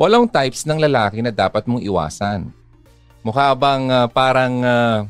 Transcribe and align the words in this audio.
Walong 0.00 0.32
types 0.32 0.64
ng 0.64 0.80
lalaki 0.80 1.20
na 1.20 1.28
dapat 1.28 1.68
mong 1.68 1.84
iwasan. 1.84 2.48
Mukha 3.20 3.52
bang 3.52 3.84
uh, 3.92 4.08
parang 4.08 4.64
uh, 4.64 5.04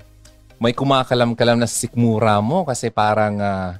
may 0.58 0.74
kumakalam-kalam 0.74 1.62
na 1.62 1.70
sikmura 1.70 2.42
mo 2.42 2.66
kasi 2.66 2.90
parang 2.90 3.38
uh, 3.38 3.78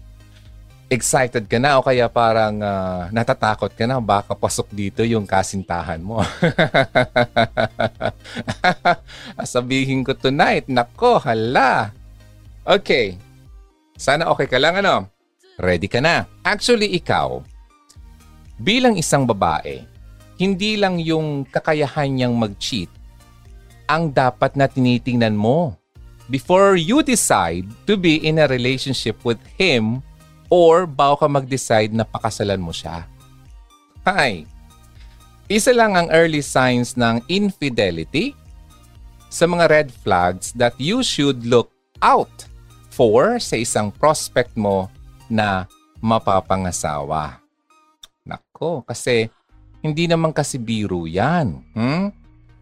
excited 0.86 1.50
ka 1.50 1.58
na 1.58 1.78
o 1.78 1.82
kaya 1.82 2.06
parang 2.06 2.62
uh, 2.62 3.10
natatakot 3.10 3.74
ka 3.74 3.90
na 3.90 3.98
baka 3.98 4.38
pasok 4.38 4.70
dito 4.70 5.02
yung 5.02 5.26
kasintahan 5.26 5.98
mo. 5.98 6.22
Sabihin 9.42 10.06
ko 10.06 10.14
tonight, 10.14 10.70
nako, 10.70 11.18
hala. 11.26 11.90
Okay. 12.62 13.18
Sana 13.98 14.30
okay 14.30 14.46
ka 14.46 14.62
lang 14.62 14.78
ano? 14.78 15.10
Ready 15.58 15.90
ka 15.90 15.98
na. 15.98 16.22
Actually, 16.46 16.94
ikaw, 16.94 17.42
bilang 18.62 18.94
isang 18.94 19.26
babae, 19.26 19.90
hindi 20.40 20.80
lang 20.80 20.96
yung 20.96 21.44
kakayahan 21.44 22.16
niyang 22.16 22.32
mag-cheat 22.32 22.88
ang 23.84 24.08
dapat 24.08 24.56
na 24.56 24.64
tinitingnan 24.64 25.36
mo 25.36 25.76
before 26.32 26.80
you 26.80 27.04
decide 27.04 27.68
to 27.84 28.00
be 28.00 28.16
in 28.24 28.40
a 28.40 28.48
relationship 28.48 29.20
with 29.20 29.36
him 29.60 30.00
or 30.48 30.88
bago 30.88 31.20
ka 31.20 31.28
mag-decide 31.28 31.92
na 31.92 32.08
pakasalan 32.08 32.56
mo 32.56 32.72
siya. 32.72 33.04
Hi! 34.08 34.48
Isa 35.50 35.76
lang 35.76 35.98
ang 35.98 36.08
early 36.08 36.40
signs 36.40 36.96
ng 36.96 37.20
infidelity 37.28 38.32
sa 39.28 39.44
mga 39.44 39.68
red 39.68 39.88
flags 39.92 40.56
that 40.56 40.72
you 40.80 41.04
should 41.04 41.44
look 41.44 41.68
out 42.00 42.48
for 42.88 43.36
sa 43.36 43.60
isang 43.60 43.92
prospect 43.92 44.56
mo 44.56 44.88
na 45.28 45.68
mapapangasawa. 46.00 47.42
Nako, 48.24 48.86
kasi 48.86 49.28
hindi 49.80 50.04
naman 50.08 50.32
kasi 50.32 50.60
biro 50.60 51.08
yan. 51.08 51.60
Hmm? 51.72 52.12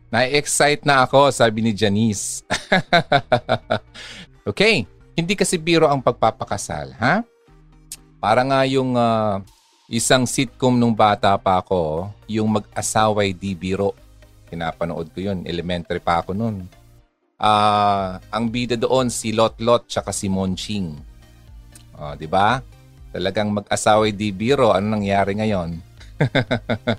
Na-excite 0.08 0.86
na 0.88 1.04
ako, 1.04 1.28
sabi 1.34 1.60
ni 1.60 1.76
Janice. 1.76 2.46
okay, 4.48 4.88
hindi 5.18 5.34
kasi 5.36 5.60
biro 5.60 5.90
ang 5.90 6.00
pagpapakasal, 6.00 6.96
ha? 6.96 7.20
Para 8.18 8.42
nga 8.46 8.64
yung 8.64 8.96
uh, 8.96 9.42
isang 9.90 10.24
sitcom 10.26 10.74
nung 10.74 10.96
bata 10.96 11.34
pa 11.38 11.60
ako, 11.62 12.10
yung 12.28 12.60
mag-asaway 12.60 13.34
di 13.34 13.54
biro. 13.54 13.94
Pinapanood 14.48 15.12
ko 15.12 15.18
yun. 15.22 15.44
Elementary 15.44 16.00
pa 16.00 16.24
ako 16.24 16.32
nun. 16.32 16.66
Uh, 17.38 18.18
ang 18.34 18.50
bida 18.50 18.74
doon 18.74 19.06
si 19.06 19.30
Lot 19.30 19.62
Lot 19.62 19.86
tsaka 19.86 20.10
si 20.10 20.26
Monching. 20.26 20.90
Oh, 21.94 22.14
'di 22.18 22.26
ba? 22.26 22.58
Talagang 23.14 23.54
mag-asaway 23.54 24.10
di 24.10 24.34
biro. 24.34 24.74
Ano 24.74 24.98
nangyari 24.98 25.38
ngayon? 25.38 25.87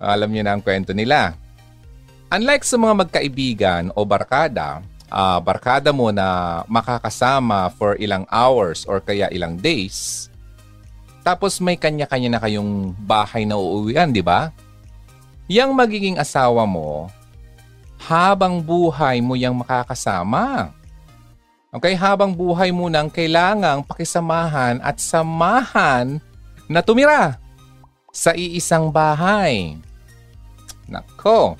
Alam 0.00 0.30
niyo 0.30 0.42
na 0.46 0.54
ang 0.56 0.62
kwento 0.62 0.92
nila. 0.94 1.34
Unlike 2.34 2.64
sa 2.66 2.76
mga 2.80 2.94
magkaibigan 3.06 3.82
o 3.94 4.02
barkada, 4.02 4.82
uh, 5.12 5.38
barkada 5.38 5.94
mo 5.94 6.10
na 6.10 6.62
makakasama 6.66 7.70
for 7.78 7.94
ilang 8.02 8.26
hours 8.32 8.82
or 8.90 8.98
kaya 8.98 9.30
ilang 9.30 9.54
days, 9.54 10.26
tapos 11.24 11.56
may 11.62 11.78
kanya-kanya 11.78 12.36
na 12.36 12.40
kayong 12.42 12.92
bahay 13.00 13.48
na 13.48 13.56
uuwian, 13.56 14.12
di 14.12 14.20
ba? 14.20 14.52
Yang 15.48 15.70
magiging 15.72 16.16
asawa 16.20 16.68
mo, 16.68 17.08
habang 18.04 18.60
buhay 18.60 19.24
mo 19.24 19.32
yang 19.32 19.56
makakasama. 19.56 20.68
Okay, 21.74 21.96
habang 21.96 22.30
buhay 22.30 22.70
mo 22.70 22.86
nang 22.86 23.10
kailangang 23.10 23.82
pakisamahan 23.82 24.78
at 24.84 25.00
samahan 25.00 26.22
na 26.70 26.84
tumira 26.84 27.40
sa 28.14 28.30
iisang 28.38 28.94
bahay. 28.94 29.74
Nako, 30.86 31.58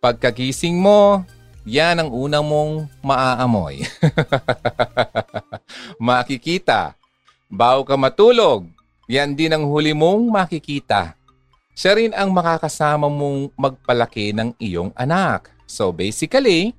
pagkagising 0.00 0.80
mo, 0.80 1.20
yan 1.68 2.00
ang 2.00 2.10
unang 2.10 2.44
mong 2.44 2.72
maaamoy. 3.04 3.84
Makikita, 6.00 6.96
bago 7.52 7.84
ka 7.84 8.00
matulog, 8.00 8.64
yan 9.04 9.36
din 9.36 9.52
ang 9.52 9.68
huli 9.68 9.92
mong 9.92 10.24
makikita. 10.32 11.12
Siya 11.76 12.00
rin 12.00 12.16
ang 12.16 12.32
makakasama 12.32 13.10
mong 13.12 13.52
magpalaki 13.52 14.32
ng 14.32 14.56
iyong 14.56 14.94
anak. 14.96 15.52
So 15.68 15.92
basically, 15.92 16.72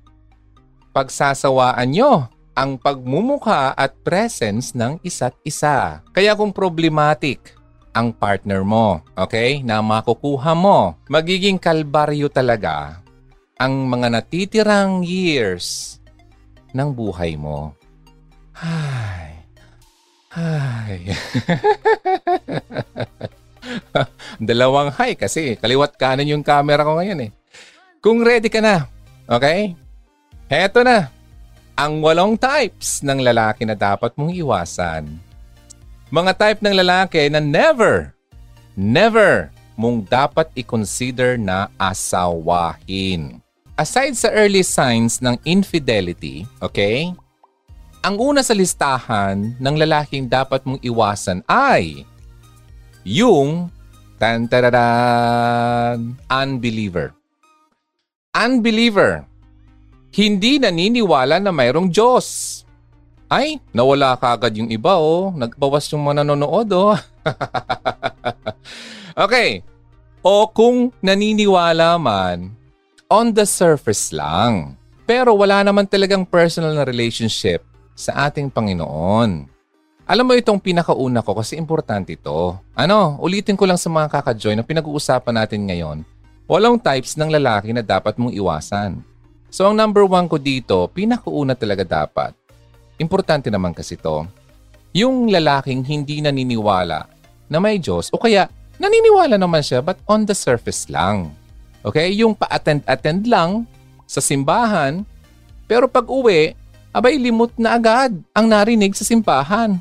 pagsasawaan 0.90 1.92
nyo 1.94 2.26
ang 2.56 2.80
pagmumukha 2.80 3.76
at 3.76 3.92
presence 4.00 4.72
ng 4.72 4.96
isa't 5.04 5.36
isa. 5.44 6.00
Kaya 6.16 6.32
kung 6.32 6.56
problematic 6.56 7.55
ang 7.96 8.12
partner 8.12 8.60
mo, 8.60 9.00
okay, 9.16 9.64
na 9.64 9.80
makukuha 9.80 10.52
mo, 10.52 11.00
magiging 11.08 11.56
kalbaryo 11.56 12.28
talaga 12.28 13.00
ang 13.56 13.88
mga 13.88 14.20
natitirang 14.20 15.00
years 15.00 15.96
ng 16.76 16.92
buhay 16.92 17.40
mo. 17.40 17.72
Ay, 18.52 19.26
Hi. 20.36 21.00
Dalawang 24.52 24.92
hi 24.92 25.16
kasi 25.16 25.56
kaliwat 25.56 25.96
kanan 25.96 26.28
yung 26.28 26.44
camera 26.44 26.84
ko 26.84 27.00
ngayon 27.00 27.24
eh. 27.24 27.30
Kung 28.04 28.20
ready 28.20 28.52
ka 28.52 28.60
na, 28.60 28.84
okay? 29.24 29.72
Heto 30.52 30.84
na, 30.84 31.08
ang 31.72 32.04
walong 32.04 32.36
types 32.36 33.00
ng 33.00 33.24
lalaki 33.24 33.64
na 33.64 33.72
dapat 33.72 34.12
mong 34.20 34.36
iwasan. 34.36 35.08
Mga 36.06 36.32
type 36.38 36.60
ng 36.62 36.74
lalaki 36.86 37.26
na 37.26 37.42
never, 37.42 38.14
never 38.78 39.50
mong 39.74 40.06
dapat 40.06 40.46
i-consider 40.54 41.34
na 41.34 41.66
asawahin. 41.74 43.42
Aside 43.74 44.14
sa 44.14 44.30
early 44.30 44.62
signs 44.62 45.18
ng 45.18 45.34
infidelity, 45.42 46.46
okay? 46.62 47.10
Ang 48.06 48.22
una 48.22 48.46
sa 48.46 48.54
listahan 48.54 49.58
ng 49.58 49.74
lalaking 49.76 50.30
dapat 50.30 50.62
mong 50.62 50.78
iwasan 50.78 51.42
ay 51.50 52.06
yung 53.02 53.66
tantararan, 54.22 56.14
unbeliever. 56.30 57.10
Unbeliever. 58.30 59.26
Hindi 60.14 60.62
naniniwala 60.62 61.42
na 61.42 61.50
mayroong 61.50 61.90
Diyos. 61.90 62.62
Ay, 63.26 63.58
nawala 63.74 64.14
kagad 64.14 64.54
yung 64.54 64.70
iba 64.70 64.94
oh. 65.02 65.34
Nagbawas 65.34 65.90
yung 65.90 66.06
mga 66.06 66.22
nanonood 66.22 66.70
oh. 66.70 66.94
okay. 69.26 69.66
O 70.22 70.46
kung 70.50 70.94
naniniwala 71.02 71.98
man, 71.98 72.54
on 73.10 73.34
the 73.34 73.42
surface 73.42 74.14
lang. 74.14 74.78
Pero 75.06 75.34
wala 75.34 75.62
naman 75.62 75.86
talagang 75.86 76.26
personal 76.26 76.74
na 76.74 76.86
relationship 76.86 77.62
sa 77.94 78.30
ating 78.30 78.50
Panginoon. 78.50 79.46
Alam 80.06 80.24
mo 80.26 80.38
itong 80.38 80.62
pinakauna 80.62 81.18
ko 81.18 81.34
kasi 81.34 81.58
importante 81.58 82.14
ito. 82.14 82.54
Ano, 82.78 83.18
ulitin 83.18 83.58
ko 83.58 83.66
lang 83.66 83.78
sa 83.78 83.90
mga 83.90 84.06
kaka-join 84.06 84.54
na 84.54 84.62
pinag-uusapan 84.62 85.34
natin 85.34 85.66
ngayon. 85.66 85.98
Walong 86.46 86.78
types 86.78 87.18
ng 87.18 87.26
lalaki 87.26 87.74
na 87.74 87.82
dapat 87.82 88.14
mong 88.14 88.30
iwasan. 88.30 89.02
So 89.50 89.66
ang 89.66 89.74
number 89.74 90.06
one 90.06 90.30
ko 90.30 90.38
dito, 90.38 90.86
pinakauna 90.94 91.58
talaga 91.58 91.82
dapat. 91.82 92.45
Importante 92.96 93.52
naman 93.52 93.76
kasi 93.76 93.96
to. 94.00 94.24
Yung 94.96 95.28
lalaking 95.28 95.84
hindi 95.84 96.24
naniniwala 96.24 97.04
na 97.52 97.58
may 97.60 97.76
Diyos 97.76 98.08
o 98.10 98.20
kaya 98.20 98.48
naniniwala 98.80 99.36
naman 99.36 99.60
siya 99.60 99.84
but 99.84 100.00
on 100.08 100.24
the 100.24 100.32
surface 100.32 100.88
lang. 100.88 101.32
Okay? 101.84 102.10
Yung 102.16 102.32
pa-attend-attend 102.32 103.28
lang 103.28 103.68
sa 104.08 104.24
simbahan 104.24 105.04
pero 105.66 105.90
pag 105.90 106.06
uwi, 106.06 106.54
abay 106.94 107.18
limot 107.18 107.50
na 107.58 107.74
agad 107.74 108.14
ang 108.32 108.46
narinig 108.46 108.94
sa 108.94 109.02
simbahan. 109.02 109.76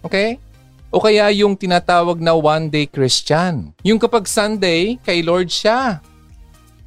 Okay? 0.00 0.40
O 0.88 0.98
kaya 0.98 1.28
yung 1.36 1.52
tinatawag 1.52 2.16
na 2.18 2.32
one-day 2.32 2.88
Christian. 2.88 3.76
Yung 3.84 4.00
kapag 4.00 4.24
Sunday, 4.24 4.96
kay 5.04 5.20
Lord 5.20 5.52
siya. 5.52 6.00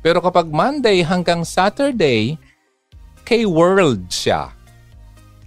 Pero 0.02 0.24
kapag 0.24 0.50
Monday 0.50 1.06
hanggang 1.06 1.46
Saturday, 1.46 2.40
kay 3.22 3.46
world 3.46 4.10
siya. 4.10 4.50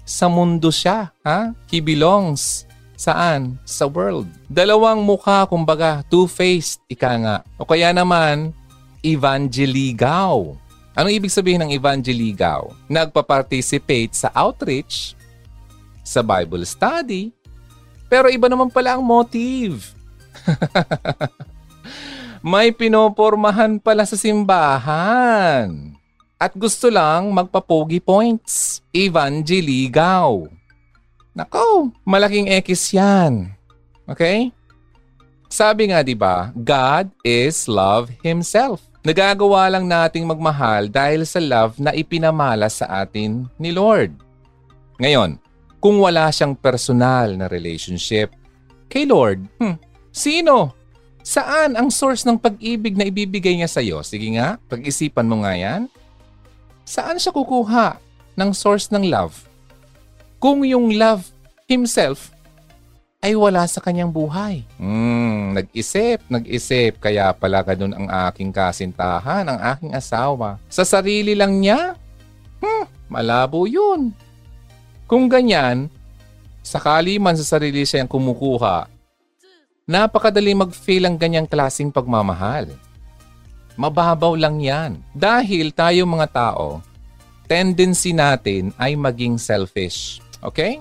Sa 0.03 0.27
mundo 0.27 0.69
siya. 0.69 1.15
Ha? 1.23 1.55
He 1.71 1.79
belongs. 1.79 2.67
Saan? 2.99 3.59
Sa 3.67 3.91
world. 3.91 4.31
Dalawang 4.47 5.03
mukha, 5.03 5.43
kumbaga, 5.51 6.07
two-faced, 6.07 6.79
ika 6.87 7.11
nga. 7.19 7.37
O 7.59 7.67
kaya 7.67 7.91
naman, 7.91 8.55
evangeligaw. 9.03 10.55
Anong 10.95 11.17
ibig 11.17 11.35
sabihin 11.35 11.67
ng 11.67 11.75
evangeligaw? 11.75 12.71
Nagpa-participate 12.87 14.15
sa 14.15 14.29
outreach, 14.37 15.17
sa 16.05 16.21
Bible 16.21 16.63
study, 16.69 17.33
pero 18.13 18.29
iba 18.29 18.47
naman 18.47 18.69
pala 18.69 18.95
ang 18.95 19.03
motive. 19.03 19.97
May 22.45 22.75
pinopormahan 22.75 23.81
pala 23.81 24.05
sa 24.05 24.19
simbahan. 24.19 25.92
At 26.43 26.59
gusto 26.59 26.91
lang 26.91 27.31
magpapogi 27.31 28.03
points. 28.03 28.83
Evangeligaw. 28.91 30.43
Nako, 31.39 31.95
malaking 32.03 32.51
X 32.51 32.91
yan. 32.91 33.55
Okay? 34.11 34.51
Sabi 35.47 35.95
nga 35.95 36.03
'di 36.03 36.19
ba, 36.19 36.51
God 36.59 37.15
is 37.23 37.71
love 37.71 38.11
himself. 38.27 38.83
Nagagawa 39.07 39.71
lang 39.71 39.87
nating 39.87 40.27
magmahal 40.27 40.91
dahil 40.91 41.23
sa 41.23 41.39
love 41.39 41.79
na 41.79 41.95
ipinamala 41.95 42.67
sa 42.67 42.91
atin 43.07 43.47
ni 43.55 43.71
Lord. 43.71 44.11
Ngayon, 44.99 45.39
kung 45.79 46.03
wala 46.03 46.27
siyang 46.35 46.59
personal 46.59 47.39
na 47.39 47.47
relationship 47.47 48.35
kay 48.91 49.07
Lord, 49.07 49.47
hmm, 49.63 49.79
sino? 50.11 50.75
Saan 51.23 51.79
ang 51.79 51.87
source 51.87 52.27
ng 52.27 52.35
pag-ibig 52.35 52.99
na 52.99 53.07
ibibigay 53.07 53.55
niya 53.55 53.71
sa 53.71 53.79
iyo? 53.79 54.03
Sige 54.03 54.27
nga, 54.35 54.59
pag-isipan 54.67 55.31
mo 55.31 55.47
nga 55.47 55.55
yan. 55.55 55.87
Saan 56.83 57.19
siya 57.19 57.31
kukuha 57.31 57.99
ng 58.35 58.51
source 58.51 58.91
ng 58.91 59.07
love? 59.07 59.47
Kung 60.43 60.67
yung 60.67 60.95
love 60.99 61.31
himself 61.71 62.35
ay 63.23 63.39
wala 63.39 63.63
sa 63.71 63.79
kanyang 63.79 64.11
buhay. 64.11 64.67
Hmm, 64.83 65.55
nag-isip, 65.55 66.27
nag-isip. 66.27 66.99
Kaya 66.99 67.31
pala 67.31 67.63
ganun 67.63 67.95
ang 67.95 68.11
aking 68.27 68.51
kasintahan, 68.51 69.47
ang 69.47 69.63
aking 69.63 69.95
asawa. 69.95 70.59
Sa 70.67 70.83
sarili 70.83 71.39
lang 71.39 71.63
niya? 71.63 71.95
Hmm, 72.59 72.91
malabo 73.07 73.71
yun. 73.71 74.11
Kung 75.07 75.31
ganyan, 75.31 75.87
sakali 76.67 77.23
man 77.23 77.39
sa 77.39 77.47
sarili 77.47 77.87
siya 77.87 78.03
yung 78.03 78.11
kumukuha, 78.11 78.91
napakadali 79.87 80.59
mag-fail 80.59 81.07
ang 81.07 81.15
ganyang 81.15 81.47
klasing 81.47 81.95
pagmamahal. 81.95 82.75
Mababaw 83.81 84.37
lang 84.37 84.61
yan. 84.61 85.01
Dahil 85.17 85.73
tayo 85.73 86.05
mga 86.05 86.29
tao, 86.33 86.85
tendency 87.49 88.13
natin 88.13 88.73
ay 88.77 88.97
maging 88.97 89.37
selfish. 89.41 90.21
Okay? 90.45 90.81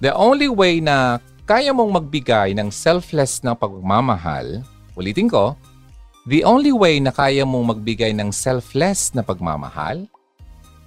The 0.00 0.12
only 0.12 0.48
way 0.48 0.80
na 0.80 1.20
kaya 1.48 1.72
mong 1.72 2.02
magbigay 2.02 2.52
ng 2.56 2.68
selfless 2.68 3.40
na 3.40 3.54
pagmamahal, 3.54 4.60
ulitin 4.98 5.30
ko, 5.30 5.54
the 6.28 6.42
only 6.42 6.74
way 6.74 6.98
na 6.98 7.14
kaya 7.14 7.46
mong 7.46 7.76
magbigay 7.76 8.12
ng 8.12 8.34
selfless 8.34 9.14
na 9.14 9.22
pagmamahal 9.22 10.04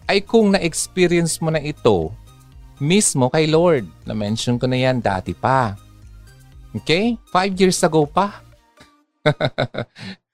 ay 0.10 0.20
kung 0.26 0.54
na-experience 0.54 1.38
mo 1.40 1.54
na 1.54 1.62
ito 1.62 2.12
mismo 2.82 3.30
kay 3.30 3.46
Lord. 3.46 3.86
Na-mention 4.08 4.58
ko 4.58 4.66
na 4.66 4.80
yan 4.80 5.04
dati 5.04 5.36
pa. 5.36 5.78
Okay? 6.74 7.20
Five 7.30 7.54
years 7.60 7.78
ago 7.86 8.08
pa. 8.08 8.42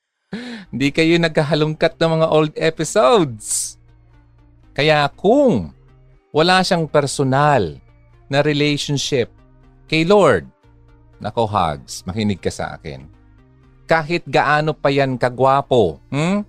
Hindi 0.70 0.90
kayo 0.94 1.20
nagkahalungkat 1.20 1.98
ng 1.98 2.12
mga 2.22 2.28
old 2.30 2.54
episodes. 2.58 3.76
Kaya 4.76 5.08
kung 5.14 5.72
wala 6.36 6.62
siyang 6.66 6.90
personal 6.90 7.80
na 8.28 8.42
relationship 8.42 9.36
Kay 9.86 10.02
Lord, 10.02 10.50
nako 11.22 11.46
Hugs, 11.46 12.02
makinig 12.10 12.42
ka 12.42 12.50
sa 12.50 12.74
akin. 12.74 13.06
Kahit 13.86 14.26
gaano 14.26 14.74
pa 14.74 14.90
yan 14.90 15.14
kagwapo, 15.14 16.02
hmm? 16.10 16.42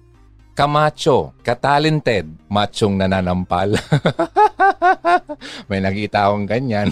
kamacho, 0.56 1.36
katalented, 1.44 2.24
machong 2.48 2.96
nananampal. 2.96 3.76
May 5.68 5.84
nakita 5.84 6.32
akong 6.32 6.48
ganyan. 6.48 6.88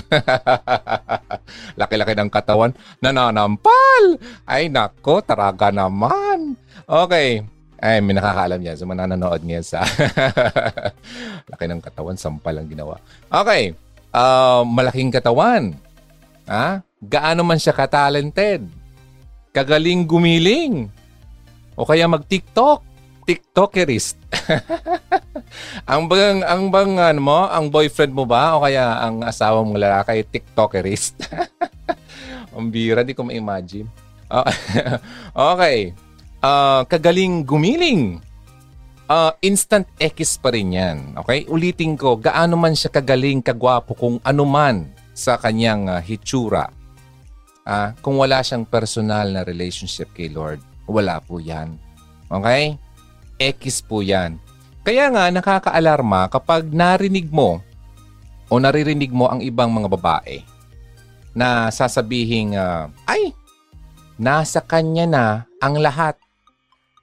Laki-laki 1.80 2.12
ng 2.12 2.28
katawan, 2.28 2.76
nananampal! 3.00 4.20
Ay 4.44 4.68
nako, 4.68 5.24
taraga 5.24 5.72
naman. 5.72 6.60
Okay, 6.84 7.40
ay, 7.84 8.00
may 8.00 8.16
nakakaalam 8.16 8.60
yan. 8.64 8.76
So, 8.81 8.88
mananonood 8.88 9.44
niya 9.44 9.60
sa 9.60 9.84
laki 11.52 11.64
ng 11.69 11.84
katawan, 11.84 12.16
sampal 12.16 12.56
ang 12.56 12.64
ginawa. 12.64 12.96
Okay, 13.28 13.76
uh, 14.12 14.64
malaking 14.64 15.12
katawan. 15.12 15.76
Ha? 16.48 16.81
Gaano 17.04 17.44
man 17.44 17.60
siya 17.60 17.76
ka-talented. 17.76 18.64
Kagaling 19.52 20.08
gumiling. 20.08 20.88
O 21.76 21.84
kaya 21.84 22.08
mag-TikTok. 22.08 22.96
TikTokerist. 23.25 24.20
ang 25.90 26.04
bang 26.12 26.44
ang 26.44 26.69
bang 26.69 26.92
ano 27.00 27.20
mo, 27.25 27.40
ang 27.48 27.72
boyfriend 27.72 28.12
mo 28.12 28.28
ba 28.28 28.52
o 28.52 28.60
kaya 28.60 29.00
ang 29.00 29.25
asawa 29.25 29.64
mong 29.64 29.81
lalaki 29.81 30.20
TikTokerist? 30.28 31.25
ang 32.56 32.69
bira, 32.69 33.00
di 33.00 33.16
ko 33.16 33.25
ma-imagine. 33.25 33.88
okay. 35.32 35.96
Uh, 36.44 36.85
kagaling 36.93 37.41
gumiling. 37.41 38.20
Uh, 39.08 39.32
instant 39.41 39.88
X 39.96 40.37
pa 40.37 40.52
rin 40.52 40.76
yan. 40.76 41.17
Okay? 41.25 41.49
Ulitin 41.49 41.96
ko, 41.96 42.20
gaano 42.20 42.61
man 42.61 42.76
siya 42.76 42.93
kagaling, 42.93 43.41
kagwapo, 43.41 43.96
kung 43.96 44.20
ano 44.20 44.44
man 44.44 44.93
sa 45.17 45.41
kanyang 45.41 45.88
uh, 45.88 46.05
hitsura. 46.05 46.69
Ah, 47.64 47.96
kung 48.05 48.20
wala 48.20 48.44
siyang 48.44 48.69
personal 48.69 49.32
na 49.32 49.41
relationship 49.41 50.12
kay 50.12 50.29
Lord, 50.29 50.61
wala 50.85 51.17
po 51.25 51.41
yan. 51.41 51.81
Okay? 52.29 52.76
X 53.41 53.81
po 53.81 54.05
yan. 54.05 54.37
Kaya 54.85 55.08
nga 55.08 55.32
nakakaalarma 55.32 56.29
kapag 56.29 56.69
narinig 56.69 57.32
mo 57.32 57.64
o 58.52 58.61
naririnig 58.61 59.08
mo 59.08 59.32
ang 59.32 59.41
ibang 59.41 59.73
mga 59.73 59.88
babae 59.88 60.44
na 61.32 61.73
sasabihin, 61.73 62.52
uh, 62.52 62.93
ay, 63.08 63.32
nasa 64.20 64.61
kanya 64.61 65.08
na 65.08 65.25
ang 65.56 65.81
lahat. 65.81 66.20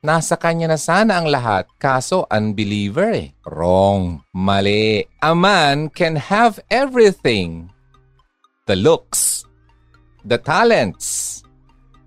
Nasa 0.01 0.33
kanya 0.33 0.65
na 0.65 0.81
sana 0.81 1.21
ang 1.21 1.30
lahat, 1.30 1.69
kaso 1.77 2.25
unbeliever 2.25 3.13
eh. 3.13 3.38
Wrong. 3.45 4.25
Mali. 4.33 5.06
A 5.21 5.38
man 5.38 5.94
can 5.94 6.18
have 6.18 6.57
everything 6.74 7.69
the 8.65 8.74
looks, 8.74 9.45
the 10.25 10.42
talents, 10.42 11.45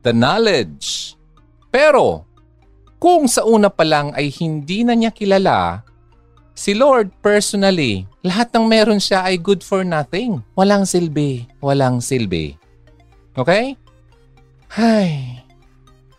the 0.02 0.11
knowledge. 0.11 1.14
Pero, 1.70 2.26
kung 2.99 3.31
sa 3.31 3.46
una 3.46 3.70
pa 3.70 3.87
lang 3.87 4.11
ay 4.19 4.26
hindi 4.43 4.82
na 4.82 4.99
niya 4.99 5.14
kilala, 5.14 5.87
si 6.50 6.75
Lord 6.75 7.14
personally, 7.23 8.11
lahat 8.26 8.50
ng 8.50 8.67
meron 8.67 8.99
siya 8.99 9.23
ay 9.23 9.38
good 9.38 9.62
for 9.62 9.87
nothing. 9.87 10.43
Walang 10.58 10.82
silbi, 10.82 11.47
walang 11.62 12.02
silbi. 12.02 12.58
Okay? 13.38 13.79
Hay. 14.75 15.44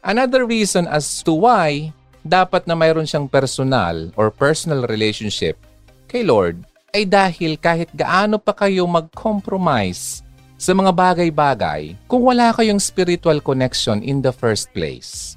Another 0.06 0.46
reason 0.46 0.86
as 0.86 1.26
to 1.26 1.34
why 1.34 1.90
dapat 2.22 2.70
na 2.70 2.78
mayroon 2.78 3.10
siyang 3.10 3.26
personal 3.26 4.14
or 4.14 4.30
personal 4.30 4.86
relationship 4.86 5.58
kay 6.06 6.22
Lord 6.22 6.62
ay 6.94 7.10
dahil 7.10 7.58
kahit 7.58 7.90
gaano 7.90 8.38
pa 8.38 8.54
kayo 8.54 8.86
mag-compromise 8.86 10.22
sa 10.62 10.78
mga 10.78 10.94
bagay-bagay 10.94 11.98
kung 12.06 12.22
wala 12.22 12.54
kayong 12.54 12.78
spiritual 12.78 13.42
connection 13.42 14.06
in 14.06 14.22
the 14.22 14.30
first 14.30 14.70
place. 14.78 15.34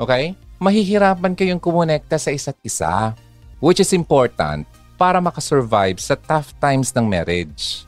Okay? 0.00 0.32
Mahihirapan 0.64 1.36
kayong 1.36 1.60
kumonekta 1.60 2.16
sa 2.16 2.32
isa't 2.32 2.56
isa, 2.64 3.12
which 3.60 3.84
is 3.84 3.92
important 3.92 4.64
para 4.96 5.20
makasurvive 5.20 6.00
sa 6.00 6.16
tough 6.16 6.56
times 6.56 6.88
ng 6.96 7.04
marriage. 7.04 7.84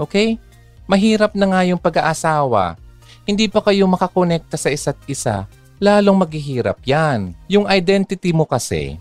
Okay? 0.00 0.40
Mahirap 0.88 1.36
na 1.36 1.52
nga 1.52 1.60
yung 1.68 1.78
pag-aasawa. 1.78 2.80
Hindi 3.22 3.46
pa 3.46 3.62
kayo 3.62 3.86
makakonekta 3.86 4.58
sa 4.58 4.70
isa't 4.70 4.98
isa, 5.06 5.46
lalong 5.78 6.26
maghihirap 6.26 6.82
yan. 6.82 7.34
Yung 7.46 7.70
identity 7.70 8.34
mo 8.34 8.42
kasi, 8.42 8.98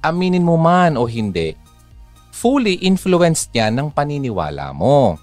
aminin 0.00 0.44
mo 0.44 0.56
man 0.56 0.96
o 0.96 1.04
hindi, 1.04 1.52
fully 2.32 2.80
influenced 2.84 3.52
yan 3.52 3.76
ng 3.76 3.88
paniniwala 3.92 4.72
mo. 4.72 5.20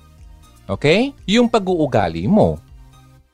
Okay? 0.70 1.13
Yung 1.25 1.50
pag-uugali 1.50 2.29
mo. 2.29 2.62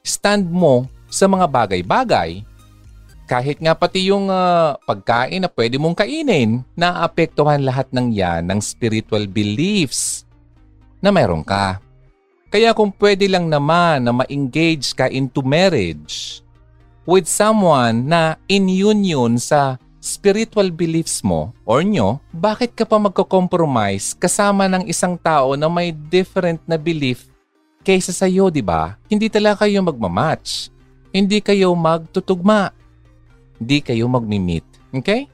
Stand 0.04 0.48
mo 0.48 0.88
sa 1.12 1.28
mga 1.28 1.46
bagay-bagay. 1.48 2.44
Kahit 3.30 3.62
nga 3.62 3.78
pati 3.78 4.10
yung 4.10 4.32
uh, 4.32 4.74
pagkain 4.90 5.44
na 5.44 5.50
pwede 5.54 5.78
mong 5.78 6.02
kainin, 6.02 6.66
naapektuhan 6.74 7.62
lahat 7.62 7.86
ng 7.94 8.10
yan 8.10 8.42
ng 8.48 8.58
spiritual 8.58 9.30
beliefs 9.30 10.26
na 10.98 11.14
meron 11.14 11.46
ka. 11.46 11.78
Kaya 12.50 12.74
kung 12.74 12.90
pwede 12.98 13.30
lang 13.30 13.46
naman 13.46 14.02
na 14.02 14.12
ma-engage 14.14 14.98
ka 14.98 15.06
into 15.06 15.46
marriage 15.46 16.42
with 17.06 17.30
someone 17.30 18.10
na 18.10 18.42
in 18.50 18.66
union 18.66 19.38
sa 19.38 19.78
spiritual 20.02 20.74
beliefs 20.74 21.22
mo 21.22 21.54
or 21.62 21.86
nyo, 21.86 22.18
bakit 22.34 22.74
ka 22.74 22.90
pa 22.90 22.98
magko-compromise 22.98 24.18
kasama 24.18 24.66
ng 24.66 24.90
isang 24.90 25.14
tao 25.14 25.54
na 25.54 25.70
may 25.70 25.94
different 25.94 26.58
na 26.66 26.74
belief 26.74 27.30
kaysa 27.86 28.10
sa 28.10 28.26
iyo, 28.26 28.50
di 28.50 28.66
ba? 28.66 28.98
Hindi 29.06 29.30
talaga 29.30 29.70
kayo 29.70 29.86
magmamatch. 29.86 30.74
Hindi 31.14 31.46
kayo 31.46 31.74
magtutugma. 31.78 32.74
Hindi 33.62 33.78
kayo 33.86 34.10
magmi-meet. 34.10 34.66
Okay? 34.94 35.30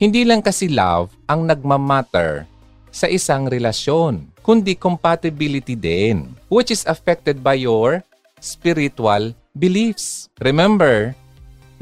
Hindi 0.00 0.24
lang 0.24 0.40
kasi 0.40 0.72
love 0.72 1.12
ang 1.28 1.44
nagmamatter 1.44 2.44
sa 2.92 3.12
isang 3.12 3.48
relasyon, 3.48 4.24
kundi 4.46 4.78
compatibility 4.78 5.74
din, 5.74 6.30
which 6.46 6.70
is 6.70 6.86
affected 6.86 7.42
by 7.42 7.58
your 7.58 8.06
spiritual 8.38 9.34
beliefs. 9.58 10.30
Remember 10.38 11.18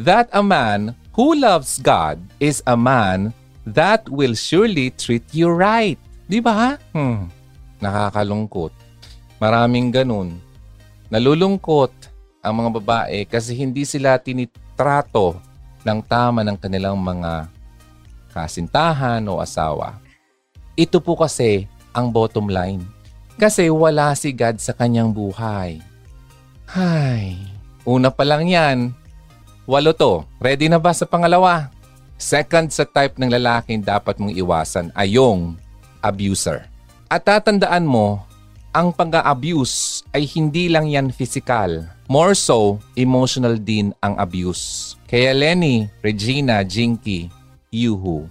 that 0.00 0.33
a 0.33 0.40
man 0.40 0.97
Who 1.14 1.38
loves 1.38 1.78
God 1.78 2.18
is 2.42 2.59
a 2.66 2.75
man 2.75 3.30
that 3.62 4.02
will 4.11 4.35
surely 4.35 4.90
treat 4.90 5.23
you 5.30 5.47
right. 5.47 5.94
Di 6.26 6.42
ba? 6.42 6.75
Hmm. 6.90 7.30
Nakakalungkot. 7.78 8.75
Maraming 9.38 9.94
ganun. 9.94 10.42
Nalulungkot 11.06 11.94
ang 12.42 12.54
mga 12.59 12.71
babae 12.83 13.18
kasi 13.30 13.54
hindi 13.54 13.87
sila 13.87 14.18
tinitrato 14.18 15.38
ng 15.87 16.02
tama 16.02 16.42
ng 16.42 16.59
kanilang 16.59 16.99
mga 16.99 17.47
kasintahan 18.35 19.23
o 19.30 19.38
asawa. 19.38 20.02
Ito 20.75 20.99
po 20.99 21.14
kasi 21.14 21.71
ang 21.94 22.10
bottom 22.10 22.50
line. 22.50 22.82
Kasi 23.40 23.70
wala 23.70 24.14
si 24.14 24.30
God 24.30 24.58
sa 24.58 24.74
kanyang 24.74 25.10
buhay. 25.10 25.78
Hay, 26.70 27.38
una 27.86 28.10
pa 28.10 28.22
lang 28.22 28.46
yan. 28.46 28.94
Walo 29.64 29.96
to. 29.96 30.28
Ready 30.42 30.68
na 30.68 30.76
ba 30.76 30.92
sa 30.92 31.08
pangalawa? 31.08 31.72
Second 32.20 32.70
sa 32.70 32.84
type 32.84 33.16
ng 33.18 33.32
lalaking 33.32 33.82
dapat 33.82 34.20
mong 34.20 34.34
iwasan 34.36 34.92
ay 34.94 35.16
yung 35.16 35.58
abuser. 36.04 36.68
At 37.10 37.26
tatandaan 37.26 37.88
mo, 37.88 38.22
ang 38.74 38.90
pag-abuse 38.90 40.02
ay 40.10 40.26
hindi 40.26 40.66
lang 40.66 40.90
yan 40.90 41.14
physical. 41.14 41.86
More 42.10 42.34
so, 42.34 42.82
emotional 42.98 43.56
din 43.56 43.94
ang 44.02 44.18
abuse. 44.18 44.94
Kaya 45.06 45.30
Lenny, 45.30 45.86
Regina, 46.02 46.60
Jinky, 46.66 47.30
Yuhu, 47.70 48.26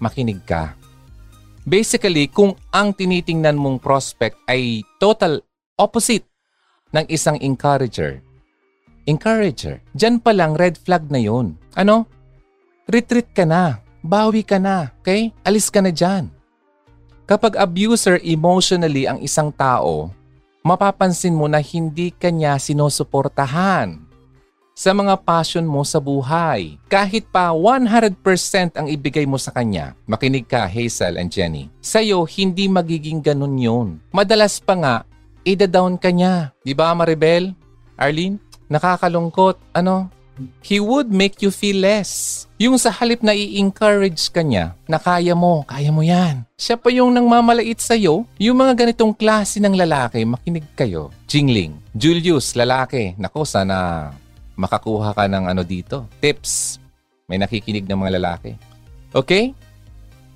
makinig 0.00 0.40
ka. 0.48 0.72
Basically, 1.66 2.30
kung 2.30 2.54
ang 2.70 2.94
tinitingnan 2.94 3.58
mong 3.58 3.82
prospect 3.82 4.38
ay 4.46 4.86
total 5.02 5.42
opposite 5.74 6.22
ng 6.94 7.02
isang 7.10 7.34
encourager, 7.42 8.22
encourager, 9.10 9.82
dyan 9.90 10.22
pa 10.22 10.30
lang 10.30 10.54
red 10.54 10.78
flag 10.78 11.10
na 11.10 11.18
yun. 11.18 11.58
Ano? 11.74 12.06
Retreat 12.86 13.34
ka 13.34 13.42
na. 13.42 13.82
Bawi 13.98 14.46
ka 14.46 14.62
na. 14.62 14.94
Okay? 15.02 15.34
Alis 15.42 15.66
ka 15.66 15.82
na 15.82 15.90
dyan. 15.90 16.30
Kapag 17.26 17.58
abuser 17.58 18.22
emotionally 18.22 19.10
ang 19.10 19.18
isang 19.18 19.50
tao, 19.50 20.14
mapapansin 20.62 21.34
mo 21.34 21.50
na 21.50 21.58
hindi 21.58 22.14
kanya 22.14 22.54
sinusuportahan 22.62 24.05
sa 24.76 24.92
mga 24.92 25.16
passion 25.24 25.64
mo 25.64 25.80
sa 25.88 25.96
buhay. 25.96 26.76
Kahit 26.92 27.32
pa 27.32 27.48
100% 27.48 28.76
ang 28.76 28.86
ibigay 28.92 29.24
mo 29.24 29.40
sa 29.40 29.48
kanya, 29.48 29.96
makinig 30.04 30.44
ka 30.44 30.68
Hazel 30.68 31.16
and 31.16 31.32
Jenny, 31.32 31.72
sa'yo 31.80 32.28
hindi 32.28 32.68
magiging 32.68 33.24
ganun 33.24 33.56
yun. 33.56 33.88
Madalas 34.12 34.60
pa 34.60 34.76
nga, 34.76 34.96
ida-down 35.48 35.96
ka 35.96 36.12
niya. 36.12 36.52
Di 36.60 36.76
ba 36.76 36.92
Maribel? 36.92 37.56
Arlene? 37.96 38.36
Nakakalungkot. 38.68 39.56
Ano? 39.72 40.12
He 40.60 40.76
would 40.76 41.08
make 41.08 41.40
you 41.40 41.48
feel 41.48 41.80
less. 41.80 42.44
Yung 42.60 42.76
sa 42.76 42.92
halip 42.92 43.24
na 43.24 43.32
i-encourage 43.32 44.28
ka 44.28 44.44
niya 44.44 44.76
na 44.84 45.00
kaya 45.00 45.32
mo, 45.32 45.64
kaya 45.64 45.88
mo 45.88 46.04
yan. 46.04 46.44
Siya 46.60 46.76
pa 46.76 46.92
yung 46.92 47.16
nang 47.16 47.24
mamalait 47.24 47.80
sa'yo. 47.80 48.28
Yung 48.36 48.60
mga 48.60 48.84
ganitong 48.84 49.16
klase 49.16 49.56
ng 49.56 49.72
lalaki, 49.72 50.28
makinig 50.28 50.68
kayo. 50.76 51.08
Jingling. 51.24 51.80
Julius, 51.96 52.52
lalaki. 52.52 53.16
Nako, 53.16 53.48
sana 53.48 54.12
makakuha 54.56 55.12
ka 55.12 55.28
ng 55.28 55.46
ano 55.52 55.62
dito. 55.62 56.08
Tips. 56.18 56.80
May 57.28 57.36
nakikinig 57.36 57.84
ng 57.84 57.98
mga 58.00 58.12
lalaki. 58.18 58.56
Okay? 59.12 59.52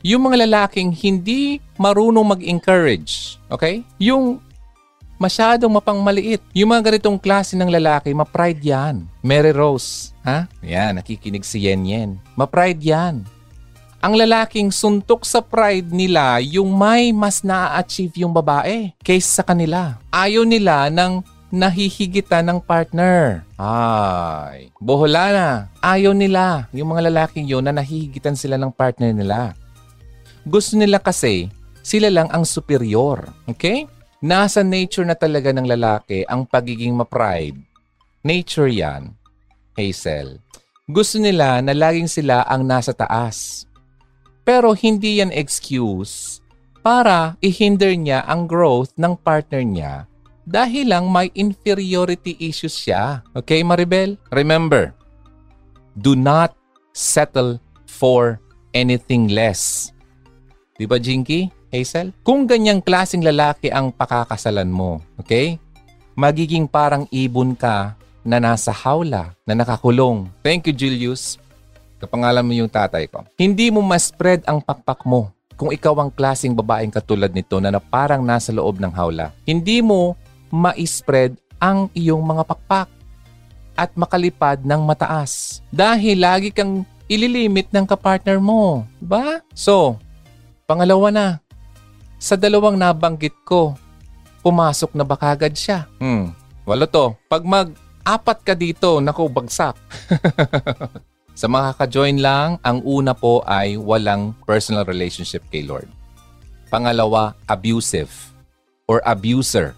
Yung 0.00 0.28
mga 0.30 0.48
lalaking 0.48 0.92
hindi 0.92 1.60
marunong 1.76 2.36
mag-encourage. 2.36 3.40
Okay? 3.48 3.84
Yung 4.00 4.40
masyadong 5.20 5.76
mapangmaliit. 5.76 6.40
Yung 6.56 6.72
mga 6.72 6.92
ganitong 6.92 7.20
klase 7.20 7.52
ng 7.52 7.68
lalaki, 7.68 8.16
ma-pride 8.16 8.64
yan. 8.64 9.04
Mary 9.20 9.52
Rose, 9.52 10.16
ha? 10.24 10.48
Yan, 10.64 10.96
nakikinig 10.96 11.44
si 11.44 11.68
Yen 11.68 11.84
Yen. 11.84 12.10
Ma-pride 12.40 12.80
yan. 12.80 13.28
Ang 14.00 14.16
lalaking 14.16 14.72
suntok 14.72 15.28
sa 15.28 15.44
pride 15.44 15.92
nila 15.92 16.40
yung 16.40 16.72
may 16.72 17.12
mas 17.12 17.44
na-achieve 17.44 18.24
yung 18.24 18.32
babae 18.32 18.96
kaysa 19.04 19.44
sa 19.44 19.44
kanila. 19.44 20.00
Ayaw 20.08 20.48
nila 20.48 20.88
ng 20.88 21.20
nahihigitan 21.50 22.46
ng 22.46 22.58
partner. 22.62 23.42
Ay, 23.58 24.70
bohola 24.78 25.24
na. 25.34 25.48
Ayaw 25.82 26.14
nila 26.14 26.70
yung 26.70 26.94
mga 26.94 27.10
lalaking 27.10 27.46
yun 27.50 27.66
na 27.66 27.74
nahihigitan 27.74 28.38
sila 28.38 28.54
ng 28.56 28.70
partner 28.70 29.10
nila. 29.10 29.58
Gusto 30.46 30.78
nila 30.78 31.02
kasi 31.02 31.50
sila 31.82 32.08
lang 32.08 32.30
ang 32.30 32.46
superior. 32.46 33.28
Okay? 33.50 33.90
Nasa 34.22 34.62
nature 34.62 35.04
na 35.04 35.18
talaga 35.18 35.50
ng 35.50 35.66
lalaki 35.66 36.22
ang 36.28 36.46
pagiging 36.46 36.94
ma-pride. 36.94 37.58
Nature 38.20 38.68
yan, 38.68 39.16
Hazel. 39.74 40.38
Gusto 40.84 41.16
nila 41.22 41.62
na 41.64 41.72
laging 41.72 42.10
sila 42.10 42.44
ang 42.44 42.66
nasa 42.66 42.92
taas. 42.92 43.64
Pero 44.44 44.74
hindi 44.74 45.22
yan 45.22 45.32
excuse 45.32 46.42
para 46.82 47.38
i-hinder 47.40 47.94
niya 47.94 48.26
ang 48.26 48.50
growth 48.50 48.92
ng 48.98 49.14
partner 49.16 49.62
niya 49.62 50.09
dahil 50.44 50.90
lang 50.90 51.08
may 51.08 51.28
inferiority 51.36 52.36
issues 52.40 52.76
siya. 52.76 53.24
Okay, 53.36 53.60
Maribel? 53.62 54.16
Remember, 54.32 54.92
do 55.96 56.16
not 56.16 56.56
settle 56.92 57.60
for 57.86 58.40
anything 58.74 59.30
less. 59.30 59.92
Di 60.80 60.88
ba, 60.88 60.96
Jinky? 60.96 61.52
Hazel? 61.70 62.10
Kung 62.26 62.50
ganyang 62.50 62.82
klasing 62.82 63.22
lalaki 63.22 63.70
ang 63.70 63.94
pakakasalan 63.94 64.66
mo, 64.66 64.98
okay? 65.14 65.60
Magiging 66.18 66.66
parang 66.66 67.06
ibon 67.14 67.54
ka 67.54 67.94
na 68.26 68.42
nasa 68.42 68.74
hawla, 68.74 69.32
na 69.46 69.54
nakakulong. 69.54 70.28
Thank 70.42 70.68
you, 70.68 70.74
Julius. 70.74 71.38
Kapangalan 72.02 72.44
mo 72.44 72.52
yung 72.56 72.68
tatay 72.68 73.06
ko. 73.06 73.22
Hindi 73.38 73.70
mo 73.70 73.84
ma-spread 73.84 74.44
ang 74.48 74.58
pakpak 74.60 75.04
mo 75.04 75.30
kung 75.60 75.68
ikaw 75.68 75.92
ang 76.00 76.08
klasing 76.08 76.56
babaeng 76.56 76.88
katulad 76.88 77.28
nito 77.36 77.60
na, 77.60 77.68
na 77.68 77.80
parang 77.80 78.24
nasa 78.24 78.48
loob 78.48 78.80
ng 78.80 78.92
hawla. 78.96 79.28
Hindi 79.44 79.84
mo 79.84 80.16
ma-spread 80.50 81.38
ang 81.62 81.86
iyong 81.94 82.20
mga 82.20 82.42
pakpak 82.44 82.88
at 83.78 83.90
makalipad 83.96 84.60
ng 84.60 84.82
mataas. 84.84 85.64
Dahil 85.72 86.20
lagi 86.20 86.52
kang 86.52 86.84
ililimit 87.10 87.72
ng 87.74 87.88
kapartner 87.88 88.38
mo. 88.38 88.84
Ba? 89.00 89.40
So, 89.56 89.96
pangalawa 90.68 91.08
na, 91.10 91.26
sa 92.20 92.36
dalawang 92.36 92.76
nabanggit 92.76 93.34
ko, 93.42 93.74
pumasok 94.44 94.92
na 94.92 95.02
ba 95.02 95.16
kagad 95.16 95.56
siya? 95.56 95.88
Hmm, 95.98 96.36
wala 96.68 96.84
to. 96.84 97.16
Pag 97.26 97.42
mag-apat 97.42 98.38
ka 98.44 98.54
dito, 98.54 99.00
naku, 99.00 99.26
bagsak. 99.26 99.74
sa 101.40 101.46
mga 101.48 101.80
ka-join 101.80 102.20
lang, 102.20 102.60
ang 102.60 102.84
una 102.84 103.16
po 103.16 103.40
ay 103.48 103.80
walang 103.80 104.36
personal 104.44 104.84
relationship 104.84 105.42
kay 105.48 105.64
Lord. 105.64 105.88
Pangalawa, 106.68 107.34
abusive 107.48 108.12
or 108.86 109.02
abuser 109.02 109.74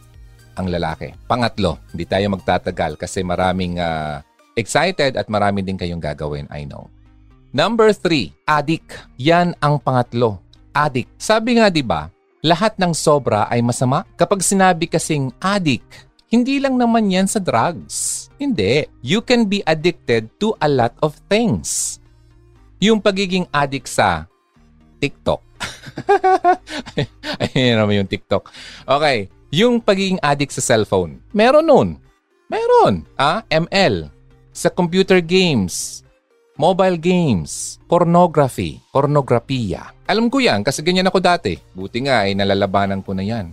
ang 0.57 0.69
lalaki. 0.69 1.13
Pangatlo, 1.27 1.81
hindi 1.93 2.05
tayo 2.05 2.33
magtatagal 2.33 3.01
kasi 3.01 3.25
maraming 3.25 3.81
uh, 3.81 4.21
excited 4.57 5.17
at 5.17 5.27
marami 5.33 5.65
din 5.65 5.77
kayong 5.77 6.03
gagawin, 6.03 6.49
I 6.53 6.69
know. 6.69 6.89
Number 7.53 7.93
three, 7.93 8.33
addict. 8.49 8.97
Yan 9.21 9.53
ang 9.61 9.77
pangatlo. 9.77 10.41
Addict. 10.73 11.13
Sabi 11.21 11.61
nga 11.61 11.69
'di 11.69 11.85
ba, 11.85 12.09
lahat 12.41 12.81
ng 12.81 12.97
sobra 12.97 13.45
ay 13.53 13.61
masama. 13.61 14.09
Kapag 14.17 14.41
sinabi 14.41 14.89
kasing 14.89 15.29
addict, 15.37 16.09
hindi 16.33 16.57
lang 16.57 16.81
naman 16.81 17.13
yan 17.13 17.29
sa 17.29 17.37
drugs. 17.37 18.27
Hindi. 18.41 18.89
You 19.05 19.21
can 19.21 19.45
be 19.45 19.61
addicted 19.69 20.33
to 20.41 20.57
a 20.65 20.67
lot 20.67 20.97
of 21.05 21.13
things. 21.29 22.01
Yung 22.81 23.05
pagiging 23.05 23.45
addict 23.53 23.87
sa 23.87 24.25
TikTok. 24.97 25.45
Ayun 27.53 27.77
naman 27.79 28.01
yung 28.01 28.11
TikTok. 28.11 28.49
Okay. 28.89 29.29
Yung 29.53 29.85
pagiging 29.85 30.19
addict 30.25 30.57
sa 30.57 30.65
cellphone. 30.65 31.21
Meron 31.37 31.69
nun. 31.69 31.89
Meron. 32.49 33.05
Ah, 33.21 33.45
ML. 33.53 34.09
Sa 34.57 34.73
computer 34.73 35.21
games 35.21 36.03
mobile 36.63 37.01
games, 37.01 37.81
pornography, 37.89 38.79
pornografiya. 38.93 39.91
Alam 40.07 40.29
ko 40.29 40.39
yan 40.39 40.61
kasi 40.61 40.85
ganyan 40.85 41.09
ako 41.09 41.19
dati. 41.19 41.57
Buti 41.73 42.05
nga 42.05 42.29
ay 42.29 42.37
nalalabanan 42.37 43.01
ko 43.01 43.17
na 43.17 43.25
yan. 43.25 43.51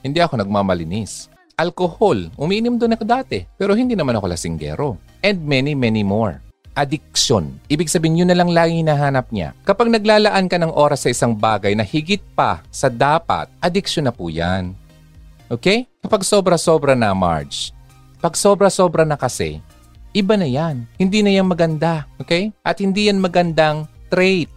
Hindi 0.00 0.18
ako 0.18 0.40
nagmamalinis. 0.40 1.28
Alcohol, 1.56 2.34
umiinom 2.36 2.76
doon 2.76 2.98
ako 2.98 3.04
dati. 3.06 3.46
Pero 3.56 3.78
hindi 3.78 3.96
naman 3.96 4.16
ako 4.16 4.26
lasinggero. 4.28 4.98
And 5.24 5.40
many, 5.44 5.72
many 5.78 6.04
more. 6.04 6.40
Addiction. 6.76 7.56
Ibig 7.72 7.88
sabihin 7.88 8.26
yun 8.26 8.28
na 8.28 8.36
lang 8.36 8.52
lagi 8.52 8.84
hinahanap 8.84 9.32
niya. 9.32 9.56
Kapag 9.64 9.88
naglalaan 9.88 10.50
ka 10.52 10.60
ng 10.60 10.74
oras 10.74 11.08
sa 11.08 11.12
isang 11.14 11.32
bagay 11.32 11.72
na 11.72 11.80
higit 11.80 12.20
pa 12.36 12.60
sa 12.68 12.92
dapat, 12.92 13.48
addiction 13.64 14.04
na 14.04 14.12
po 14.12 14.28
yan. 14.28 14.76
Okay? 15.46 15.86
Kapag 16.02 16.26
sobra-sobra 16.26 16.98
na, 16.98 17.14
Marge. 17.14 17.70
Pag 18.18 18.34
sobra-sobra 18.34 19.06
na 19.06 19.14
kasi, 19.14 19.62
iba 20.10 20.34
na 20.34 20.48
yan. 20.48 20.88
Hindi 20.98 21.22
na 21.22 21.30
yan 21.30 21.46
maganda. 21.46 22.08
Okay? 22.18 22.50
At 22.66 22.82
hindi 22.82 23.06
yan 23.06 23.22
magandang 23.22 23.86
trait 24.10 24.50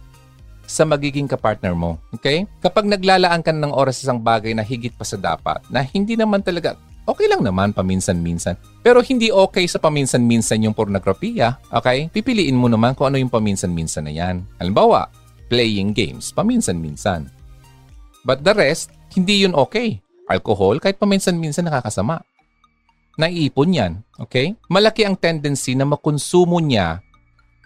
sa 0.70 0.86
magiging 0.86 1.26
kapartner 1.26 1.74
mo. 1.74 1.98
Okay? 2.14 2.46
Kapag 2.62 2.86
naglalaan 2.86 3.42
ka 3.42 3.50
ng 3.50 3.74
oras 3.74 4.02
sa 4.02 4.10
isang 4.10 4.22
bagay 4.22 4.54
na 4.54 4.62
higit 4.62 4.94
pa 4.94 5.02
sa 5.02 5.18
dapat, 5.18 5.62
na 5.70 5.82
hindi 5.82 6.14
naman 6.14 6.42
talaga, 6.42 6.78
okay 7.06 7.26
lang 7.26 7.42
naman 7.42 7.74
paminsan-minsan. 7.74 8.54
Pero 8.82 9.02
hindi 9.02 9.34
okay 9.34 9.66
sa 9.66 9.82
paminsan-minsan 9.82 10.62
yung 10.62 10.74
pornografiya. 10.74 11.58
Okay? 11.74 12.06
Pipiliin 12.14 12.54
mo 12.54 12.70
naman 12.70 12.94
kung 12.94 13.10
ano 13.10 13.18
yung 13.18 13.30
paminsan-minsan 13.30 14.06
na 14.06 14.14
yan. 14.14 14.46
Halimbawa, 14.62 15.10
playing 15.50 15.90
games, 15.90 16.30
paminsan-minsan. 16.30 17.26
But 18.22 18.46
the 18.46 18.54
rest, 18.54 18.94
hindi 19.14 19.42
yun 19.42 19.58
okay. 19.58 19.98
Alcohol, 20.30 20.78
kahit 20.78 20.96
paminsan-minsan 20.96 21.66
nakakasama. 21.66 22.22
naiipon 23.18 23.74
yan. 23.74 23.92
Okay? 24.16 24.56
Malaki 24.70 25.04
ang 25.04 25.18
tendency 25.18 25.76
na 25.76 25.84
makonsumo 25.84 26.56
niya 26.62 27.04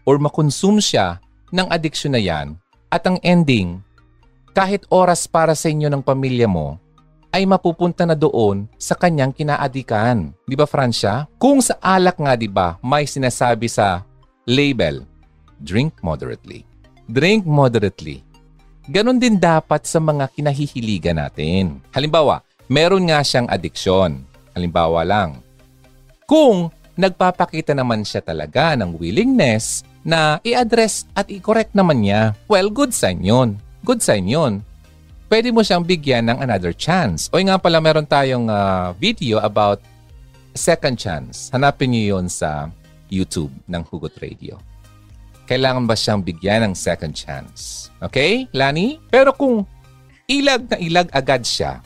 or 0.02 0.18
makonsume 0.18 0.82
siya 0.82 1.22
ng 1.54 1.70
addiction 1.70 2.16
na 2.16 2.18
yan 2.18 2.58
at 2.90 3.06
ang 3.06 3.22
ending, 3.22 3.78
kahit 4.54 4.86
oras 4.90 5.26
para 5.26 5.54
sa 5.54 5.70
inyo 5.70 5.86
ng 5.90 6.02
pamilya 6.02 6.46
mo, 6.50 6.78
ay 7.34 7.42
mapupunta 7.42 8.06
na 8.06 8.14
doon 8.14 8.70
sa 8.78 8.94
kanyang 8.94 9.34
kinaadikan. 9.34 10.30
Di 10.46 10.54
ba, 10.54 10.70
Francia? 10.70 11.26
Kung 11.42 11.58
sa 11.58 11.74
alak 11.82 12.22
nga, 12.22 12.38
di 12.38 12.46
ba, 12.46 12.78
may 12.78 13.10
sinasabi 13.10 13.66
sa 13.66 14.06
label, 14.46 15.02
drink 15.58 15.98
moderately. 15.98 16.62
Drink 17.10 17.42
moderately. 17.42 18.22
Ganon 18.86 19.18
din 19.18 19.42
dapat 19.42 19.82
sa 19.82 19.98
mga 19.98 20.30
kinahihiligan 20.30 21.18
natin. 21.18 21.82
Halimbawa, 21.90 22.46
meron 22.70 23.08
nga 23.08 23.20
siyang 23.24 23.48
addiction. 23.50 24.22
Halimbawa 24.54 25.02
lang. 25.02 25.42
Kung 26.24 26.70
nagpapakita 26.94 27.74
naman 27.74 28.06
siya 28.06 28.22
talaga 28.22 28.78
ng 28.78 28.96
willingness 28.96 29.82
na 30.06 30.38
i-address 30.46 31.08
at 31.16 31.26
i-correct 31.28 31.74
naman 31.74 32.06
niya, 32.06 32.38
well, 32.46 32.70
good 32.70 32.94
sign 32.94 33.24
yun. 33.24 33.58
Good 33.82 34.00
sign 34.00 34.30
yun 34.30 34.64
pwede 35.34 35.50
mo 35.50 35.66
siyang 35.66 35.82
bigyan 35.82 36.30
ng 36.30 36.38
another 36.38 36.70
chance. 36.70 37.26
O 37.34 37.42
nga 37.42 37.58
pala, 37.58 37.82
meron 37.82 38.06
tayong 38.06 38.46
uh, 38.46 38.94
video 39.02 39.42
about 39.42 39.82
second 40.54 40.94
chance. 40.94 41.50
Hanapin 41.50 41.90
niyo 41.90 42.14
yon 42.14 42.30
sa 42.30 42.70
YouTube 43.10 43.50
ng 43.66 43.82
Hugot 43.90 44.14
Radio. 44.22 44.62
Kailangan 45.50 45.90
ba 45.90 45.98
siyang 45.98 46.22
bigyan 46.22 46.70
ng 46.70 46.74
second 46.78 47.12
chance? 47.12 47.90
Okay, 47.98 48.46
Lani? 48.54 49.02
Pero 49.10 49.34
kung 49.34 49.66
ilag 50.30 50.70
na 50.70 50.78
ilag 50.78 51.10
agad 51.10 51.42
siya, 51.42 51.82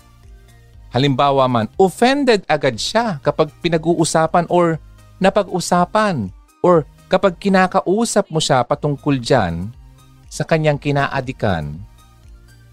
halimbawa 0.93 1.45
man, 1.49 1.67
offended 1.77 2.45
agad 2.49 2.77
siya 2.77 3.21
kapag 3.21 3.53
pinag-uusapan 3.61 4.49
or 4.49 4.81
napag-usapan 5.19 6.33
or 6.65 6.87
kapag 7.09 7.41
kinakausap 7.41 8.29
mo 8.29 8.41
siya 8.41 8.65
patungkol 8.65 9.17
dyan 9.19 9.73
sa 10.29 10.45
kanyang 10.45 10.77
kinaadikan, 10.77 11.81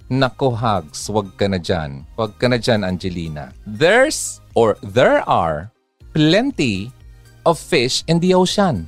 Nako 0.05 0.53
hugs, 0.53 1.09
wag 1.09 1.33
ka 1.33 1.49
na 1.49 1.57
dyan. 1.57 2.05
Wag 2.13 2.37
ka 2.37 2.45
na 2.45 2.61
dyan, 2.61 2.85
Angelina. 2.85 3.49
There's 3.65 4.37
or 4.53 4.77
there 4.85 5.25
are 5.25 5.73
plenty 6.13 6.93
of 7.41 7.57
fish 7.57 8.05
in 8.05 8.21
the 8.21 8.37
ocean. 8.37 8.85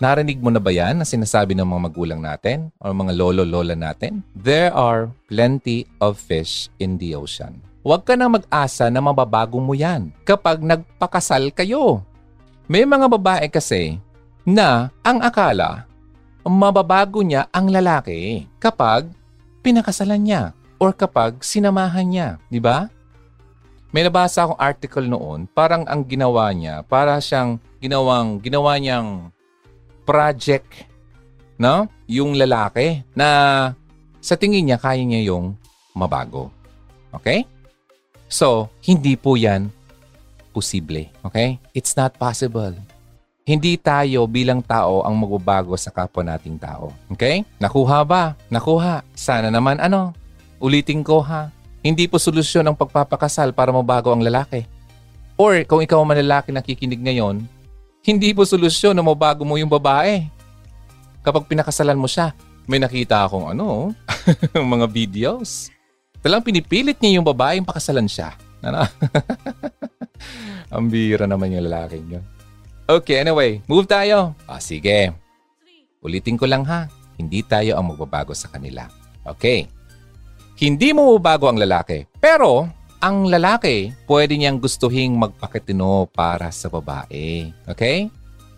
Narinig 0.00 0.40
mo 0.40 0.48
na 0.48 0.64
ba 0.64 0.72
yan 0.72 1.00
na 1.00 1.06
sinasabi 1.06 1.52
ng 1.52 1.68
mga 1.68 1.82
magulang 1.92 2.20
natin 2.24 2.72
o 2.80 2.88
mga 2.96 3.12
lolo-lola 3.12 3.76
natin? 3.76 4.24
There 4.32 4.72
are 4.72 5.12
plenty 5.28 5.84
of 6.00 6.16
fish 6.16 6.72
in 6.80 6.96
the 6.96 7.12
ocean. 7.20 7.60
Huwag 7.84 8.08
ka 8.08 8.16
na 8.16 8.32
mag-asa 8.32 8.88
na 8.88 9.04
mababago 9.04 9.60
mo 9.60 9.76
yan 9.76 10.08
kapag 10.24 10.64
nagpakasal 10.64 11.52
kayo. 11.52 12.00
May 12.64 12.88
mga 12.88 13.12
babae 13.12 13.44
kasi 13.52 14.00
na 14.48 14.88
ang 15.04 15.20
akala 15.20 15.84
mababago 16.44 17.24
niya 17.24 17.48
ang 17.52 17.72
lalaki 17.72 18.44
kapag 18.60 19.08
pinakasalan 19.64 20.20
niya 20.20 20.42
or 20.76 20.92
kapag 20.92 21.40
sinamahan 21.40 22.04
niya, 22.08 22.28
di 22.52 22.60
ba? 22.60 22.88
May 23.94 24.04
nabasa 24.04 24.44
akong 24.44 24.60
article 24.60 25.06
noon, 25.08 25.48
parang 25.48 25.86
ang 25.88 26.04
ginawa 26.04 26.50
niya, 26.50 26.82
para 26.84 27.16
siyang 27.22 27.62
ginawang, 27.80 28.42
ginawa 28.42 28.76
niyang 28.76 29.30
project, 30.04 30.84
no? 31.56 31.88
Yung 32.10 32.36
lalaki 32.36 33.06
na 33.16 33.70
sa 34.20 34.34
tingin 34.34 34.68
niya 34.68 34.82
kaya 34.82 35.00
niya 35.00 35.32
yung 35.32 35.56
mabago. 35.94 36.50
Okay? 37.14 37.46
So, 38.34 38.66
hindi 38.82 39.14
po 39.14 39.38
yan 39.38 39.70
posible. 40.50 41.06
Okay? 41.22 41.62
It's 41.70 41.94
not 41.94 42.18
possible. 42.18 42.74
Hindi 43.46 43.78
tayo 43.78 44.26
bilang 44.26 44.58
tao 44.58 45.06
ang 45.06 45.14
magbabago 45.14 45.78
sa 45.78 45.94
kapwa 45.94 46.26
nating 46.26 46.58
tao. 46.58 46.90
Okay? 47.14 47.46
Nakuha 47.62 48.02
ba? 48.02 48.34
Nakuha. 48.50 49.06
Sana 49.14 49.54
naman 49.54 49.78
ano? 49.78 50.10
Ulitin 50.58 51.06
ko 51.06 51.22
ha. 51.22 51.54
Hindi 51.78 52.10
po 52.10 52.18
solusyon 52.18 52.66
ang 52.66 52.74
pagpapakasal 52.74 53.54
para 53.54 53.70
mabago 53.70 54.10
ang 54.10 54.24
lalaki. 54.24 54.66
Or 55.38 55.62
kung 55.62 55.86
ikaw 55.86 56.02
ang 56.02 56.18
lalaki 56.18 56.50
na 56.50 56.64
kikinig 56.64 57.06
ngayon, 57.06 57.46
hindi 58.02 58.34
po 58.34 58.42
solusyon 58.42 58.98
na 58.98 59.04
mabago 59.06 59.46
mo 59.46 59.54
yung 59.62 59.70
babae. 59.70 60.26
Kapag 61.22 61.46
pinakasalan 61.46 62.00
mo 62.00 62.10
siya, 62.10 62.34
may 62.66 62.82
nakita 62.82 63.28
akong 63.28 63.54
ano, 63.54 63.94
mga 64.74 64.86
videos. 64.90 65.73
Talang 66.24 66.40
pinipilit 66.40 66.96
niya 67.04 67.20
yung 67.20 67.28
babae 67.28 67.60
yung 67.60 67.68
pakasalan 67.68 68.08
siya. 68.08 68.32
Ano? 68.64 68.80
ang 70.72 70.88
bira 70.88 71.28
naman 71.28 71.52
yung 71.52 71.68
lalaking 71.68 72.16
yun. 72.16 72.24
Okay, 72.88 73.20
anyway, 73.20 73.60
move 73.68 73.84
tayo. 73.84 74.32
Ah, 74.48 74.56
sige. 74.56 75.12
Ulitin 76.00 76.40
ko 76.40 76.48
lang 76.48 76.64
ha. 76.64 76.88
Hindi 77.20 77.44
tayo 77.44 77.76
ang 77.76 77.92
magbabago 77.92 78.32
sa 78.32 78.48
kanila. 78.48 78.88
Okay. 79.36 79.68
Hindi 80.56 80.96
mo 80.96 81.12
bago 81.20 81.44
ang 81.52 81.60
lalaki. 81.60 82.08
Pero, 82.16 82.72
ang 83.04 83.28
lalaki, 83.28 83.92
pwede 84.08 84.40
niyang 84.40 84.64
gustuhing 84.64 85.12
magpakitino 85.20 86.08
para 86.08 86.48
sa 86.48 86.72
babae. 86.72 87.52
Okay? 87.68 88.08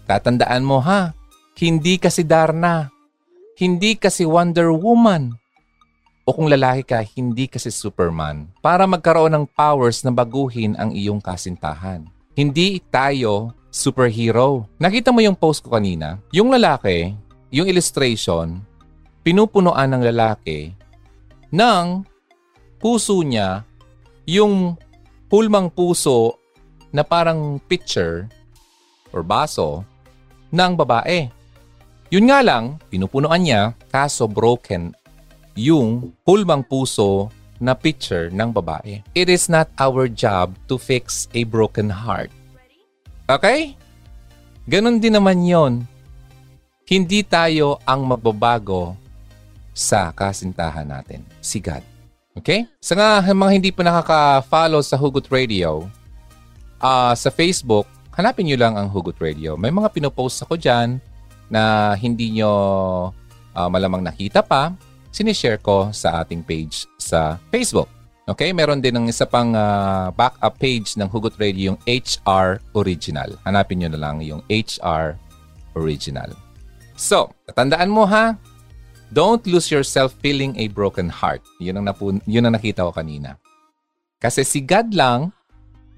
Tatandaan 0.06 0.62
mo 0.62 0.78
ha. 0.86 1.10
Hindi 1.58 1.98
kasi 1.98 2.22
Darna. 2.22 2.94
Hindi 3.58 3.98
kasi 3.98 4.22
Wonder 4.22 4.70
Woman. 4.70 5.34
O 6.26 6.34
kung 6.34 6.50
lalaki 6.50 6.82
ka, 6.82 7.06
hindi 7.14 7.46
kasi 7.46 7.70
Superman. 7.70 8.50
Para 8.58 8.82
magkaroon 8.82 9.30
ng 9.30 9.46
powers 9.46 10.02
na 10.02 10.10
baguhin 10.10 10.74
ang 10.74 10.90
iyong 10.90 11.22
kasintahan. 11.22 12.02
Hindi 12.34 12.82
tayo 12.90 13.54
superhero. 13.70 14.66
Nakita 14.74 15.14
mo 15.14 15.22
yung 15.22 15.38
post 15.38 15.62
ko 15.62 15.78
kanina? 15.78 16.18
Yung 16.34 16.50
lalaki, 16.50 17.14
yung 17.54 17.70
illustration, 17.70 18.58
pinupunuan 19.22 19.86
ng 19.94 20.02
lalaki 20.02 20.74
ng 21.54 22.02
puso 22.82 23.22
niya 23.22 23.62
yung 24.26 24.74
pulmang 25.30 25.70
puso 25.70 26.42
na 26.90 27.06
parang 27.06 27.62
picture 27.70 28.26
or 29.14 29.22
baso 29.22 29.86
ng 30.50 30.74
babae. 30.74 31.30
Yun 32.10 32.34
nga 32.34 32.42
lang, 32.42 32.82
pinupunuan 32.90 33.46
niya 33.46 33.78
kaso 33.94 34.26
broken 34.26 34.90
yung 35.56 36.12
pulmang 36.22 36.62
puso 36.62 37.32
na 37.56 37.72
picture 37.72 38.28
ng 38.28 38.52
babae. 38.52 39.00
It 39.16 39.32
is 39.32 39.48
not 39.48 39.72
our 39.80 40.06
job 40.06 40.52
to 40.68 40.76
fix 40.76 41.26
a 41.32 41.42
broken 41.48 41.88
heart. 41.88 42.28
Okay? 43.26 43.74
Ganon 44.68 45.00
din 45.00 45.16
naman 45.16 45.42
yon. 45.42 45.82
Hindi 46.86 47.26
tayo 47.26 47.82
ang 47.82 48.06
magbabago 48.06 48.94
sa 49.74 50.14
kasintahan 50.14 50.86
natin. 50.86 51.24
Si 51.42 51.58
God. 51.58 51.82
Okay? 52.36 52.68
Sa 52.78 52.94
nga 52.94 53.24
mga 53.24 53.52
hindi 53.56 53.70
pa 53.72 53.82
nakaka-follow 53.82 54.84
sa 54.84 54.94
Hugot 55.00 55.26
Radio, 55.32 55.88
uh, 56.78 57.16
sa 57.16 57.32
Facebook, 57.32 57.88
hanapin 58.14 58.46
nyo 58.46 58.56
lang 58.60 58.76
ang 58.76 58.92
Hugot 58.92 59.16
Radio. 59.18 59.56
May 59.56 59.72
mga 59.72 59.90
pinopost 59.90 60.44
ako 60.44 60.60
dyan 60.60 61.00
na 61.48 61.94
hindi 61.96 62.38
nyo 62.38 62.52
uh, 63.56 63.68
malamang 63.72 64.04
nakita 64.04 64.44
pa. 64.44 64.70
Sinishare 65.16 65.56
ko 65.56 65.88
sa 65.96 66.20
ating 66.20 66.44
page 66.44 66.84
sa 67.00 67.40
Facebook. 67.48 67.88
Okay, 68.28 68.52
meron 68.52 68.84
din 68.84 68.92
ng 68.92 69.08
isa 69.08 69.24
pang 69.24 69.56
uh, 69.56 70.12
backup 70.12 70.60
page 70.60 70.92
ng 71.00 71.08
Hugot 71.08 71.40
Radio, 71.40 71.72
yung 71.72 71.80
HR 71.88 72.60
Original. 72.76 73.32
Hanapin 73.48 73.80
nyo 73.80 73.88
na 73.96 73.96
lang 73.96 74.20
yung 74.20 74.44
HR 74.52 75.16
Original. 75.72 76.36
So, 77.00 77.32
tandaan 77.48 77.88
mo 77.88 78.04
ha, 78.04 78.36
don't 79.08 79.40
lose 79.48 79.72
yourself 79.72 80.12
feeling 80.20 80.52
a 80.60 80.68
broken 80.68 81.08
heart. 81.08 81.40
Yun 81.64 81.80
ang, 81.80 81.88
napu- 81.88 82.20
yun 82.28 82.44
ang 82.44 82.52
nakita 82.52 82.84
ko 82.84 82.92
kanina. 82.92 83.40
Kasi 84.20 84.44
si 84.44 84.60
God 84.60 84.92
lang, 84.92 85.32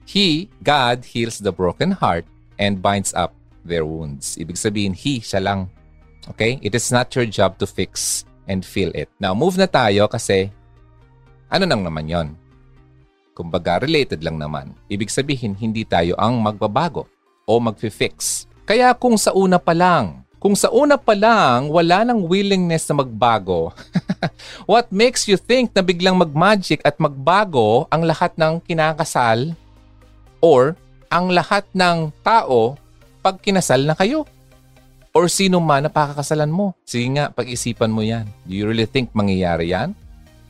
He, 0.06 0.46
God, 0.62 1.02
heals 1.02 1.42
the 1.42 1.50
broken 1.50 1.90
heart 1.90 2.22
and 2.54 2.78
binds 2.78 3.10
up 3.18 3.34
their 3.66 3.82
wounds. 3.82 4.38
Ibig 4.38 4.54
sabihin, 4.54 4.94
He, 4.94 5.18
siya 5.18 5.42
lang. 5.42 5.74
Okay? 6.30 6.62
It 6.62 6.78
is 6.78 6.94
not 6.94 7.10
your 7.18 7.26
job 7.26 7.58
to 7.58 7.66
fix 7.66 8.22
and 8.48 8.64
feel 8.64 8.90
it. 8.96 9.12
Now, 9.20 9.36
move 9.36 9.60
na 9.60 9.68
tayo 9.68 10.08
kasi 10.08 10.50
ano 11.48 11.64
nang 11.64 11.84
naman 11.84 12.08
yon? 12.08 12.28
Kumbaga, 13.32 13.78
related 13.78 14.20
lang 14.20 14.36
naman. 14.36 14.74
Ibig 14.90 15.08
sabihin, 15.08 15.54
hindi 15.54 15.86
tayo 15.86 16.18
ang 16.18 16.42
magbabago 16.42 17.06
o 17.46 17.56
magfi-fix. 17.62 18.44
Kaya 18.68 18.92
kung 18.92 19.16
sa 19.16 19.32
una 19.32 19.56
pa 19.56 19.72
lang, 19.72 20.26
kung 20.36 20.52
sa 20.52 20.68
una 20.68 21.00
pa 21.00 21.16
lang 21.16 21.72
wala 21.72 22.04
nang 22.04 22.26
willingness 22.28 22.84
na 22.90 23.00
magbago, 23.00 23.72
what 24.70 24.90
makes 24.92 25.24
you 25.24 25.40
think 25.40 25.72
na 25.72 25.80
biglang 25.80 26.18
magmagic 26.18 26.84
at 26.84 27.00
magbago 27.00 27.88
ang 27.88 28.04
lahat 28.04 28.36
ng 28.36 28.60
kinakasal 28.62 29.56
or 30.44 30.76
ang 31.08 31.32
lahat 31.32 31.64
ng 31.72 32.12
tao 32.20 32.76
pag 33.24 33.40
kinasal 33.40 33.82
na 33.88 33.96
kayo? 33.96 34.28
Or 35.16 35.26
sino 35.32 35.58
man 35.58 35.88
na 35.88 35.90
pakakasalan 35.90 36.52
mo? 36.52 36.76
Sige 36.84 37.08
nga, 37.16 37.32
pag-isipan 37.32 37.90
mo 37.90 38.04
yan. 38.04 38.28
Do 38.44 38.52
you 38.52 38.68
really 38.68 38.86
think 38.86 39.10
mangyayari 39.16 39.72
yan? 39.72 39.96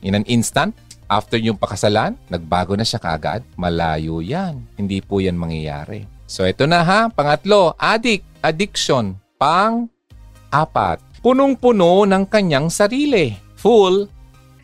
In 0.03 0.15
an 0.15 0.27
instant? 0.27 0.75
After 1.09 1.41
yung 1.41 1.57
pakasalan, 1.57 2.13
nagbago 2.29 2.77
na 2.77 2.85
siya 2.85 3.01
kaagad? 3.01 3.41
Malayo 3.57 4.21
yan. 4.21 4.61
Hindi 4.77 5.01
po 5.01 5.17
yan 5.17 5.33
mangyayari. 5.33 6.05
So 6.29 6.45
ito 6.45 6.69
na 6.69 6.85
ha, 6.85 7.09
pangatlo, 7.09 7.73
addict, 7.81 8.21
addiction. 8.45 9.17
Pang-apat, 9.41 11.01
punong-puno 11.25 12.05
ng 12.05 12.23
kanyang 12.29 12.69
sarili. 12.69 13.33
Full 13.57 14.05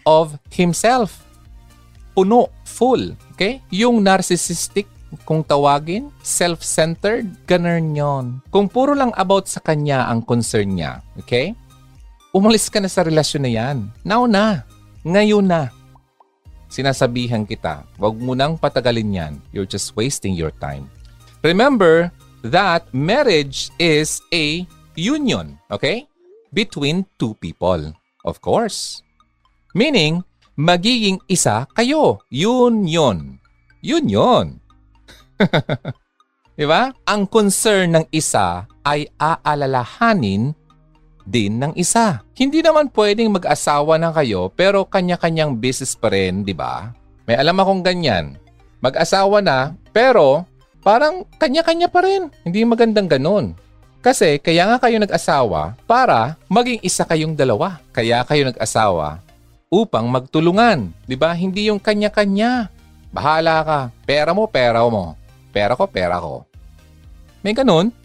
of 0.05 0.37
himself. 0.53 1.25
Puno, 2.13 2.53
full. 2.63 3.17
Okay? 3.33 3.65
Yung 3.73 4.05
narcissistic 4.05 4.85
kung 5.23 5.45
tawagin, 5.45 6.11
self-centered, 6.19 7.47
ganun 7.47 7.95
yon. 7.95 8.25
Kung 8.51 8.67
puro 8.67 8.91
lang 8.91 9.15
about 9.15 9.47
sa 9.47 9.63
kanya 9.63 10.11
ang 10.11 10.25
concern 10.27 10.75
niya, 10.75 10.99
okay? 11.15 11.55
Umalis 12.35 12.67
ka 12.67 12.83
na 12.83 12.91
sa 12.91 13.07
relasyon 13.07 13.47
na 13.47 13.51
yan. 13.55 13.77
Now 14.03 14.27
na. 14.27 14.67
Ngayon 15.07 15.47
na. 15.47 15.71
Sinasabihan 16.67 17.47
kita, 17.47 17.87
wag 17.95 18.19
mo 18.19 18.35
nang 18.35 18.59
patagalin 18.59 19.15
yan. 19.15 19.33
You're 19.55 19.69
just 19.69 19.95
wasting 19.95 20.35
your 20.35 20.51
time. 20.59 20.91
Remember 21.45 22.11
that 22.43 22.89
marriage 22.91 23.71
is 23.79 24.19
a 24.35 24.67
union, 24.99 25.55
okay? 25.71 26.09
Between 26.51 27.07
two 27.15 27.39
people, 27.39 27.95
of 28.27 28.43
course. 28.43 28.99
Meaning, 29.71 30.25
magiging 30.59 31.19
isa 31.27 31.67
kayo. 31.75 32.23
Union. 32.31 33.39
Union. 33.79 34.59
Di 36.59 36.63
ba? 36.63 36.91
Ang 37.03 37.27
concern 37.27 37.99
ng 37.99 38.05
isa 38.15 38.63
ay 38.87 39.11
aalalahanin 39.19 40.55
din 41.27 41.59
ng 41.59 41.73
isa. 41.75 42.21
Hindi 42.37 42.61
naman 42.61 42.93
pwedeng 42.93 43.33
mag-asawa 43.33 43.97
na 43.99 44.13
kayo 44.13 44.53
pero 44.53 44.85
kanya-kanyang 44.87 45.57
business 45.57 45.97
pa 45.97 46.13
rin, 46.13 46.45
di 46.45 46.53
ba? 46.53 46.93
May 47.25 47.35
alam 47.35 47.57
akong 47.57 47.81
ganyan. 47.81 48.37
Mag-asawa 48.79 49.41
na 49.41 49.73
pero 49.89 50.45
parang 50.85 51.25
kanya-kanya 51.41 51.89
pa 51.89 52.05
rin. 52.05 52.29
Hindi 52.45 52.61
magandang 52.63 53.09
ganun. 53.09 53.57
Kasi 54.05 54.37
kaya 54.37 54.69
nga 54.69 54.77
kayo 54.77 55.01
nag-asawa 55.01 55.73
para 55.89 56.37
maging 56.45 56.77
isa 56.85 57.01
kayong 57.01 57.33
dalawa. 57.33 57.81
Kaya 57.89 58.21
kayo 58.21 58.53
nag-asawa 58.53 59.17
upang 59.73 60.05
magtulungan. 60.07 60.93
Di 61.09 61.17
ba? 61.17 61.33
Hindi 61.33 61.73
yung 61.73 61.81
kanya-kanya. 61.81 62.69
Bahala 63.09 63.65
ka. 63.65 63.79
Pera 64.05 64.31
mo, 64.37 64.45
pera 64.45 64.85
mo. 64.85 65.17
Pera 65.55 65.71
ko, 65.79 65.87
pera 65.87 66.19
ko. 66.19 66.43
May 67.39 67.55
ganun. 67.55 67.95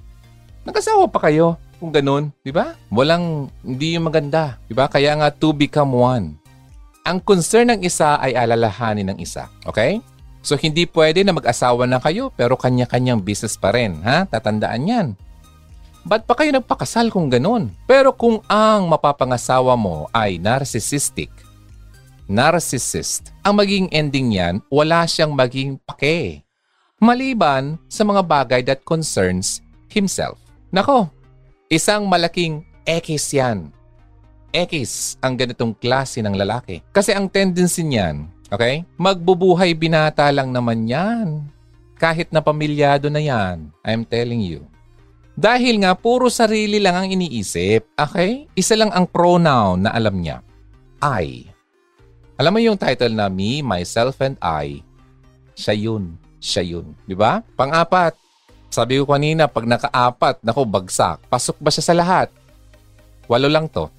Nag-asawa 0.63 1.11
pa 1.11 1.27
kayo 1.27 1.59
kung 1.83 1.91
ganun, 1.91 2.31
di 2.47 2.55
ba? 2.55 2.79
Walang, 2.95 3.51
hindi 3.67 3.99
yung 3.99 4.07
maganda, 4.07 4.63
di 4.71 4.77
ba? 4.77 4.87
Kaya 4.87 5.19
nga 5.19 5.35
to 5.35 5.51
become 5.51 5.91
one. 5.91 6.39
Ang 7.03 7.19
concern 7.19 7.75
ng 7.75 7.81
isa 7.83 8.21
ay 8.23 8.39
alalahanin 8.39 9.11
ng 9.11 9.19
isa, 9.19 9.51
okay? 9.67 9.99
So 10.47 10.55
hindi 10.55 10.87
pwede 10.87 11.27
na 11.27 11.35
mag-asawa 11.35 11.91
na 11.91 11.99
kayo 11.99 12.31
pero 12.39 12.55
kanya-kanyang 12.55 13.19
business 13.19 13.59
pa 13.59 13.75
rin, 13.75 13.99
ha? 14.07 14.29
Tatandaan 14.31 14.87
yan. 14.87 15.09
Ba't 16.07 16.29
pa 16.31 16.39
kayo 16.39 16.55
nagpakasal 16.55 17.11
kung 17.11 17.33
ganun? 17.33 17.73
Pero 17.89 18.15
kung 18.15 18.45
ang 18.47 18.87
mapapangasawa 18.87 19.75
mo 19.75 20.07
ay 20.15 20.39
narcissistic, 20.39 21.33
narcissist, 22.31 23.35
ang 23.43 23.59
maging 23.59 23.91
ending 23.91 24.33
niyan, 24.33 24.55
wala 24.71 25.03
siyang 25.09 25.35
maging 25.35 25.81
pake. 25.83 26.45
Maliban 27.01 27.81
sa 27.89 28.05
mga 28.05 28.23
bagay 28.23 28.61
that 28.63 28.85
concerns 28.85 29.65
himself. 29.89 30.37
Nako, 30.71 31.09
Isang 31.71 32.11
malaking 32.11 32.67
X 32.83 33.31
yan. 33.31 33.71
X 34.51 35.15
ang 35.23 35.39
ganitong 35.39 35.71
klase 35.71 36.19
ng 36.19 36.35
lalaki. 36.35 36.83
Kasi 36.91 37.15
ang 37.15 37.31
tendency 37.31 37.87
niyan, 37.87 38.27
okay? 38.51 38.83
Magbubuhay 38.99 39.79
binata 39.79 40.27
lang 40.35 40.51
naman 40.51 40.91
yan. 40.91 41.47
Kahit 41.95 42.35
na 42.35 42.43
pamilyado 42.43 43.07
na 43.07 43.23
yan. 43.23 43.71
I'm 43.87 44.03
telling 44.03 44.43
you. 44.43 44.67
Dahil 45.39 45.79
nga 45.87 45.95
puro 45.95 46.27
sarili 46.27 46.83
lang 46.83 46.99
ang 46.99 47.09
iniisip, 47.15 47.87
okay? 47.95 48.51
Isa 48.59 48.75
lang 48.75 48.91
ang 48.91 49.07
pronoun 49.07 49.87
na 49.87 49.95
alam 49.95 50.19
niya. 50.19 50.43
I. 50.99 51.47
Alam 52.35 52.59
mo 52.59 52.61
yung 52.67 52.75
title 52.75 53.15
na 53.15 53.31
Me, 53.31 53.63
Myself, 53.63 54.19
and 54.19 54.35
I? 54.43 54.83
Siya 55.55 55.79
yun. 55.79 56.19
Siya 56.41 56.65
yun. 56.65 56.97
Di 57.05 57.13
ba? 57.13 57.45
Pang-apat, 57.55 58.17
sabi 58.73 59.03
ko 59.03 59.05
kanina, 59.05 59.51
pag 59.51 59.69
nakaapat, 59.69 60.41
nako 60.47 60.63
bagsak. 60.65 61.27
Pasok 61.27 61.61
ba 61.61 61.75
siya 61.75 61.85
sa 61.85 61.95
lahat? 61.95 62.33
Walo 63.27 63.51
lang 63.51 63.67
to. 63.67 63.91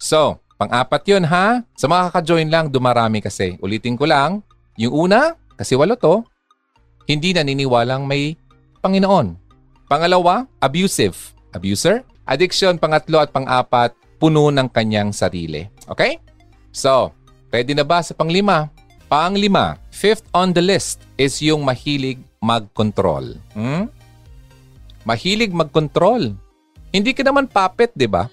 So, 0.00 0.40
pang-apat 0.56 1.04
yun 1.04 1.28
ha. 1.28 1.60
Sa 1.76 1.86
mga 1.86 2.10
kaka-join 2.10 2.48
lang, 2.48 2.72
dumarami 2.72 3.20
kasi. 3.20 3.60
Ulitin 3.60 4.00
ko 4.00 4.08
lang, 4.08 4.40
yung 4.80 5.08
una, 5.08 5.36
kasi 5.60 5.76
walo 5.76 5.94
to, 5.94 6.24
hindi 7.04 7.36
naniniwalang 7.36 8.08
may 8.08 8.34
Panginoon. 8.80 9.36
Pangalawa, 9.88 10.48
abusive. 10.60 11.36
Abuser. 11.52 12.00
Addiction, 12.24 12.80
pangatlo 12.80 13.20
at 13.20 13.28
pang-apat, 13.28 13.92
puno 14.16 14.48
ng 14.48 14.72
kanyang 14.72 15.12
sarili. 15.12 15.68
Okay? 15.84 16.16
So, 16.72 17.12
ready 17.52 17.76
na 17.76 17.84
ba 17.84 18.00
sa 18.00 18.16
panglima? 18.16 18.72
Panglima, 19.04 19.76
fifth 19.92 20.24
on 20.32 20.56
the 20.56 20.64
list 20.64 21.03
is 21.14 21.38
yung 21.42 21.62
mahilig 21.62 22.18
mag-control. 22.42 23.38
Hmm? 23.54 23.86
Mahilig 25.06 25.54
mag-control. 25.54 26.34
Hindi 26.94 27.10
ka 27.14 27.22
naman 27.26 27.50
puppet, 27.50 27.94
di 27.94 28.06
ba? 28.06 28.30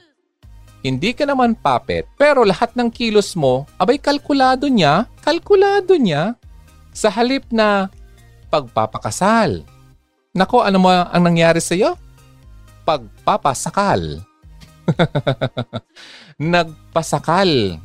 Hindi 0.82 1.14
ka 1.14 1.30
naman 1.30 1.54
puppet, 1.54 2.10
pero 2.18 2.42
lahat 2.42 2.74
ng 2.74 2.90
kilos 2.90 3.38
mo, 3.38 3.70
abay 3.78 4.02
kalkulado 4.02 4.66
niya, 4.66 5.06
kalkulado 5.22 5.94
niya 5.94 6.34
sa 6.90 7.14
halip 7.14 7.46
na 7.54 7.94
pagpapakasal. 8.50 9.62
Nako, 10.34 10.66
ano 10.66 10.78
mo 10.82 10.90
ang 10.90 11.22
nangyari 11.22 11.62
sa 11.62 11.78
iyo? 11.78 11.94
Pagpapasakal. 12.82 14.26
Nagpasakal. 16.42 17.78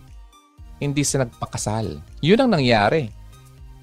Hindi 0.76 1.02
sa 1.04 1.24
nagpakasal. 1.24 2.00
Yun 2.20 2.40
ang 2.40 2.50
nangyari. 2.56 3.08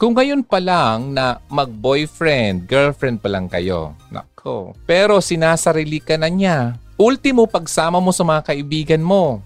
Kung 0.03 0.19
ngayon 0.19 0.43
pa 0.43 0.59
lang 0.59 1.15
na 1.15 1.39
mag-boyfriend, 1.47 2.67
girlfriend 2.67 3.23
pa 3.23 3.31
lang 3.31 3.47
kayo, 3.47 3.95
nako. 4.11 4.75
Pero 4.83 5.23
sinasarili 5.23 6.03
ka 6.03 6.19
na 6.19 6.27
niya. 6.27 6.75
Ultimo 6.99 7.47
pagsama 7.47 8.03
mo 8.03 8.11
sa 8.11 8.27
mga 8.27 8.51
kaibigan 8.51 8.99
mo. 8.99 9.39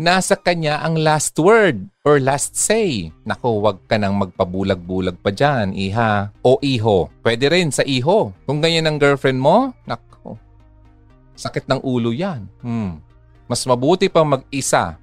Nasa 0.00 0.40
kanya 0.40 0.80
ang 0.80 0.96
last 0.96 1.36
word 1.36 1.84
or 2.00 2.16
last 2.16 2.56
say. 2.56 3.12
Nako, 3.28 3.60
wag 3.60 3.84
ka 3.84 4.00
nang 4.00 4.16
magpabulag-bulag 4.16 5.20
pa 5.20 5.28
dyan, 5.28 5.76
iha. 5.76 6.32
O 6.40 6.56
iho. 6.64 7.12
Pwede 7.20 7.52
rin 7.52 7.68
sa 7.68 7.84
iho. 7.84 8.32
Kung 8.48 8.64
ganyan 8.64 8.88
ang 8.88 8.96
girlfriend 8.96 9.36
mo, 9.36 9.76
nako. 9.84 10.40
Sakit 11.36 11.68
ng 11.68 11.84
ulo 11.84 12.08
yan. 12.08 12.48
Hmm. 12.64 13.04
Mas 13.44 13.60
mabuti 13.68 14.08
pang 14.08 14.24
mag-isa 14.24 14.96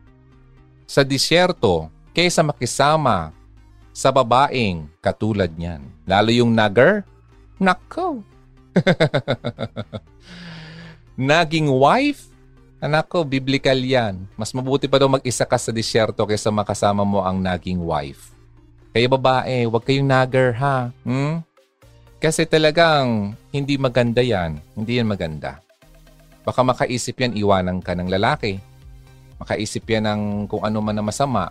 sa 0.89 1.02
disyerto 1.06 1.86
kaysa 2.17 2.41
makisama 2.41 3.30
sa 3.91 4.10
babaeng 4.12 4.88
katulad 5.04 5.51
niyan. 5.51 5.84
Lalo 6.08 6.32
yung 6.32 6.56
nagger, 6.56 7.04
nako. 7.60 8.23
Naging 11.19 11.67
wife, 11.67 12.32
nako, 12.80 13.27
biblical 13.27 13.77
yan. 13.77 14.25
Mas 14.39 14.56
mabuti 14.56 14.88
pa 14.88 14.97
daw 14.97 15.12
mag-isa 15.12 15.43
ka 15.43 15.60
sa 15.60 15.69
disyerto 15.69 16.23
kaysa 16.23 16.49
makasama 16.49 17.04
mo 17.04 17.21
ang 17.21 17.38
naging 17.38 17.84
wife. 17.84 18.32
Kaya 18.91 19.08
babae, 19.08 19.67
huwag 19.67 19.84
kayong 19.88 20.08
nagger 20.08 20.51
ha. 20.60 20.91
Hmm? 21.08 21.43
Kasi 22.21 22.45
talagang 22.45 23.34
hindi 23.49 23.75
maganda 23.80 24.19
yan. 24.21 24.60
Hindi 24.75 24.99
yan 24.99 25.10
maganda. 25.10 25.63
Baka 26.41 26.65
makaisip 26.65 27.21
yan, 27.21 27.38
iwanan 27.38 27.82
ka 27.82 27.93
ng 27.93 28.10
lalaki. 28.10 28.58
Makaisip 29.41 29.86
yan 29.89 30.06
ng 30.06 30.21
kung 30.45 30.62
ano 30.62 30.82
man 30.82 30.97
na 30.97 31.06
masama. 31.06 31.49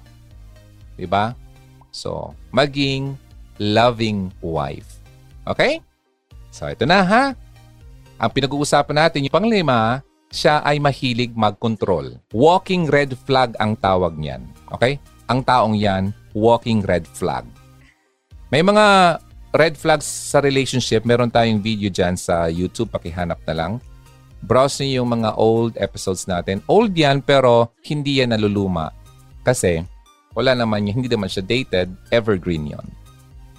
Diba? 0.94 1.35
So, 1.90 2.35
maging 2.55 3.18
loving 3.59 4.31
wife. 4.40 4.98
Okay? 5.46 5.83
So, 6.50 6.66
ito 6.66 6.87
na 6.87 7.03
ha. 7.03 7.24
Ang 8.20 8.31
pinag-uusapan 8.31 9.07
natin, 9.07 9.24
yung 9.26 9.35
panglima, 9.35 10.03
siya 10.31 10.62
ay 10.62 10.79
mahilig 10.79 11.35
mag-control. 11.35 12.18
Walking 12.31 12.87
red 12.87 13.14
flag 13.26 13.59
ang 13.59 13.74
tawag 13.74 14.14
niyan. 14.14 14.46
Okay? 14.70 15.03
Ang 15.26 15.42
taong 15.42 15.74
yan, 15.74 16.14
walking 16.35 16.83
red 16.87 17.07
flag. 17.07 17.46
May 18.50 18.62
mga 18.66 19.18
red 19.55 19.74
flags 19.79 20.07
sa 20.07 20.38
relationship. 20.42 21.07
Meron 21.07 21.31
tayong 21.31 21.62
video 21.62 21.90
dyan 21.90 22.14
sa 22.14 22.46
YouTube. 22.50 22.90
Pakihanap 22.90 23.38
na 23.46 23.55
lang. 23.55 23.72
Browse 24.40 24.83
niyo 24.83 25.03
yung 25.03 25.20
mga 25.20 25.37
old 25.37 25.76
episodes 25.76 26.24
natin. 26.26 26.64
Old 26.66 26.94
yan 26.96 27.20
pero 27.20 27.70
hindi 27.85 28.22
yan 28.22 28.35
naluluma. 28.35 28.90
Kasi 29.46 29.85
wala 30.35 30.55
naman 30.55 30.87
niya, 30.87 30.95
hindi 30.95 31.11
naman 31.11 31.31
siya 31.31 31.43
dated, 31.43 31.90
evergreen 32.14 32.71
yon. 32.71 32.87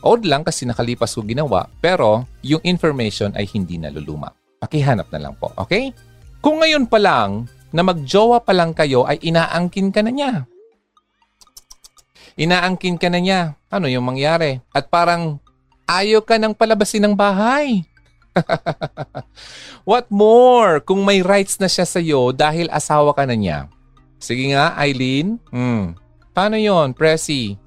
Odd 0.01 0.25
lang 0.25 0.41
kasi 0.41 0.65
nakalipas 0.65 1.13
ko 1.13 1.21
ginawa, 1.21 1.69
pero 1.83 2.25
yung 2.41 2.63
information 2.65 3.29
ay 3.37 3.45
hindi 3.51 3.77
naluluma. 3.77 4.33
Pakihanap 4.61 5.09
na 5.13 5.19
lang 5.29 5.33
po, 5.37 5.53
okay? 5.57 5.93
Kung 6.41 6.61
ngayon 6.61 6.89
pa 6.89 6.97
lang, 6.97 7.45
na 7.71 7.81
magjowa 7.87 8.43
pa 8.43 8.51
lang 8.51 8.75
kayo 8.75 9.07
ay 9.07 9.17
inaangkin 9.23 9.89
ka 9.95 10.03
na 10.03 10.11
niya. 10.11 10.33
Inaangkin 12.35 12.99
ka 12.99 13.07
na 13.07 13.19
niya. 13.19 13.55
Ano 13.71 13.87
yung 13.87 14.03
mangyari? 14.03 14.59
At 14.75 14.91
parang 14.91 15.39
ayaw 15.87 16.23
ka 16.23 16.35
nang 16.35 16.55
palabasin 16.55 17.07
ng 17.07 17.15
bahay. 17.15 17.87
What 19.89 20.07
more 20.07 20.79
kung 20.83 21.03
may 21.03 21.19
rights 21.23 21.59
na 21.59 21.67
siya 21.67 21.83
sa'yo 21.83 22.31
dahil 22.31 22.71
asawa 22.71 23.11
ka 23.11 23.27
na 23.27 23.35
niya? 23.35 23.67
Sige 24.21 24.51
nga, 24.51 24.75
Eileen. 24.79 25.39
Hmm. 25.51 25.95
Paano 26.31 26.55
yon, 26.55 26.95
Presi? 26.95 27.59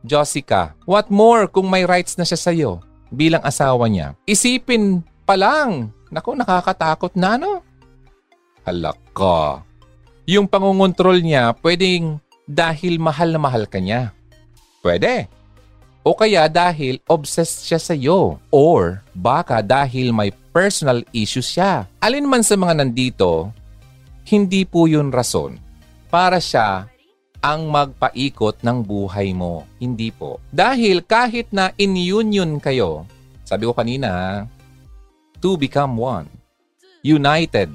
Jessica. 0.00 0.72
What 0.88 1.12
more 1.12 1.50
kung 1.50 1.68
may 1.68 1.84
rights 1.84 2.16
na 2.16 2.24
siya 2.24 2.40
sa'yo 2.40 2.80
bilang 3.12 3.44
asawa 3.44 3.90
niya? 3.90 4.16
Isipin 4.24 5.04
pa 5.28 5.36
lang. 5.36 5.92
Naku, 6.08 6.32
nakakatakot 6.32 7.12
na 7.12 7.36
no? 7.36 7.60
Halak. 8.64 8.96
Yung 10.24 10.48
pangungontrol 10.48 11.20
niya 11.20 11.52
pwedeng 11.60 12.18
dahil 12.48 12.96
mahal 12.96 13.34
na 13.34 13.40
mahal 13.42 13.68
ka 13.68 13.82
niya. 13.82 14.14
Pwede. 14.80 15.28
O 16.06 16.14
kaya 16.14 16.46
dahil 16.46 17.02
obsessed 17.10 17.66
siya 17.66 17.80
sa 17.82 17.92
iyo. 17.92 18.38
Or 18.48 19.02
baka 19.12 19.60
dahil 19.60 20.14
may 20.14 20.30
personal 20.54 21.02
issues 21.12 21.52
siya. 21.52 21.84
Alin 21.98 22.24
man 22.24 22.46
sa 22.46 22.54
mga 22.54 22.80
nandito, 22.80 23.50
hindi 24.30 24.64
po 24.64 24.86
yun 24.86 25.10
rason 25.10 25.58
para 26.08 26.40
siya 26.40 26.88
ang 27.46 27.70
magpaikot 27.70 28.66
ng 28.66 28.82
buhay 28.82 29.30
mo. 29.30 29.70
Hindi 29.78 30.10
po. 30.10 30.42
Dahil 30.50 31.06
kahit 31.06 31.54
na 31.54 31.70
in 31.78 31.94
union 31.94 32.58
kayo, 32.58 33.06
sabi 33.46 33.70
ko 33.70 33.72
kanina, 33.78 34.42
to 35.38 35.54
become 35.54 35.94
one. 35.94 36.26
United. 37.06 37.70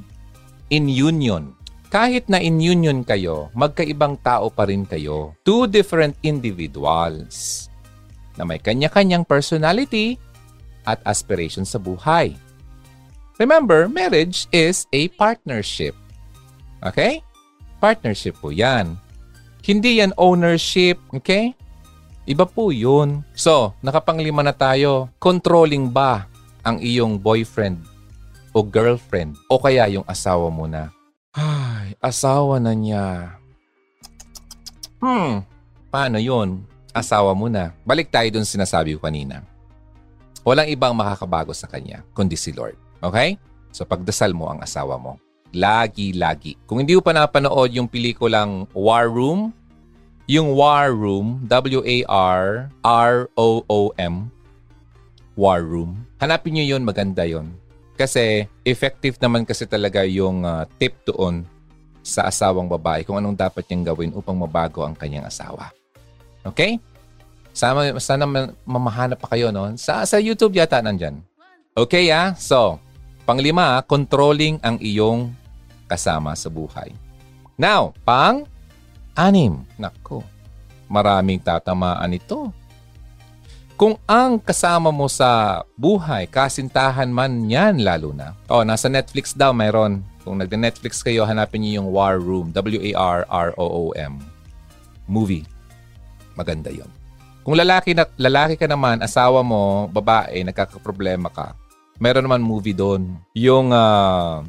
In 0.67 0.91
union. 0.91 1.55
Kahit 1.87 2.27
na 2.27 2.43
in 2.43 2.59
union 2.59 3.07
kayo, 3.07 3.47
magkaibang 3.55 4.19
tao 4.19 4.51
pa 4.51 4.67
rin 4.67 4.83
kayo. 4.83 5.39
Two 5.47 5.71
different 5.71 6.19
individuals 6.19 7.67
na 8.35 8.43
may 8.43 8.59
kanya-kanyang 8.59 9.23
personality 9.23 10.19
at 10.83 10.99
aspiration 11.07 11.63
sa 11.63 11.79
buhay. 11.79 12.35
Remember, 13.39 13.87
marriage 13.87 14.51
is 14.51 14.83
a 14.91 15.07
partnership. 15.15 15.95
Okay? 16.83 17.23
Partnership 17.79 18.35
po 18.39 18.51
yan. 18.51 18.99
Hindi 19.61 20.01
yan 20.01 20.17
ownership, 20.17 20.97
okay? 21.13 21.53
Iba 22.25 22.49
po 22.49 22.73
yun. 22.73 23.21
So, 23.37 23.77
nakapanglima 23.85 24.41
na 24.41 24.53
tayo. 24.53 25.13
Controlling 25.21 25.89
ba 25.89 26.25
ang 26.61 26.81
iyong 26.81 27.17
boyfriend 27.17 27.81
o 28.53 28.61
girlfriend 28.65 29.37
o 29.49 29.57
kaya 29.61 29.89
yung 29.89 30.05
asawa 30.05 30.49
mo 30.49 30.65
na? 30.65 30.89
Ay, 31.33 31.93
asawa 32.01 32.57
na 32.57 32.73
niya. 32.73 33.37
Hmm, 35.01 35.41
paano 35.89 36.17
yon? 36.21 36.61
Asawa 36.91 37.31
mo 37.33 37.47
na. 37.49 37.73
Balik 37.87 38.11
tayo 38.13 38.27
dun 38.29 38.45
sinasabi 38.45 38.97
ko 38.97 39.07
kanina. 39.07 39.41
Walang 40.41 40.69
ibang 40.73 40.97
makakabago 40.97 41.53
sa 41.53 41.69
kanya, 41.69 42.01
kundi 42.17 42.33
si 42.37 42.53
Lord. 42.53 42.77
Okay? 43.01 43.37
So 43.71 43.87
pagdasal 43.87 44.35
mo 44.35 44.51
ang 44.51 44.59
asawa 44.61 44.97
mo. 44.97 45.17
Lagi, 45.51 46.15
lagi. 46.15 46.55
Kung 46.63 46.79
hindi 46.79 46.95
mo 46.95 47.03
pa 47.03 47.11
napanood 47.11 47.71
yung 47.75 47.87
pelikulang 47.91 48.67
War 48.71 49.11
Room, 49.11 49.51
yung 50.27 50.55
War 50.55 50.95
Room, 50.95 51.43
W-A-R-R-O-O-M, 51.47 52.05
War 55.35 55.61
Room. 55.63 56.07
Hanapin 56.23 56.55
nyo 56.55 56.63
yun, 56.63 56.83
maganda 56.87 57.27
yon 57.27 57.61
kasi 58.01 58.49
effective 58.65 59.21
naman 59.21 59.45
kasi 59.45 59.69
talaga 59.69 60.01
yung 60.01 60.41
uh, 60.41 60.65
tip 60.81 60.97
doon 61.05 61.45
sa 62.01 62.25
asawang 62.25 62.65
babae 62.65 63.05
kung 63.05 63.21
anong 63.21 63.37
dapat 63.37 63.61
niyang 63.69 63.93
gawin 63.93 64.11
upang 64.17 64.33
mabago 64.33 64.81
ang 64.81 64.97
kanyang 64.97 65.29
asawa. 65.29 65.69
Okay? 66.41 66.81
Sana, 67.53 67.93
sana 68.01 68.25
mamahanap 68.65 69.21
pa 69.21 69.37
kayo, 69.37 69.53
no? 69.53 69.69
Sa, 69.77 70.01
sa 70.09 70.17
YouTube 70.17 70.57
yata 70.57 70.81
nandyan. 70.81 71.21
Okay, 71.77 72.09
ah? 72.09 72.33
So, 72.33 72.81
panglima, 73.29 73.85
controlling 73.85 74.57
ang 74.65 74.81
iyong 74.81 75.29
kasama 75.91 76.31
sa 76.39 76.47
buhay. 76.47 76.95
Now, 77.59 77.91
pang 78.07 78.47
anim. 79.11 79.67
Nako, 79.75 80.23
maraming 80.87 81.43
tatamaan 81.43 82.15
ito. 82.15 82.55
Kung 83.75 83.97
ang 84.05 84.37
kasama 84.37 84.93
mo 84.93 85.09
sa 85.09 85.61
buhay, 85.73 86.29
kasintahan 86.29 87.09
man 87.09 87.49
yan 87.49 87.81
lalo 87.81 88.13
na. 88.13 88.37
Oh, 88.45 88.61
nasa 88.61 88.87
Netflix 88.87 89.33
daw 89.33 89.51
mayroon. 89.51 90.05
Kung 90.21 90.37
nagde-Netflix 90.37 91.01
kayo, 91.01 91.25
hanapin 91.25 91.65
niyo 91.65 91.81
yung 91.81 91.89
War 91.89 92.21
Room. 92.21 92.53
W-A-R-R-O-O-M. 92.53 94.13
Movie. 95.09 95.49
Maganda 96.37 96.69
yon. 96.69 96.85
Kung 97.41 97.57
lalaki, 97.57 97.97
na, 97.97 98.05
lalaki 98.21 98.53
ka 98.53 98.69
naman, 98.69 99.01
asawa 99.01 99.41
mo, 99.41 99.89
babae, 99.89 100.45
nagkakaproblema 100.45 101.33
ka, 101.33 101.57
meron 101.97 102.21
naman 102.21 102.45
movie 102.45 102.77
doon. 102.77 103.17
Yung 103.33 103.73
uh, 103.73 104.45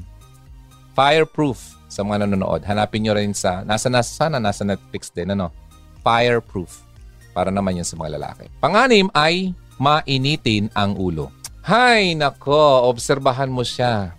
Fireproof 0.93 1.77
sa 1.93 2.01
mga 2.01 2.25
nanonood. 2.25 2.65
Hanapin 2.65 3.05
nyo 3.05 3.13
rin 3.17 3.37
sa, 3.37 3.61
nasa, 3.65 3.93
nasa, 3.93 4.09
sana 4.09 4.41
nasa 4.41 4.65
Netflix 4.65 5.13
din, 5.13 5.33
ano? 5.33 5.53
Fireproof. 6.01 6.85
Para 7.33 7.49
naman 7.49 7.81
yun 7.81 7.89
sa 7.89 7.97
mga 7.97 8.17
lalaki. 8.21 8.49
Panganim 8.61 9.09
ay 9.17 9.57
mainitin 9.81 10.69
ang 10.77 10.97
ulo. 10.97 11.33
Hay, 11.65 12.13
nako, 12.17 12.89
obserbahan 12.91 13.49
mo 13.49 13.65
siya. 13.65 14.13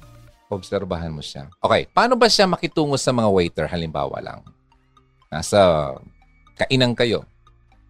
Obserbahan 0.49 1.13
mo 1.13 1.21
siya. 1.21 1.49
Okay, 1.61 1.89
paano 1.89 2.13
ba 2.13 2.29
siya 2.29 2.45
makitungo 2.45 2.97
sa 2.97 3.09
mga 3.13 3.29
waiter 3.29 3.65
halimbawa 3.69 4.21
lang? 4.21 4.39
Nasa 5.33 5.91
kainan 6.57 6.93
kayo. 6.93 7.25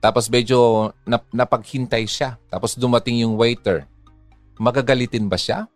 Tapos 0.04 0.28
medyo 0.28 0.92
nap- 1.08 1.32
napaghintay 1.32 2.04
siya. 2.08 2.36
Tapos 2.52 2.76
dumating 2.76 3.24
yung 3.24 3.40
waiter. 3.40 3.88
Magagalitin 4.60 5.28
ba 5.32 5.40
siya? 5.40 5.68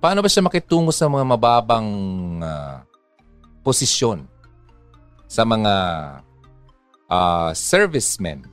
Paano 0.00 0.24
ba 0.24 0.32
siya 0.32 0.40
makitungo 0.40 0.96
sa 0.96 1.12
mga 1.12 1.28
mababang 1.28 1.92
uh, 2.40 2.80
posisyon? 3.60 4.24
Sa 5.28 5.44
mga 5.44 5.74
uh, 7.04 7.52
servicemen 7.52 8.48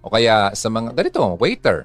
o 0.00 0.08
kaya 0.08 0.56
sa 0.56 0.72
mga 0.72 0.96
ganito, 0.96 1.20
waiter, 1.36 1.84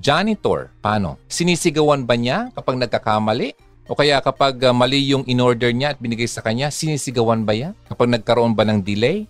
janitor, 0.00 0.72
paano? 0.80 1.20
Sinisigawan 1.28 2.08
ba 2.08 2.16
niya 2.16 2.48
kapag 2.56 2.80
nagkakamali? 2.80 3.52
O 3.92 3.92
kaya 3.92 4.24
kapag 4.24 4.56
uh, 4.64 4.72
mali 4.72 5.12
yung 5.12 5.28
in-order 5.28 5.68
niya 5.76 5.92
at 5.92 6.00
binigay 6.00 6.24
sa 6.24 6.40
kanya, 6.40 6.72
sinisigawan 6.72 7.44
ba 7.44 7.52
yan? 7.52 7.76
Kapag 7.92 8.08
nagkaroon 8.08 8.56
ba 8.56 8.64
ng 8.64 8.80
delay? 8.80 9.28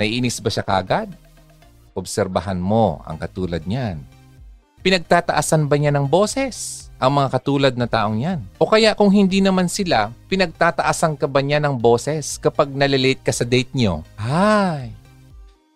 Naiinis 0.00 0.40
ba 0.40 0.48
siya 0.48 0.64
kagad? 0.64 1.12
Obserbahan 1.92 2.56
mo 2.56 3.04
ang 3.04 3.20
katulad 3.20 3.60
niyan. 3.68 4.00
Pinagtataasan 4.80 5.68
ba 5.68 5.76
niya 5.76 5.92
ng 5.92 6.08
boses 6.08 6.85
ang 6.96 7.12
mga 7.20 7.28
katulad 7.32 7.74
na 7.76 7.84
taong 7.84 8.18
yan? 8.20 8.40
O 8.56 8.68
kaya 8.68 8.96
kung 8.96 9.12
hindi 9.12 9.44
naman 9.44 9.68
sila, 9.68 10.12
pinagtataasan 10.32 11.20
ka 11.20 11.28
ba 11.28 11.44
niya 11.44 11.60
ng 11.60 11.76
boses 11.76 12.40
kapag 12.40 12.72
nalilate 12.72 13.20
ka 13.20 13.32
sa 13.32 13.44
date 13.44 13.72
niyo? 13.76 14.00
Ay, 14.16 14.96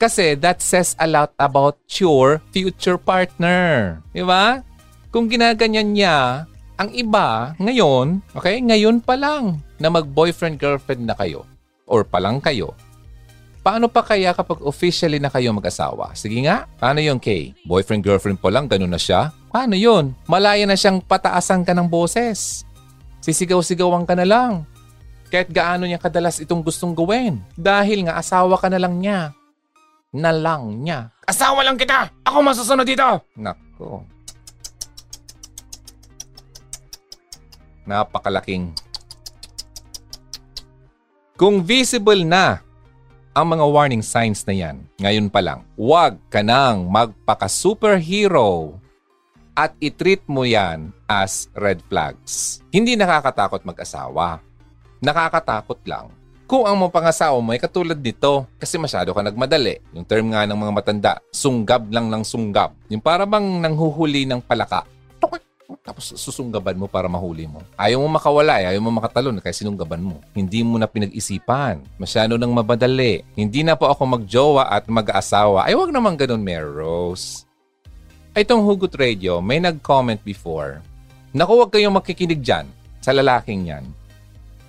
kasi 0.00 0.32
that 0.40 0.64
says 0.64 0.96
a 0.96 1.04
lot 1.04 1.28
about 1.36 1.76
your 2.00 2.40
future 2.56 2.96
partner. 2.96 4.00
Di 4.16 4.24
ba? 4.24 4.64
Kung 5.12 5.28
ginaganyan 5.28 5.92
niya, 5.92 6.48
ang 6.80 6.88
iba, 6.96 7.52
ngayon, 7.60 8.24
okay, 8.32 8.64
ngayon 8.64 9.04
pa 9.04 9.12
lang 9.12 9.60
na 9.76 9.92
mag-boyfriend-girlfriend 9.92 11.04
na 11.04 11.12
kayo 11.12 11.44
or 11.84 12.00
pa 12.00 12.16
lang 12.16 12.40
kayo, 12.40 12.72
paano 13.60 13.92
pa 13.92 14.00
kaya 14.00 14.32
kapag 14.32 14.64
officially 14.64 15.20
na 15.20 15.28
kayo 15.28 15.52
mag-asawa? 15.52 16.16
Sige 16.16 16.40
nga, 16.48 16.64
paano 16.80 17.04
yung 17.04 17.20
Kay? 17.20 17.52
Boyfriend-girlfriend 17.68 18.40
pa 18.40 18.48
lang, 18.48 18.72
ganun 18.72 18.88
na 18.88 18.96
siya? 18.96 19.28
Paano 19.50 19.74
yun? 19.74 20.14
Malaya 20.30 20.62
na 20.62 20.78
siyang 20.78 21.02
pataasan 21.02 21.66
ka 21.66 21.74
ng 21.74 21.90
boses. 21.90 22.62
Sisigaw-sigawan 23.18 24.06
ka 24.06 24.14
na 24.14 24.22
lang. 24.22 24.62
Kahit 25.26 25.50
gaano 25.50 25.86
niya 25.86 25.98
kadalas 25.98 26.38
itong 26.38 26.62
gustong 26.62 26.94
gawin. 26.94 27.42
Dahil 27.58 28.06
nga 28.06 28.14
asawa 28.18 28.54
ka 28.54 28.70
na 28.70 28.78
lang 28.78 29.02
niya 29.02 29.34
na 30.10 30.34
lang 30.34 30.82
niya. 30.82 31.10
Asawa 31.26 31.62
lang 31.62 31.78
kita! 31.78 32.10
Ako 32.26 32.42
masusunod 32.42 32.82
dito! 32.82 33.06
Nako. 33.38 34.02
Napakalaking. 37.86 38.74
Kung 41.38 41.62
visible 41.62 42.26
na 42.26 42.58
ang 43.30 43.46
mga 43.54 43.64
warning 43.64 44.02
signs 44.02 44.42
na 44.44 44.54
yan, 44.54 44.82
ngayon 44.98 45.30
pa 45.30 45.40
lang, 45.40 45.62
huwag 45.78 46.18
ka 46.26 46.42
nang 46.42 46.90
magpaka-superhero 46.90 48.79
at 49.54 49.74
itreat 49.78 50.24
mo 50.26 50.46
yan 50.46 50.94
as 51.10 51.50
red 51.56 51.82
flags. 51.90 52.62
Hindi 52.70 52.94
nakakatakot 52.94 53.62
mag-asawa. 53.66 54.42
Nakakatakot 55.00 55.80
lang 55.88 56.12
kung 56.50 56.66
ang 56.66 56.74
mga 56.74 56.90
pangasawa 56.90 57.38
mo 57.38 57.54
ay 57.54 57.62
katulad 57.62 57.94
nito 57.94 58.42
kasi 58.58 58.74
masyado 58.74 59.14
ka 59.14 59.22
nagmadali. 59.22 59.78
Yung 59.94 60.02
term 60.02 60.34
nga 60.34 60.42
ng 60.42 60.58
mga 60.58 60.72
matanda, 60.74 61.12
sunggab 61.30 61.86
lang 61.94 62.10
ng 62.10 62.26
sunggab. 62.26 62.74
Yung 62.90 62.98
para 62.98 63.22
bang 63.22 63.62
nanghuhuli 63.62 64.26
ng 64.26 64.42
palaka. 64.42 64.82
Tapos 65.86 66.18
susunggaban 66.18 66.74
mo 66.74 66.90
para 66.90 67.06
mahuli 67.06 67.46
mo. 67.46 67.62
Ayaw 67.78 68.02
mo 68.02 68.10
makawala, 68.10 68.58
eh. 68.58 68.74
ayaw 68.74 68.82
mo 68.82 68.90
makatalon 68.90 69.38
kaya 69.38 69.54
sinunggaban 69.54 70.02
mo. 70.02 70.18
Hindi 70.34 70.66
mo 70.66 70.76
na 70.76 70.90
pinag-isipan. 70.90 71.86
Masyado 71.94 72.34
nang 72.34 72.50
mabadali. 72.50 73.22
Hindi 73.38 73.62
na 73.62 73.78
po 73.78 73.86
ako 73.86 74.18
magjowa 74.18 74.66
at 74.66 74.90
mag-aasawa. 74.90 75.70
Ay, 75.70 75.78
wag 75.78 75.94
naman 75.94 76.18
ganun, 76.18 76.42
Mary 76.42 76.66
Rose. 76.66 77.49
Itong 78.30 78.62
Hugot 78.62 78.94
Radio, 78.94 79.42
may 79.42 79.58
nag-comment 79.58 80.22
before. 80.22 80.78
Naku, 81.34 81.50
huwag 81.58 81.74
kayong 81.74 81.98
makikinig 81.98 82.38
dyan 82.38 82.62
sa 83.02 83.10
lalaking 83.10 83.66
yan. 83.66 83.82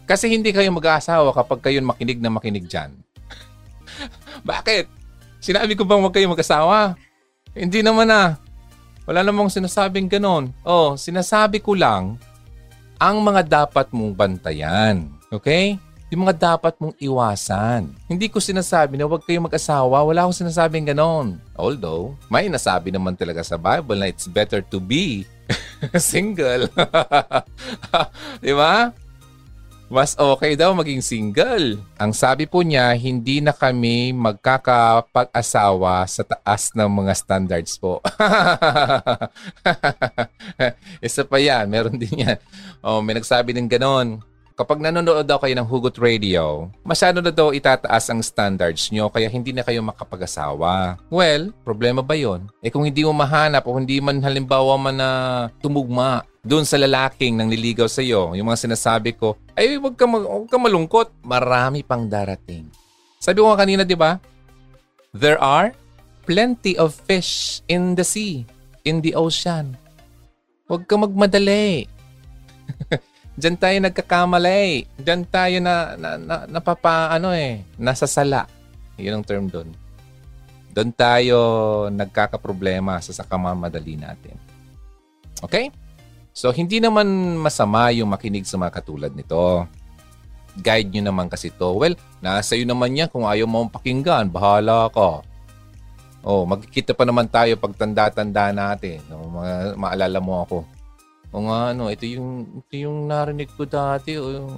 Kasi 0.09 0.33
hindi 0.33 0.49
kayo 0.49 0.73
mag-aasawa 0.73 1.29
kapag 1.29 1.69
kayo 1.69 1.77
makinig 1.85 2.17
na 2.17 2.33
makinig 2.33 2.65
dyan. 2.65 2.89
Bakit? 4.49 4.89
Sinabi 5.37 5.77
ko 5.77 5.85
bang 5.85 6.01
huwag 6.01 6.09
kayong 6.09 6.33
mag-asawa? 6.33 6.97
Hindi 7.53 7.85
naman 7.85 8.09
ah. 8.09 8.41
Wala 9.05 9.21
namang 9.21 9.53
sinasabing 9.53 10.09
ganon. 10.09 10.49
Oh, 10.65 10.97
sinasabi 10.97 11.61
ko 11.61 11.77
lang 11.77 12.17
ang 12.97 13.17
mga 13.21 13.45
dapat 13.45 13.93
mong 13.93 14.17
bantayan. 14.17 15.05
Okay? 15.29 15.77
Yung 16.11 16.27
mga 16.27 16.59
dapat 16.59 16.75
mong 16.75 16.91
iwasan. 16.99 17.95
Hindi 18.11 18.27
ko 18.27 18.43
sinasabi 18.43 18.99
na 18.99 19.07
huwag 19.07 19.23
kayong 19.23 19.47
mag-asawa. 19.47 20.03
Wala 20.03 20.27
akong 20.27 20.43
sinasabing 20.43 20.83
ganon. 20.83 21.39
Although, 21.55 22.19
may 22.27 22.51
nasabi 22.51 22.91
naman 22.91 23.15
talaga 23.15 23.39
sa 23.47 23.55
Bible 23.55 23.95
na 23.95 24.11
it's 24.11 24.27
better 24.27 24.59
to 24.59 24.83
be 24.83 25.23
single. 25.95 26.67
Di 28.43 28.51
ba? 28.51 28.91
mas 29.91 30.15
okay 30.15 30.55
daw 30.55 30.71
maging 30.71 31.03
single. 31.03 31.75
Ang 31.99 32.15
sabi 32.15 32.47
po 32.47 32.63
niya, 32.63 32.95
hindi 32.95 33.43
na 33.43 33.51
kami 33.51 34.15
magkakapag-asawa 34.15 36.07
sa 36.07 36.23
taas 36.23 36.71
ng 36.71 36.87
mga 36.87 37.11
standards 37.11 37.75
po. 37.75 37.99
Isa 41.03 41.27
pa 41.27 41.43
yan, 41.43 41.67
meron 41.67 41.99
din 41.99 42.23
yan. 42.23 42.39
Oh, 42.79 43.03
may 43.03 43.19
nagsabi 43.19 43.51
din 43.51 43.67
ganon. 43.67 44.23
Kapag 44.61 44.77
nanonood 44.77 45.25
daw 45.25 45.41
kayo 45.41 45.57
ng 45.57 45.65
Hugot 45.65 45.97
Radio, 45.97 46.69
masyado 46.85 47.17
na 47.17 47.33
daw 47.33 47.49
itataas 47.49 48.13
ang 48.13 48.21
standards 48.21 48.93
nyo 48.93 49.09
kaya 49.09 49.25
hindi 49.25 49.49
na 49.49 49.65
kayo 49.65 49.81
makapag-asawa. 49.81 51.01
Well, 51.09 51.49
problema 51.65 52.05
ba 52.05 52.13
yon? 52.13 52.45
Eh 52.61 52.69
kung 52.69 52.85
hindi 52.85 53.01
mo 53.01 53.09
mahanap 53.09 53.65
o 53.65 53.73
hindi 53.73 53.97
man 53.97 54.21
halimbawa 54.21 54.77
man 54.77 55.01
na 55.01 55.09
tumugma 55.65 56.21
doon 56.45 56.61
sa 56.61 56.77
lalaking 56.77 57.41
nang 57.41 57.49
nililigaw 57.49 57.89
sa 57.89 58.05
iyo, 58.05 58.37
yung 58.37 58.53
mga 58.53 58.69
sinasabi 58.69 59.17
ko, 59.17 59.33
ay 59.57 59.81
wag 59.81 59.97
ka, 59.97 60.05
mag, 60.05 60.29
wag 60.29 60.45
ka 60.45 60.61
malungkot. 60.61 61.09
Marami 61.25 61.81
pang 61.81 62.05
darating. 62.05 62.69
Sabi 63.17 63.41
ko 63.41 63.49
nga 63.49 63.65
kanina, 63.65 63.81
di 63.81 63.97
ba? 63.97 64.21
There 65.09 65.41
are 65.41 65.73
plenty 66.29 66.77
of 66.77 66.93
fish 66.93 67.65
in 67.65 67.97
the 67.97 68.05
sea, 68.05 68.45
in 68.85 69.01
the 69.01 69.17
ocean. 69.17 69.73
Huwag 70.69 70.85
ka 70.85 71.01
magmadali. 71.01 71.89
Diyan 73.41 73.57
tayo 73.57 73.77
nagkakamali. 73.81 74.85
Diyan 75.01 75.25
tayo 75.25 75.57
na, 75.65 75.97
na, 75.97 76.09
na 76.21 76.35
napapa, 76.45 77.09
ano 77.09 77.33
eh, 77.33 77.65
nasasala. 77.73 78.45
Yun 79.01 79.17
ang 79.17 79.25
term 79.25 79.49
doon. 79.49 79.73
Doon 80.69 80.93
tayo 80.93 81.37
nagkakaproblema 81.89 83.01
sa 83.01 83.09
sakamamadali 83.17 83.97
natin. 83.97 84.37
Okay? 85.41 85.73
So, 86.37 86.53
hindi 86.53 86.77
naman 86.77 87.09
masama 87.41 87.89
yung 87.89 88.13
makinig 88.13 88.45
sa 88.45 88.61
mga 88.61 88.77
katulad 88.77 89.11
nito. 89.11 89.65
Guide 90.61 90.93
nyo 90.93 91.09
naman 91.09 91.25
kasi 91.25 91.49
to. 91.49 91.81
Well, 91.81 91.97
nasa 92.21 92.53
iyo 92.53 92.69
naman 92.69 92.93
yan 92.93 93.09
kung 93.09 93.25
ayaw 93.25 93.49
mo 93.49 93.65
pakinggan. 93.73 94.29
Bahala 94.29 94.85
ka. 94.93 95.25
Oh, 96.21 96.45
magkikita 96.45 96.93
pa 96.93 97.09
naman 97.09 97.25
tayo 97.25 97.57
pag 97.57 97.73
tanda-tanda 97.73 98.53
natin. 98.53 99.01
No, 99.09 99.33
ma- 99.33 99.73
maalala 99.73 100.21
mo 100.21 100.45
ako 100.45 100.80
o 101.31 101.47
nga, 101.47 101.71
ano, 101.71 101.87
ito 101.87 102.03
yung, 102.03 102.59
ito 102.59 102.75
yung 102.75 103.07
narinig 103.07 103.47
ko 103.55 103.63
dati. 103.63 104.19
O 104.19 104.27
yung... 104.27 104.51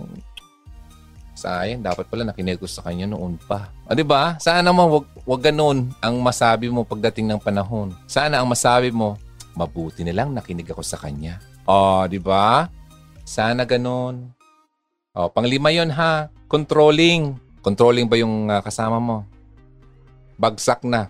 Sayang, 1.34 1.82
dapat 1.82 2.10
pala 2.10 2.26
nakinig 2.26 2.62
ko 2.62 2.70
sa 2.70 2.86
kanya 2.86 3.10
noon 3.10 3.38
pa. 3.38 3.70
O, 3.86 3.94
di 3.94 4.06
ba? 4.06 4.38
Sana 4.42 4.74
mo, 4.74 5.02
wag, 5.02 5.06
wag 5.26 5.42
ganun 5.50 5.94
ang 6.02 6.18
masabi 6.22 6.70
mo 6.70 6.82
pagdating 6.82 7.30
ng 7.30 7.42
panahon. 7.42 7.94
Sana 8.10 8.42
ang 8.42 8.50
masabi 8.50 8.90
mo, 8.90 9.18
mabuti 9.54 10.02
na 10.02 10.14
lang 10.14 10.34
nakinig 10.34 10.70
ako 10.70 10.82
sa 10.82 10.98
kanya. 10.98 11.38
O, 11.70 12.06
di 12.10 12.18
ba? 12.18 12.70
Sana 13.22 13.70
ganun. 13.70 14.34
O, 15.14 15.30
panglima 15.30 15.70
yon 15.70 15.94
ha. 15.94 16.30
Controlling. 16.50 17.38
Controlling 17.62 18.10
ba 18.10 18.18
yung 18.18 18.50
uh, 18.50 18.62
kasama 18.66 18.98
mo? 18.98 19.26
Bagsak 20.42 20.82
na. 20.86 21.10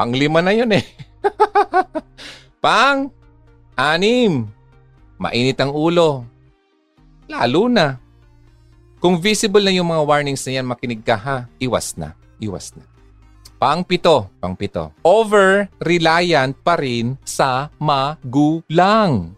Panglima 0.00 0.40
na 0.40 0.56
yun 0.56 0.72
eh. 0.72 0.84
Pang 2.64 3.12
anim 3.76 4.57
mainit 5.18 5.58
ang 5.58 5.74
ulo. 5.74 6.24
Lalo 7.28 7.68
na. 7.68 7.98
Kung 8.98 9.18
visible 9.18 9.62
na 9.62 9.70
yung 9.74 9.90
mga 9.90 10.02
warnings 10.02 10.42
na 10.46 10.58
yan, 10.58 10.66
makinig 10.66 11.02
ka 11.06 11.14
ha, 11.14 11.36
iwas 11.62 11.94
na, 11.94 12.18
iwas 12.42 12.74
na. 12.74 12.82
Pangpito, 13.58 14.30
pangpito. 14.38 14.94
Over-reliant 15.02 16.54
pa 16.62 16.78
rin 16.78 17.18
sa 17.26 17.70
magulang. 17.78 19.34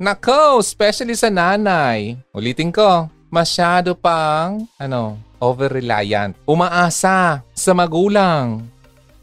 Nako, 0.00 0.64
especially 0.64 1.12
sa 1.12 1.28
nanay. 1.28 2.16
Ulitin 2.32 2.72
ko, 2.72 3.12
masyado 3.28 3.92
pang, 3.92 4.64
ano, 4.80 5.20
over-reliant. 5.36 6.36
Umaasa 6.48 7.44
sa 7.44 7.72
magulang. 7.76 8.64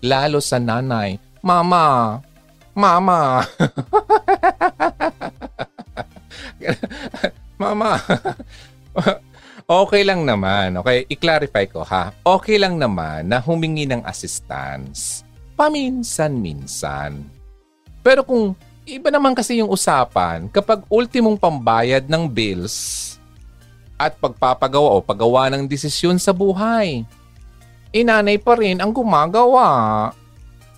Lalo 0.01 0.37
sa 0.41 0.61
nanay. 0.61 1.17
Mama, 1.41 2.21
mama. 2.77 3.41
Mama, 7.61 7.97
okay 9.65 10.01
lang 10.05 10.23
naman. 10.23 10.77
Okay, 10.81 11.09
i-clarify 11.09 11.65
ko 11.65 11.81
ha. 11.81 12.13
Okay 12.21 12.61
lang 12.61 12.77
naman 12.77 13.27
na 13.29 13.41
humingi 13.41 13.89
ng 13.89 14.05
assistance. 14.05 15.25
Paminsan-minsan. 15.57 17.25
Pero 18.05 18.21
kung 18.21 18.53
iba 18.87 19.11
naman 19.11 19.35
kasi 19.35 19.59
yung 19.59 19.67
usapan 19.67 20.47
kapag 20.47 20.85
ultimong 20.87 21.35
pambayad 21.35 22.07
ng 22.07 22.23
bills 22.29 23.17
at 23.97 24.13
pagpapagawa 24.21 24.95
o 24.95 25.01
paggawa 25.01 25.49
ng 25.51 25.65
desisyon 25.65 26.21
sa 26.21 26.31
buhay. 26.31 27.01
Inanay 27.89 28.37
pa 28.37 28.53
rin 28.53 28.77
ang 28.77 28.93
gumagawa. 28.93 30.13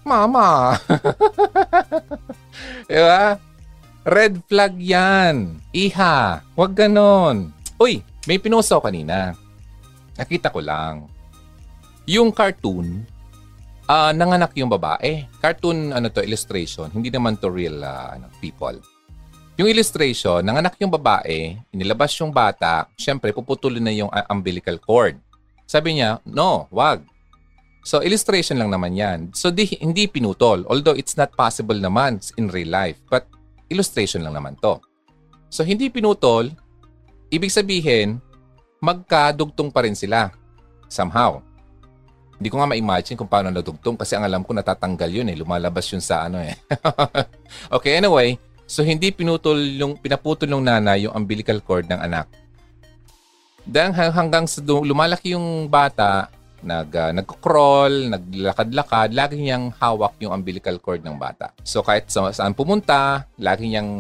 Mama. 0.08 0.80
diba? 2.88 3.49
Red 4.10 4.42
flag 4.50 4.74
yan. 4.82 5.62
Iha, 5.70 6.42
wag 6.58 6.74
ganon. 6.74 7.54
Uy, 7.78 8.02
may 8.26 8.42
pinoso 8.42 8.82
kanina. 8.82 9.38
Nakita 10.18 10.50
ko 10.50 10.66
lang. 10.66 11.06
Yung 12.10 12.34
cartoon, 12.34 13.06
uh, 13.86 14.10
nanganak 14.10 14.58
yung 14.58 14.66
babae. 14.66 15.30
Cartoon, 15.38 15.94
ano 15.94 16.10
to, 16.10 16.26
illustration. 16.26 16.90
Hindi 16.90 17.14
naman 17.14 17.38
to 17.38 17.54
real 17.54 17.86
uh, 17.86 18.18
ano, 18.18 18.34
people. 18.42 18.82
Yung 19.62 19.70
illustration, 19.70 20.42
nanganak 20.42 20.74
yung 20.82 20.90
babae, 20.90 21.62
inilabas 21.70 22.10
yung 22.18 22.34
bata, 22.34 22.90
syempre 22.98 23.30
puputulin 23.30 23.86
na 23.86 23.94
yung 23.94 24.10
umbilical 24.26 24.82
cord. 24.82 25.22
Sabi 25.70 26.02
niya, 26.02 26.18
no, 26.26 26.66
wag. 26.74 27.06
So 27.86 28.02
illustration 28.02 28.58
lang 28.58 28.74
naman 28.74 28.98
yan. 28.98 29.20
So 29.38 29.54
di, 29.54 29.70
hindi 29.78 30.10
pinutol. 30.10 30.66
Although 30.66 30.98
it's 30.98 31.14
not 31.14 31.38
possible 31.38 31.78
naman 31.78 32.26
in 32.42 32.50
real 32.50 32.74
life. 32.74 32.98
But 33.06 33.30
illustration 33.70 34.26
lang 34.26 34.36
naman 34.36 34.58
to. 34.60 34.82
So 35.50 35.66
hindi 35.66 35.90
pinutol, 35.90 36.54
ibig 37.30 37.54
sabihin, 37.54 38.22
magkadugtong 38.82 39.70
pa 39.70 39.86
rin 39.86 39.96
sila. 39.96 40.34
Somehow. 40.90 41.42
Hindi 42.40 42.50
ko 42.50 42.58
nga 42.58 42.72
ma-imagine 42.72 43.20
kung 43.20 43.30
paano 43.30 43.52
nadugtong 43.52 44.00
kasi 44.00 44.16
ang 44.16 44.26
alam 44.26 44.42
ko 44.42 44.56
natatanggal 44.56 45.12
yun 45.12 45.28
eh. 45.30 45.38
Lumalabas 45.38 45.86
yun 45.92 46.02
sa 46.02 46.26
ano 46.26 46.40
eh. 46.40 46.56
okay, 47.76 48.00
anyway. 48.00 48.40
So 48.70 48.82
hindi 48.82 49.12
pinutol 49.12 49.60
yung, 49.60 50.00
pinaputol 50.00 50.48
ng 50.50 50.64
nanay 50.64 51.06
yung 51.06 51.14
umbilical 51.14 51.60
cord 51.62 51.90
ng 51.90 52.00
anak. 52.00 52.30
Dahil 53.68 54.10
hanggang 54.10 54.50
sa 54.50 54.64
lumalaki 54.66 55.36
yung 55.38 55.70
bata, 55.70 56.32
nag 56.64 56.90
uh, 56.92 57.12
nagko-crawl, 57.16 58.12
naglakad-lakad, 58.12 59.16
lagi 59.16 59.36
niyang 59.40 59.72
hawak 59.78 60.20
yung 60.24 60.34
umbilical 60.34 60.78
cord 60.80 61.04
ng 61.04 61.16
bata. 61.16 61.52
So 61.64 61.84
kahit 61.86 62.12
sa, 62.12 62.32
saan 62.32 62.58
pumunta, 62.58 63.28
lagi 63.40 63.70
niyang 63.70 63.92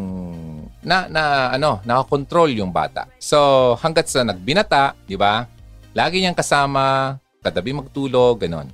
na 0.83 1.07
na 1.11 1.53
ano, 1.53 1.83
nakakontrol 1.83 2.51
yung 2.55 2.71
bata. 2.71 3.07
So 3.19 3.73
hangga't 3.79 4.07
sa 4.07 4.23
nagbinata, 4.23 4.95
'di 5.07 5.15
ba? 5.19 5.47
Lagi 5.93 6.21
niyang 6.21 6.37
kasama, 6.37 7.17
katabi 7.43 7.75
magtulog, 7.75 8.41
ganon. 8.41 8.69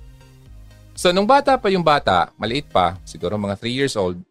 So 0.96 1.12
nung 1.12 1.28
bata 1.28 1.60
pa 1.60 1.68
yung 1.74 1.84
bata, 1.84 2.32
maliit 2.40 2.72
pa, 2.72 2.96
siguro 3.04 3.36
mga 3.36 3.60
3 3.60 3.68
years 3.72 3.96
old, 4.00 4.22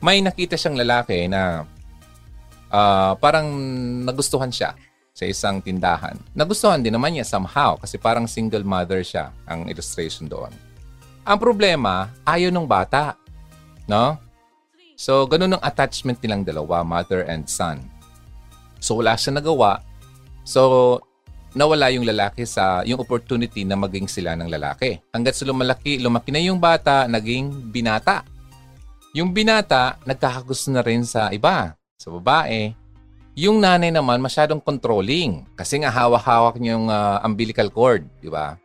may 0.00 0.24
nakita 0.24 0.56
siyang 0.56 0.76
lalaki 0.80 1.28
na 1.28 1.68
uh, 2.72 3.12
parang 3.20 3.48
nagustuhan 4.04 4.52
siya 4.52 4.72
sa 5.16 5.24
isang 5.24 5.64
tindahan. 5.64 6.20
Nagustuhan 6.36 6.84
din 6.84 6.92
naman 6.92 7.16
niya 7.16 7.24
somehow 7.24 7.80
kasi 7.80 7.96
parang 7.96 8.28
single 8.28 8.60
mother 8.60 9.00
siya 9.00 9.32
ang 9.48 9.64
illustration 9.64 10.28
doon. 10.28 10.52
Ang 11.24 11.40
problema, 11.40 12.12
ayaw 12.28 12.52
ng 12.52 12.68
bata. 12.68 13.16
No? 13.88 14.20
So, 14.92 15.24
ganun 15.24 15.56
ang 15.56 15.64
attachment 15.64 16.20
nilang 16.20 16.44
dalawa, 16.44 16.84
mother 16.84 17.24
and 17.24 17.48
son. 17.48 17.80
So, 18.76 19.00
wala 19.00 19.16
siya 19.16 19.32
nagawa. 19.32 19.80
So, 20.44 21.00
nawala 21.56 21.88
yung 21.96 22.04
lalaki 22.04 22.44
sa 22.44 22.84
yung 22.84 23.00
opportunity 23.00 23.64
na 23.64 23.80
maging 23.80 24.12
sila 24.12 24.36
ng 24.36 24.52
lalaki. 24.52 25.00
Hanggat 25.16 25.32
sa 25.32 25.48
lumalaki, 25.48 25.96
lumaki 25.96 26.28
na 26.28 26.44
yung 26.44 26.60
bata, 26.60 27.08
naging 27.08 27.72
binata. 27.72 28.20
Yung 29.16 29.32
binata, 29.32 29.96
nagkakagusto 30.04 30.68
na 30.76 30.84
rin 30.84 31.08
sa 31.08 31.32
iba, 31.32 31.72
sa 31.96 32.08
babae. 32.12 32.85
Yung 33.36 33.60
nanay 33.60 33.92
naman 33.92 34.16
masyadong 34.16 34.64
controlling 34.64 35.44
kasi 35.52 35.76
nga 35.76 35.92
hawak-hawak 35.92 36.56
niya 36.56 36.80
yung 36.80 36.88
uh, 36.88 37.20
umbilical 37.20 37.68
cord, 37.68 38.08
di 38.16 38.32
ba? 38.32 38.56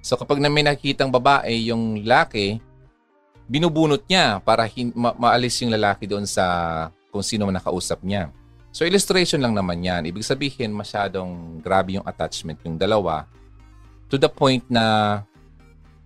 So 0.00 0.16
kapag 0.16 0.40
na 0.40 0.48
may 0.48 0.64
nakikitang 0.64 1.12
babae, 1.12 1.68
yung 1.68 2.00
lalaki, 2.00 2.64
binubunot 3.44 4.00
niya 4.08 4.40
para 4.40 4.64
hin- 4.64 4.96
ma- 4.96 5.12
maalis 5.12 5.60
yung 5.60 5.68
lalaki 5.68 6.08
doon 6.08 6.24
sa 6.24 6.88
kung 7.12 7.20
sino 7.20 7.44
man 7.44 7.60
nakausap 7.60 8.00
niya. 8.00 8.32
So 8.72 8.88
illustration 8.88 9.44
lang 9.44 9.52
naman 9.52 9.84
yan. 9.84 10.08
Ibig 10.08 10.24
sabihin 10.24 10.72
masyadong 10.72 11.60
grabe 11.60 12.00
yung 12.00 12.06
attachment 12.08 12.56
yung 12.64 12.80
dalawa 12.80 13.28
to 14.08 14.16
the 14.16 14.32
point 14.32 14.64
na 14.72 15.20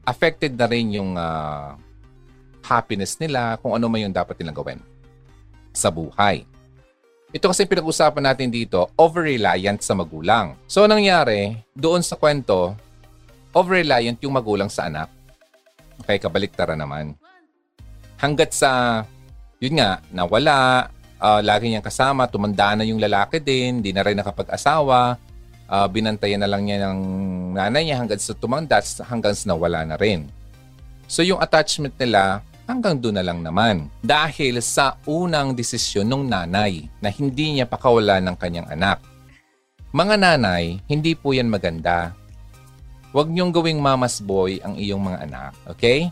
affected 0.03 0.59
na 0.59 0.67
rin 0.67 0.99
yung 0.99 1.15
uh, 1.15 1.79
happiness 2.65 3.23
nila 3.23 3.55
kung 3.63 3.79
ano 3.79 3.87
man 3.87 4.11
yung 4.11 4.17
dapat 4.17 4.35
nilang 4.43 4.57
gawin 4.59 4.81
sa 5.71 5.95
buhay. 5.95 6.43
Ito 7.35 7.51
kasi 7.51 7.67
pinag-usapan 7.67 8.31
natin 8.31 8.47
dito, 8.47 8.95
over-reliant 8.95 9.83
sa 9.83 9.99
magulang. 9.99 10.55
So, 10.71 10.87
nangyari, 10.87 11.59
doon 11.75 11.99
sa 11.99 12.15
kwento, 12.15 12.79
over-reliant 13.51 14.23
yung 14.23 14.39
magulang 14.39 14.71
sa 14.71 14.87
anak. 14.87 15.11
Okay, 15.99 16.23
kabaliktaran 16.23 16.79
naman. 16.79 17.19
Hanggat 18.23 18.55
sa, 18.55 19.03
yun 19.59 19.83
nga, 19.83 19.99
nawala, 20.15 20.87
uh, 21.19 21.43
lagi 21.43 21.75
niyang 21.75 21.83
kasama, 21.83 22.31
tumanda 22.31 22.79
na 22.79 22.87
yung 22.87 23.03
lalaki 23.03 23.43
din, 23.43 23.83
di 23.83 23.91
na 23.91 24.07
rin 24.07 24.15
nakapag-asawa, 24.15 25.19
uh, 25.67 25.87
binantayan 25.91 26.39
na 26.39 26.47
lang 26.47 26.63
niya 26.63 26.87
ng 26.87 26.99
nanay 27.59 27.83
niya 27.83 27.99
hanggang 27.99 28.23
sa 28.23 28.39
tumanda, 28.39 28.79
hanggang 29.11 29.35
sa 29.35 29.51
nawala 29.51 29.83
na 29.83 29.99
rin. 29.99 30.31
So 31.11 31.27
yung 31.27 31.43
attachment 31.43 31.99
nila, 31.99 32.47
hanggang 32.69 32.97
doon 33.01 33.17
na 33.21 33.25
lang 33.25 33.41
naman. 33.41 33.89
Dahil 34.01 34.61
sa 34.65 34.97
unang 35.05 35.53
desisyon 35.53 36.09
ng 36.09 36.25
nanay 36.29 36.89
na 37.01 37.09
hindi 37.13 37.59
niya 37.59 37.67
pakawalan 37.69 38.25
ng 38.25 38.37
kanyang 38.37 38.69
anak. 38.73 39.01
Mga 39.95 40.15
nanay, 40.19 40.83
hindi 40.91 41.15
po 41.15 41.31
yan 41.31 41.47
maganda. 41.47 42.11
Huwag 43.15 43.31
niyong 43.31 43.55
gawing 43.55 43.79
mama's 43.79 44.19
boy 44.19 44.59
ang 44.67 44.75
iyong 44.75 44.99
mga 44.99 45.19
anak, 45.31 45.53
okay? 45.71 46.11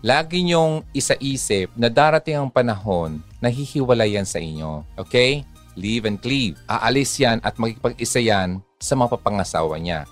Lagi 0.00 0.40
niyong 0.40 0.80
isaisip 0.96 1.68
na 1.76 1.92
darating 1.92 2.40
ang 2.40 2.48
panahon 2.48 3.20
na 3.36 3.52
hihiwalay 3.52 4.16
yan 4.16 4.24
sa 4.24 4.40
inyo, 4.40 4.80
okay? 4.96 5.44
Leave 5.76 6.08
and 6.08 6.16
cleave. 6.24 6.56
Aalis 6.64 7.20
yan 7.20 7.36
at 7.44 7.60
magkipag-isa 7.60 8.24
yan 8.24 8.64
sa 8.80 8.96
mapapangasawa 8.96 9.76
niya. 9.76 10.08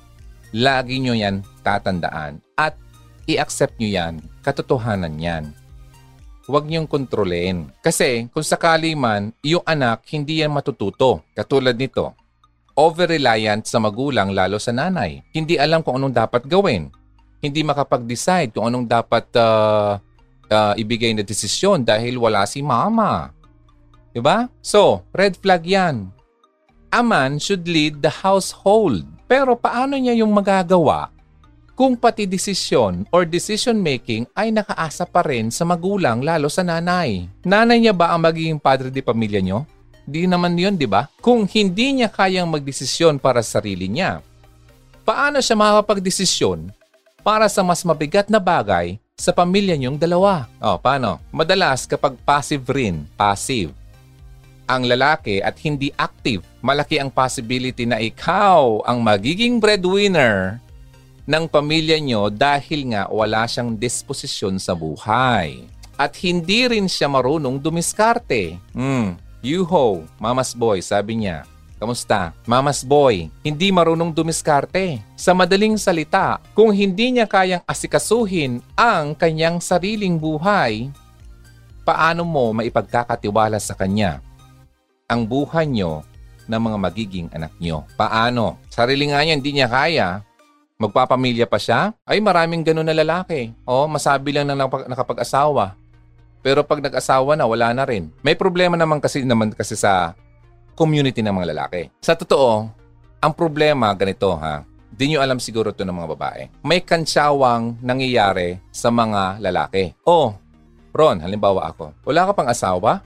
Lagi 0.52 1.00
niyo 1.00 1.16
yan 1.16 1.40
tatandaan 1.64 2.44
at 2.52 2.76
i-accept 3.24 3.80
nyo 3.80 3.88
yan, 3.88 4.14
katotohanan 4.44 5.16
yan. 5.16 5.44
Huwag 6.44 6.68
niyong 6.68 6.84
kontrolin. 6.84 7.72
Kasi 7.80 8.28
kung 8.28 8.44
sakali 8.44 8.92
man, 8.92 9.32
iyong 9.40 9.64
anak 9.64 10.04
hindi 10.12 10.44
yan 10.44 10.52
matututo. 10.52 11.24
Katulad 11.32 11.72
nito, 11.72 12.12
over-reliant 12.76 13.64
sa 13.64 13.80
magulang 13.80 14.34
lalo 14.34 14.60
sa 14.60 14.74
nanay. 14.74 15.24
Hindi 15.32 15.56
alam 15.56 15.80
kung 15.80 15.96
anong 15.96 16.12
dapat 16.12 16.44
gawin. 16.44 16.92
Hindi 17.40 17.64
makapag-decide 17.64 18.52
kung 18.52 18.68
anong 18.68 18.84
dapat 18.84 19.24
uh, 19.40 19.96
uh, 20.52 20.74
ibigay 20.76 21.16
na 21.16 21.24
desisyon 21.24 21.80
dahil 21.80 22.20
wala 22.20 22.44
si 22.44 22.60
mama. 22.60 23.32
Diba? 24.12 24.52
So, 24.60 25.00
red 25.16 25.40
flag 25.40 25.64
yan. 25.64 26.12
A 26.92 27.00
man 27.00 27.40
should 27.40 27.64
lead 27.64 28.04
the 28.04 28.12
household. 28.12 29.08
Pero 29.24 29.56
paano 29.56 29.96
niya 29.96 30.12
yung 30.20 30.30
magagawa 30.30 31.13
kung 31.74 31.98
pati 31.98 32.24
desisyon 32.30 33.02
or 33.10 33.26
decision 33.26 33.82
making 33.82 34.30
ay 34.38 34.54
nakaasa 34.54 35.02
pa 35.10 35.26
rin 35.26 35.50
sa 35.50 35.66
magulang 35.66 36.22
lalo 36.22 36.46
sa 36.46 36.62
nanay. 36.62 37.26
Nanay 37.42 37.82
niya 37.82 37.94
ba 37.94 38.14
ang 38.14 38.22
magiging 38.22 38.62
padre 38.62 38.94
di 38.94 39.02
pamilya 39.02 39.42
nyo? 39.42 39.66
Di 40.06 40.30
naman 40.30 40.54
yun, 40.54 40.78
di 40.78 40.86
ba? 40.86 41.10
Kung 41.18 41.50
hindi 41.50 41.98
niya 41.98 42.12
kayang 42.14 42.46
magdesisyon 42.46 43.18
para 43.18 43.42
sa 43.42 43.58
sarili 43.58 43.90
niya, 43.90 44.22
paano 45.02 45.42
siya 45.42 45.58
makapagdesisyon 45.58 46.70
para 47.26 47.50
sa 47.50 47.66
mas 47.66 47.82
mabigat 47.82 48.30
na 48.30 48.38
bagay 48.38 49.00
sa 49.18 49.34
pamilya 49.34 49.74
niyong 49.74 49.98
dalawa? 49.98 50.46
O, 50.62 50.78
paano? 50.78 51.18
Madalas 51.34 51.90
kapag 51.90 52.14
passive 52.22 52.68
rin, 52.70 53.08
passive, 53.18 53.74
ang 54.64 54.84
lalaki 54.84 55.44
at 55.44 55.56
hindi 55.60 55.92
active, 55.96 56.44
malaki 56.64 56.96
ang 56.96 57.12
possibility 57.12 57.84
na 57.84 58.00
ikaw 58.00 58.80
ang 58.84 59.04
magiging 59.04 59.60
breadwinner 59.60 60.60
ng 61.24 61.44
pamilya 61.48 61.96
nyo 62.00 62.28
dahil 62.28 62.92
nga 62.92 63.08
wala 63.08 63.48
siyang 63.48 63.76
disposisyon 63.76 64.60
sa 64.60 64.76
buhay. 64.76 65.64
At 65.96 66.18
hindi 66.20 66.66
rin 66.68 66.90
siya 66.90 67.08
marunong 67.08 67.56
dumiskarte. 67.56 68.58
Hmm, 68.74 69.16
Yuho, 69.44 70.04
mama's 70.18 70.56
boy, 70.56 70.80
sabi 70.80 71.24
niya. 71.24 71.46
Kamusta? 71.78 72.32
Mama's 72.48 72.80
boy, 72.80 73.28
hindi 73.44 73.68
marunong 73.68 74.08
dumiskarte. 74.08 75.04
Sa 75.18 75.36
madaling 75.36 75.76
salita, 75.76 76.40
kung 76.56 76.72
hindi 76.72 77.12
niya 77.12 77.28
kayang 77.28 77.62
asikasuhin 77.68 78.64
ang 78.72 79.12
kanyang 79.12 79.60
sariling 79.60 80.16
buhay, 80.16 80.88
paano 81.84 82.24
mo 82.24 82.56
maipagkakatiwala 82.56 83.60
sa 83.60 83.76
kanya 83.76 84.24
ang 85.04 85.28
buhay 85.28 85.68
nyo 85.68 86.00
ng 86.48 86.60
mga 86.60 86.78
magiging 86.80 87.28
anak 87.36 87.52
nyo? 87.60 87.84
Paano? 88.00 88.56
Sarili 88.72 89.12
nga 89.12 89.20
niya, 89.20 89.36
hindi 89.36 89.52
niya 89.52 89.68
kaya 89.68 90.24
magpapamilya 90.78 91.46
pa 91.46 91.58
siya, 91.58 91.94
ay 92.04 92.18
maraming 92.18 92.66
ganun 92.66 92.86
na 92.86 92.96
lalaki. 92.96 93.54
O, 93.62 93.86
masabi 93.86 94.34
lang 94.34 94.50
na 94.50 94.58
nakapag-asawa. 94.58 95.78
Pero 96.44 96.60
pag 96.66 96.82
nag-asawa 96.82 97.38
na, 97.38 97.48
wala 97.48 97.72
na 97.72 97.88
rin. 97.88 98.12
May 98.20 98.36
problema 98.36 98.76
naman 98.76 99.00
kasi 99.00 99.24
naman 99.24 99.54
kasi 99.54 99.78
sa 99.78 100.12
community 100.76 101.22
ng 101.24 101.32
mga 101.32 101.50
lalaki. 101.56 101.88
Sa 102.02 102.18
totoo, 102.18 102.68
ang 103.24 103.32
problema 103.32 103.88
ganito 103.96 104.28
ha, 104.36 104.60
di 104.92 105.10
nyo 105.10 105.24
alam 105.24 105.40
siguro 105.40 105.72
to 105.72 105.86
ng 105.86 105.94
mga 105.94 106.10
babae. 106.12 106.42
May 106.60 106.84
kansyawang 106.84 107.80
nangyayari 107.80 108.60
sa 108.68 108.92
mga 108.92 109.40
lalaki. 109.40 109.94
Oh, 110.04 110.36
Ron, 110.94 111.24
halimbawa 111.24 111.72
ako, 111.72 111.90
wala 112.06 112.28
ka 112.28 112.32
pang 112.36 112.50
asawa? 112.50 113.02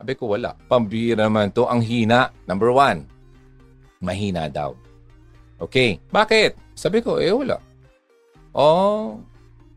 Sabi 0.00 0.16
ko, 0.16 0.32
wala. 0.32 0.56
Pambira 0.68 1.28
naman 1.28 1.52
to, 1.52 1.68
ang 1.68 1.84
hina. 1.84 2.32
Number 2.48 2.72
one, 2.72 3.04
mahina 4.00 4.48
daw. 4.48 4.72
Okay, 5.60 6.00
bakit? 6.08 6.56
Sabi 6.80 7.04
ko, 7.04 7.20
eh 7.20 7.28
wala. 7.28 7.60
Oh, 8.56 9.20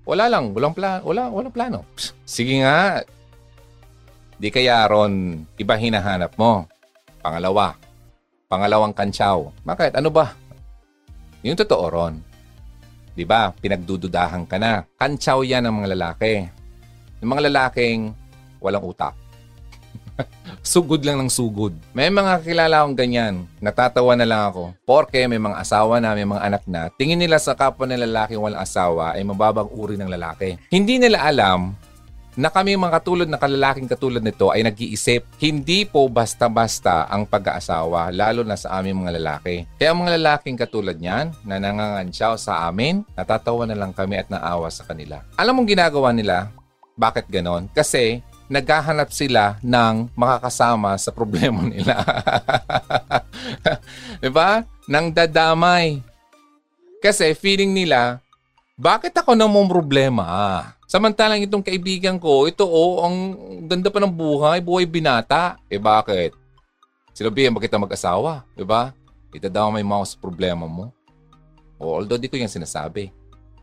wala 0.07 0.31
lang, 0.31 0.55
walang 0.55 0.71
plan, 0.71 1.03
wala, 1.03 1.27
walang 1.27 1.51
plano. 1.51 1.83
Sige 2.23 2.63
nga. 2.63 3.03
Di 4.39 4.47
kaya 4.47 4.87
ron, 4.87 5.43
iba 5.59 5.75
hinahanap 5.75 6.39
mo. 6.39 6.63
Pangalawa, 7.19 7.75
pangalawang 8.47 8.95
kantsaw. 8.95 9.51
Bakit? 9.67 9.99
Ano 9.99 10.15
ba? 10.15 10.31
Yung 11.43 11.59
totoo 11.59 11.91
ron. 11.91 12.23
Di 13.11 13.27
ba? 13.27 13.51
Pinagdududahan 13.51 14.47
ka 14.47 14.55
na. 14.55 14.87
Kantsaw 14.95 15.43
yan 15.43 15.67
ng 15.67 15.75
mga 15.83 15.91
lalaki. 15.99 16.47
Yung 17.19 17.35
mga 17.35 17.51
lalaking 17.51 18.15
walang 18.63 18.87
utak 18.87 19.22
sugod 20.73 21.01
lang 21.03 21.19
ng 21.19 21.31
sugod. 21.31 21.73
May 21.91 22.09
mga 22.09 22.41
kilala 22.41 22.83
akong 22.83 22.97
ganyan. 22.97 23.45
Natatawa 23.59 24.13
na 24.15 24.27
lang 24.27 24.41
ako. 24.51 24.73
Porke 24.85 25.25
may 25.25 25.41
mga 25.41 25.59
asawa 25.59 25.99
na, 25.99 26.15
may 26.15 26.27
mga 26.27 26.43
anak 26.43 26.63
na. 26.69 26.87
Tingin 26.93 27.19
nila 27.19 27.37
sa 27.37 27.57
kapwa 27.57 27.85
ng 27.89 27.99
lalaki 27.99 28.37
walang 28.39 28.61
asawa 28.61 29.17
ay 29.17 29.23
mababang 29.25 29.69
uri 29.73 29.99
ng 29.99 30.09
lalaki. 30.09 30.55
Hindi 30.71 31.01
nila 31.01 31.25
alam 31.25 31.75
na 32.33 32.49
kami 32.49 32.73
mga 32.73 32.97
katulad 32.97 33.27
na 33.29 33.37
kalalaking 33.37 33.85
katulad 33.85 34.21
nito 34.25 34.49
ay 34.49 34.65
nag-iisip. 34.65 35.25
Hindi 35.37 35.85
po 35.85 36.09
basta-basta 36.09 37.05
ang 37.05 37.29
pag-aasawa, 37.29 38.09
lalo 38.09 38.41
na 38.41 38.57
sa 38.57 38.81
aming 38.81 39.05
mga 39.05 39.21
lalaki. 39.21 39.69
Kaya 39.77 39.93
ang 39.93 40.01
mga 40.01 40.17
lalaking 40.17 40.57
katulad 40.57 40.97
niyan, 40.97 41.29
na 41.45 41.61
nangangansyaw 41.61 42.33
sa 42.41 42.65
amin, 42.65 43.05
natatawa 43.13 43.69
na 43.69 43.77
lang 43.77 43.93
kami 43.93 44.17
at 44.17 44.29
naawa 44.33 44.69
sa 44.73 44.81
kanila. 44.85 45.21
Alam 45.37 45.61
mong 45.61 45.69
ginagawa 45.69 46.09
nila? 46.09 46.49
Bakit 46.97 47.29
ganon? 47.29 47.69
Kasi 47.73 48.21
naghahanap 48.53 49.09
sila 49.09 49.57
ng 49.65 50.13
makakasama 50.13 50.93
sa 51.01 51.09
problema 51.09 51.65
nila. 51.73 51.97
'Di 54.21 54.29
ba? 54.29 54.61
Nang 54.85 55.09
dadamay. 55.09 55.97
Kasi 57.01 57.33
feeling 57.33 57.73
nila, 57.73 58.23
bakit 58.79 59.11
ako 59.17 59.35
na 59.35 59.49
mong 59.49 59.67
problema? 59.67 60.25
Samantalang 60.87 61.41
itong 61.41 61.65
kaibigan 61.65 62.21
ko, 62.21 62.45
ito 62.45 62.63
oh, 62.63 63.01
ang 63.03 63.15
ganda 63.65 63.89
pa 63.89 63.99
ng 63.99 64.13
buhay, 64.13 64.61
buhay 64.61 64.85
binata. 64.85 65.57
Eh 65.67 65.81
bakit? 65.81 66.37
Sinabihan 67.11 67.51
ba 67.51 67.59
kita 67.59 67.81
mag-asawa? 67.81 68.45
Di 68.53 68.63
ba? 68.63 68.93
Itadamay 69.33 69.81
mo 69.81 69.99
ako 69.99 70.05
sa 70.05 70.17
problema 70.21 70.69
mo. 70.69 70.93
O, 71.81 71.97
although 71.99 72.21
di 72.21 72.29
ko 72.29 72.37
yan 72.37 72.47
sinasabi. 72.47 73.09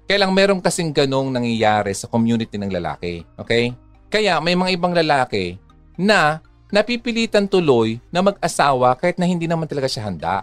Kaya 0.05 0.27
lang 0.27 0.35
meron 0.35 0.59
kasing 0.59 0.91
ganong 0.91 1.31
nangyayari 1.31 1.95
sa 1.95 2.11
community 2.11 2.59
ng 2.59 2.75
lalaki. 2.75 3.23
Okay? 3.39 3.73
Kaya 4.11 4.43
may 4.43 4.59
mga 4.59 4.75
ibang 4.75 4.91
lalaki 4.91 5.55
na 5.95 6.43
napipilitan 6.75 7.47
tuloy 7.47 8.03
na 8.11 8.27
mag-asawa 8.27 8.99
kahit 8.99 9.23
na 9.23 9.27
hindi 9.27 9.47
naman 9.47 9.71
talaga 9.71 9.87
siya 9.87 10.11
handa 10.11 10.43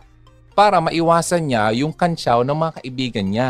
para 0.56 0.80
maiwasan 0.80 1.44
niya 1.44 1.76
yung 1.76 1.92
kantsaw 1.92 2.48
ng 2.48 2.56
mga 2.56 2.72
kaibigan 2.80 3.28
niya. 3.28 3.50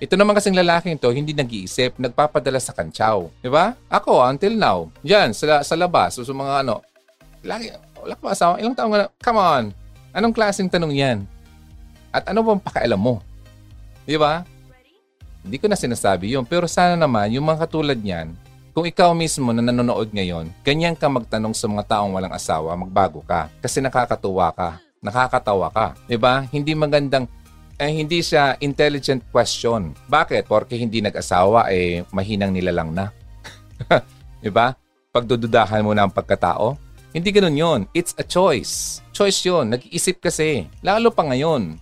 Ito 0.00 0.16
naman 0.16 0.36
kasing 0.36 0.56
lalaking 0.56 0.96
to, 0.96 1.12
hindi 1.12 1.36
nag-iisip, 1.36 2.00
nagpapadala 2.00 2.60
sa 2.60 2.72
kantsaw. 2.72 3.28
Di 3.40 3.48
ba? 3.52 3.76
Ako, 3.92 4.24
until 4.24 4.56
now, 4.56 4.88
dyan, 5.00 5.36
sa, 5.36 5.60
sa 5.64 5.76
labas, 5.76 6.16
sa 6.16 6.34
mga 6.36 6.64
ano, 6.64 6.84
lagi, 7.44 7.72
wala 8.00 8.16
pa 8.16 8.32
asawa, 8.32 8.60
ilang 8.60 8.76
taong 8.76 8.92
na, 8.92 9.08
come 9.20 9.40
on, 9.40 9.64
anong 10.12 10.36
klaseng 10.36 10.68
tanong 10.68 10.92
yan? 10.96 11.18
At 12.12 12.28
ano 12.28 12.44
bang 12.44 12.60
pakialam 12.60 13.00
mo? 13.00 13.24
Di 14.04 14.20
ba? 14.20 14.44
Hindi 15.44 15.56
ko 15.56 15.68
na 15.68 15.76
sinasabi 15.80 16.32
yun, 16.32 16.44
pero 16.44 16.68
sana 16.68 16.92
naman, 16.92 17.32
yung 17.32 17.48
mga 17.48 17.64
katulad 17.64 17.96
niyan, 17.96 18.36
kung 18.76 18.84
ikaw 18.84 19.16
mismo 19.16 19.56
na 19.56 19.64
nanonood 19.64 20.12
ngayon, 20.12 20.52
ganyan 20.60 20.92
ka 20.92 21.08
magtanong 21.08 21.56
sa 21.56 21.64
mga 21.64 21.96
taong 21.96 22.12
walang 22.12 22.36
asawa, 22.36 22.76
magbago 22.76 23.24
ka. 23.24 23.48
Kasi 23.64 23.80
nakakatuwa 23.80 24.52
ka, 24.52 24.76
nakakatawa 25.00 25.72
ka. 25.72 25.96
ba? 26.20 26.44
Hindi 26.52 26.76
magandang 26.76 27.24
eh, 27.80 27.88
hindi 27.88 28.20
siya 28.20 28.60
intelligent 28.60 29.24
question. 29.32 29.96
Bakit? 30.12 30.44
Porque 30.44 30.76
hindi 30.76 31.00
nag-asawa, 31.00 31.72
eh, 31.72 32.04
mahinang 32.12 32.52
nilalang 32.52 32.92
na. 32.92 33.08
di 34.44 34.52
ba? 34.52 34.76
Pagdududahan 35.08 35.80
mo 35.80 35.96
na 35.96 36.04
ang 36.04 36.12
pagkatao. 36.12 36.76
Hindi 37.16 37.32
ganun 37.32 37.56
yon. 37.56 37.80
It's 37.96 38.12
a 38.20 38.24
choice. 38.24 39.00
Choice 39.12 39.40
yon. 39.44 39.72
Nag-iisip 39.72 40.20
kasi. 40.20 40.68
Lalo 40.84 41.08
pa 41.12 41.24
ngayon. 41.24 41.80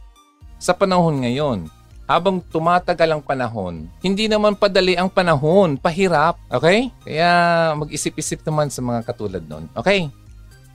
Sa 0.62 0.74
panahon 0.78 1.26
ngayon. 1.26 1.66
Habang 2.04 2.44
tumatagal 2.44 3.08
ang 3.08 3.22
panahon, 3.24 3.88
hindi 4.04 4.28
naman 4.28 4.52
padali 4.52 4.92
ang 4.92 5.08
panahon. 5.08 5.80
Pahirap. 5.80 6.36
Okay? 6.52 6.92
Kaya 7.00 7.30
mag-isip-isip 7.80 8.44
naman 8.44 8.68
sa 8.68 8.84
mga 8.84 9.00
katulad 9.08 9.40
nun. 9.40 9.72
Okay? 9.72 10.12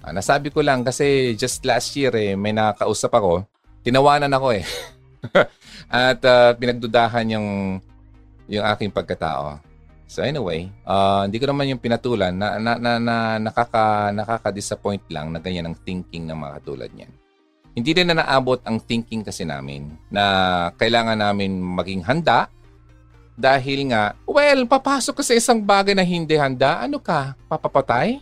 Ah, 0.01 0.09
nasabi 0.09 0.49
ko 0.49 0.65
lang 0.65 0.81
kasi 0.81 1.37
just 1.37 1.61
last 1.69 1.93
year 1.93 2.09
eh, 2.17 2.33
may 2.33 2.49
nakausap 2.49 3.13
ako. 3.13 3.45
Tinawanan 3.85 4.33
ako 4.33 4.57
eh. 4.57 4.65
At 5.91 6.17
uh, 6.25 6.55
pinagdudahan 6.57 7.29
yung 7.37 7.77
yung 8.49 8.65
aking 8.65 8.89
pagkatao. 8.89 9.61
So 10.09 10.25
anyway, 10.25 10.73
uh, 10.89 11.29
hindi 11.29 11.37
ko 11.37 11.45
naman 11.45 11.69
yung 11.69 11.77
pinatulan 11.77 12.33
na, 12.33 12.57
na, 12.57 12.81
na, 12.81 12.97
na 12.97 13.15
nakaka, 13.37 14.09
nakaka-disappoint 14.09 15.05
lang 15.13 15.29
na 15.29 15.37
ganyan 15.37 15.69
ang 15.69 15.77
thinking 15.85 16.25
ng 16.25 16.33
mga 16.33 16.53
katulad 16.57 16.89
niyan. 16.89 17.13
Hindi 17.79 17.91
din 17.95 18.11
na 18.11 18.19
naabot 18.19 18.59
ang 18.67 18.77
thinking 18.83 19.23
kasi 19.23 19.47
namin 19.47 19.95
na 20.11 20.23
kailangan 20.75 21.15
namin 21.15 21.55
maging 21.55 22.03
handa 22.03 22.51
dahil 23.39 23.87
nga, 23.87 24.19
well, 24.27 24.67
papasok 24.67 25.19
ka 25.19 25.23
sa 25.23 25.31
isang 25.31 25.63
bagay 25.63 25.95
na 25.95 26.03
hindi 26.03 26.35
handa, 26.35 26.83
ano 26.83 26.99
ka, 26.99 27.39
papapatay? 27.47 28.19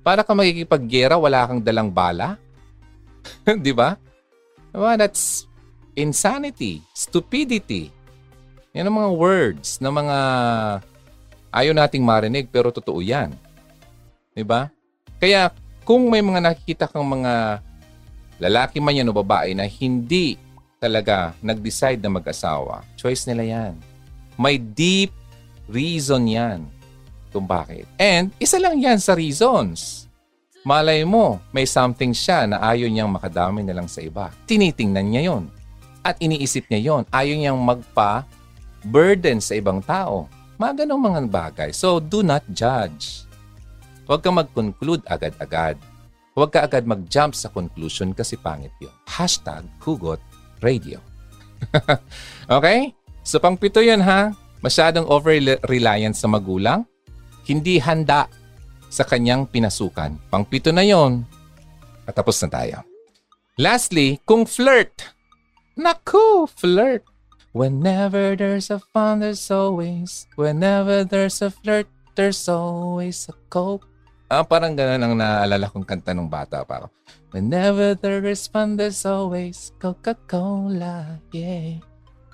Para 0.00 0.24
ka 0.24 0.32
magkikipaggera, 0.32 1.20
wala 1.20 1.44
kang 1.44 1.60
dalang 1.60 1.92
bala? 1.92 2.40
Di 3.44 3.76
ba? 3.76 4.00
Diba? 4.72 4.96
That's 4.96 5.44
insanity, 5.92 6.80
stupidity. 6.96 7.92
Yan 8.72 8.88
ang 8.88 8.96
mga 9.04 9.10
words 9.12 9.76
na 9.84 9.92
mga 9.92 10.18
ayaw 11.52 11.72
nating 11.76 12.00
marinig 12.00 12.48
pero 12.48 12.72
totoo 12.72 13.04
yan. 13.04 13.36
'Di 14.32 14.44
ba? 14.48 14.72
Kaya 15.20 15.52
kung 15.84 16.08
may 16.08 16.24
mga 16.24 16.40
nakikita 16.40 16.88
kang 16.88 17.04
mga 17.04 17.60
lalaki 18.42 18.82
man 18.82 18.98
yan 18.98 19.10
o 19.10 19.14
babae 19.14 19.54
na 19.54 19.70
hindi 19.70 20.34
talaga 20.82 21.30
nag-decide 21.38 22.02
na 22.02 22.10
mag-asawa, 22.10 22.82
choice 22.98 23.22
nila 23.30 23.46
yan. 23.46 23.74
May 24.34 24.58
deep 24.58 25.14
reason 25.70 26.26
yan 26.26 26.66
kung 27.30 27.46
bakit. 27.46 27.86
And 28.02 28.34
isa 28.42 28.58
lang 28.58 28.82
yan 28.82 28.98
sa 28.98 29.14
reasons. 29.14 30.10
Malay 30.66 31.06
mo, 31.06 31.38
may 31.54 31.66
something 31.66 32.10
siya 32.10 32.50
na 32.50 32.58
ayaw 32.62 32.90
niyang 32.90 33.10
makadami 33.10 33.62
na 33.62 33.78
lang 33.78 33.86
sa 33.86 34.02
iba. 34.02 34.34
Tinitingnan 34.46 35.06
niya 35.06 35.22
yon 35.30 35.46
at 36.02 36.18
iniisip 36.18 36.66
niya 36.66 36.82
yon. 36.82 37.02
Ayaw 37.14 37.34
niyang 37.38 37.58
magpa-burden 37.62 39.38
sa 39.38 39.54
ibang 39.54 39.78
tao. 39.82 40.26
Mga 40.58 40.86
ganong 40.86 41.02
mga 41.02 41.20
bagay. 41.30 41.70
So, 41.74 41.98
do 41.98 42.22
not 42.22 42.46
judge. 42.50 43.26
Huwag 44.06 44.22
ka 44.22 44.30
mag-conclude 44.30 45.02
agad-agad. 45.06 45.78
Huwag 46.32 46.50
ka 46.52 46.64
agad 46.64 46.88
mag-jump 46.88 47.36
sa 47.36 47.52
conclusion 47.52 48.16
kasi 48.16 48.40
pangit 48.40 48.72
yun. 48.80 48.92
Hashtag 49.04 49.68
Hugot 49.84 50.20
Radio. 50.64 50.98
okay? 52.56 52.96
So, 53.22 53.38
pangpito 53.38 53.84
yan 53.84 54.00
ha. 54.00 54.32
Masyadong 54.64 55.06
over-reliance 55.10 56.22
sa 56.24 56.28
magulang. 56.30 56.88
Hindi 57.44 57.82
handa 57.82 58.30
sa 58.88 59.04
kanyang 59.04 59.50
pinasukan. 59.50 60.16
Pangpito 60.32 60.72
na 60.72 60.86
yon. 60.86 61.26
At 62.08 62.16
tapos 62.16 62.40
na 62.42 62.48
tayo. 62.48 62.78
Lastly, 63.60 64.22
kung 64.24 64.48
flirt 64.48 65.12
Naku, 65.72 66.44
flirt. 66.52 67.00
Whenever 67.56 68.36
there's 68.36 68.68
a 68.68 68.80
fun, 68.92 69.20
there's 69.24 69.48
always. 69.48 70.28
Whenever 70.36 71.04
there's 71.04 71.40
a 71.40 71.48
flirt, 71.48 71.88
there's 72.12 72.44
always 72.48 73.28
a 73.28 73.36
coke. 73.48 73.88
Ah, 74.32 74.40
parang 74.40 74.72
ganun 74.72 74.96
ang 74.96 75.12
naalala 75.12 75.68
kong 75.68 75.84
kanta 75.84 76.16
nung 76.16 76.32
bata 76.32 76.64
pa 76.64 76.80
ako. 76.80 76.86
Whenever 77.36 77.92
there 77.92 78.24
is 78.24 78.48
fun, 78.48 78.80
there's 78.80 79.04
always 79.04 79.76
Coca-Cola. 79.76 81.20
Yeah. 81.36 81.84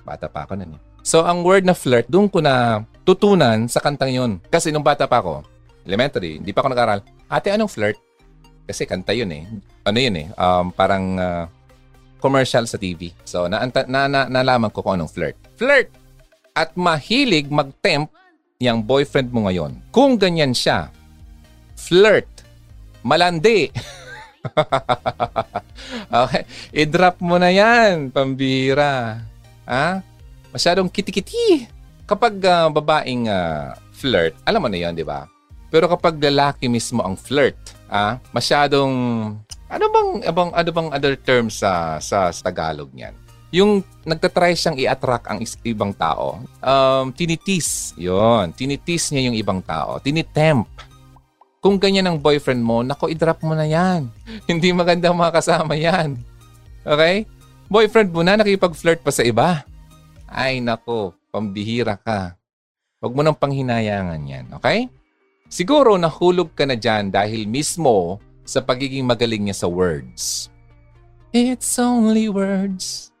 Bata 0.07 0.31
pa 0.31 0.47
ako 0.47 0.63
nun 0.63 0.79
eh. 0.79 0.81
So, 1.03 1.27
ang 1.27 1.43
word 1.43 1.67
na 1.67 1.75
flirt, 1.75 2.07
doon 2.07 2.31
ko 2.31 2.39
na 2.39 2.87
tutunan 3.03 3.67
sa 3.67 3.83
kantang 3.83 4.15
yun. 4.15 4.31
Kasi 4.47 4.71
nung 4.71 4.87
bata 4.87 5.11
pa 5.11 5.19
ako, 5.19 5.43
elementary, 5.83 6.39
hindi 6.39 6.55
pa 6.55 6.63
ako 6.63 6.71
nag-aral. 6.71 7.03
Ate, 7.27 7.51
anong 7.51 7.67
flirt? 7.67 7.99
Kasi 8.63 8.87
kanta 8.87 9.11
yun 9.11 9.35
eh. 9.35 9.43
Ano 9.83 9.99
yun 9.99 10.15
eh? 10.23 10.27
Um, 10.39 10.71
parang 10.71 11.19
uh, 11.19 11.51
commercial 12.23 12.63
sa 12.63 12.79
TV. 12.79 13.11
So, 13.27 13.51
na, 13.51 13.67
na, 13.67 14.07
na, 14.07 14.21
nalaman 14.31 14.71
ko 14.71 14.87
kung 14.87 14.95
anong 14.95 15.11
flirt. 15.11 15.35
Flirt! 15.59 15.91
At 16.55 16.79
mahilig 16.79 17.51
mag-tempt 17.51 18.15
yung 18.63 18.87
boyfriend 18.87 19.35
mo 19.35 19.51
ngayon. 19.51 19.83
Kung 19.91 20.15
ganyan 20.15 20.55
siya, 20.55 20.95
flirt, 21.79 22.27
malandi. 23.07 23.71
okay, 26.23 26.43
i-drop 26.75 27.23
mo 27.23 27.39
na 27.39 27.47
yan, 27.47 28.11
pambira. 28.11 29.23
Ha? 29.63 30.03
Masyadong 30.51 30.91
kitikiti. 30.91 31.63
Kapag 32.03 32.41
uh, 32.43 32.67
babaeng 32.73 33.29
uh, 33.29 33.71
flirt, 33.95 34.35
alam 34.43 34.59
mo 34.59 34.67
na 34.67 34.81
yan, 34.81 34.97
di 34.97 35.05
ba? 35.07 35.29
Pero 35.69 35.85
kapag 35.85 36.17
lalaki 36.17 36.65
mismo 36.65 37.05
ang 37.05 37.13
flirt, 37.13 37.55
ah, 37.93 38.17
masyadong 38.33 38.93
ano 39.69 39.85
bang 39.93 40.09
abang 40.25 40.49
ano 40.49 40.69
bang 40.73 40.89
other 40.89 41.13
terms 41.13 41.61
sa 41.61 42.01
sa, 42.01 42.33
sa 42.33 42.41
Tagalog 42.41 42.89
niyan? 42.89 43.13
Yung 43.49 43.81
nagtatry 44.05 44.53
siyang 44.53 44.77
i-attract 44.77 45.25
ang 45.29 45.41
is, 45.41 45.57
ibang 45.65 45.93
tao. 45.93 46.41
Um, 46.61 47.09
tinitis. 47.13 47.97
Yon, 47.97 48.53
tinitis 48.53 49.09
niya 49.09 49.29
yung 49.29 49.37
ibang 49.37 49.61
tao. 49.65 49.97
Tinitemp. 49.97 50.69
Kung 51.59 51.75
ganyan 51.75 52.07
ang 52.07 52.17
boyfriend 52.23 52.63
mo, 52.63 52.79
nako, 52.87 53.11
i-drop 53.11 53.43
mo 53.43 53.51
na 53.51 53.67
yan. 53.67 54.07
Hindi 54.49 54.71
maganda 54.71 55.11
mga 55.11 55.43
kasama 55.43 55.75
yan. 55.75 56.15
Okay? 56.87 57.27
Boyfriend 57.67 58.15
mo 58.15 58.23
na, 58.23 58.39
nakipag-flirt 58.39 59.03
pa 59.03 59.11
sa 59.11 59.27
iba. 59.27 59.67
Ay, 60.23 60.63
nako, 60.63 61.11
pambihira 61.35 61.99
ka. 61.99 62.39
Huwag 63.03 63.11
mo 63.11 63.21
nang 63.23 63.35
panghinayangan 63.35 64.23
yan. 64.23 64.45
Okay? 64.55 64.87
Siguro 65.51 65.99
nahulog 65.99 66.55
ka 66.55 66.63
na 66.63 66.79
dyan 66.79 67.11
dahil 67.11 67.43
mismo 67.43 68.23
sa 68.47 68.63
pagiging 68.63 69.03
magaling 69.03 69.49
niya 69.49 69.65
sa 69.65 69.67
words. 69.67 70.47
It's 71.35 71.75
only 71.75 72.31
words. 72.31 73.11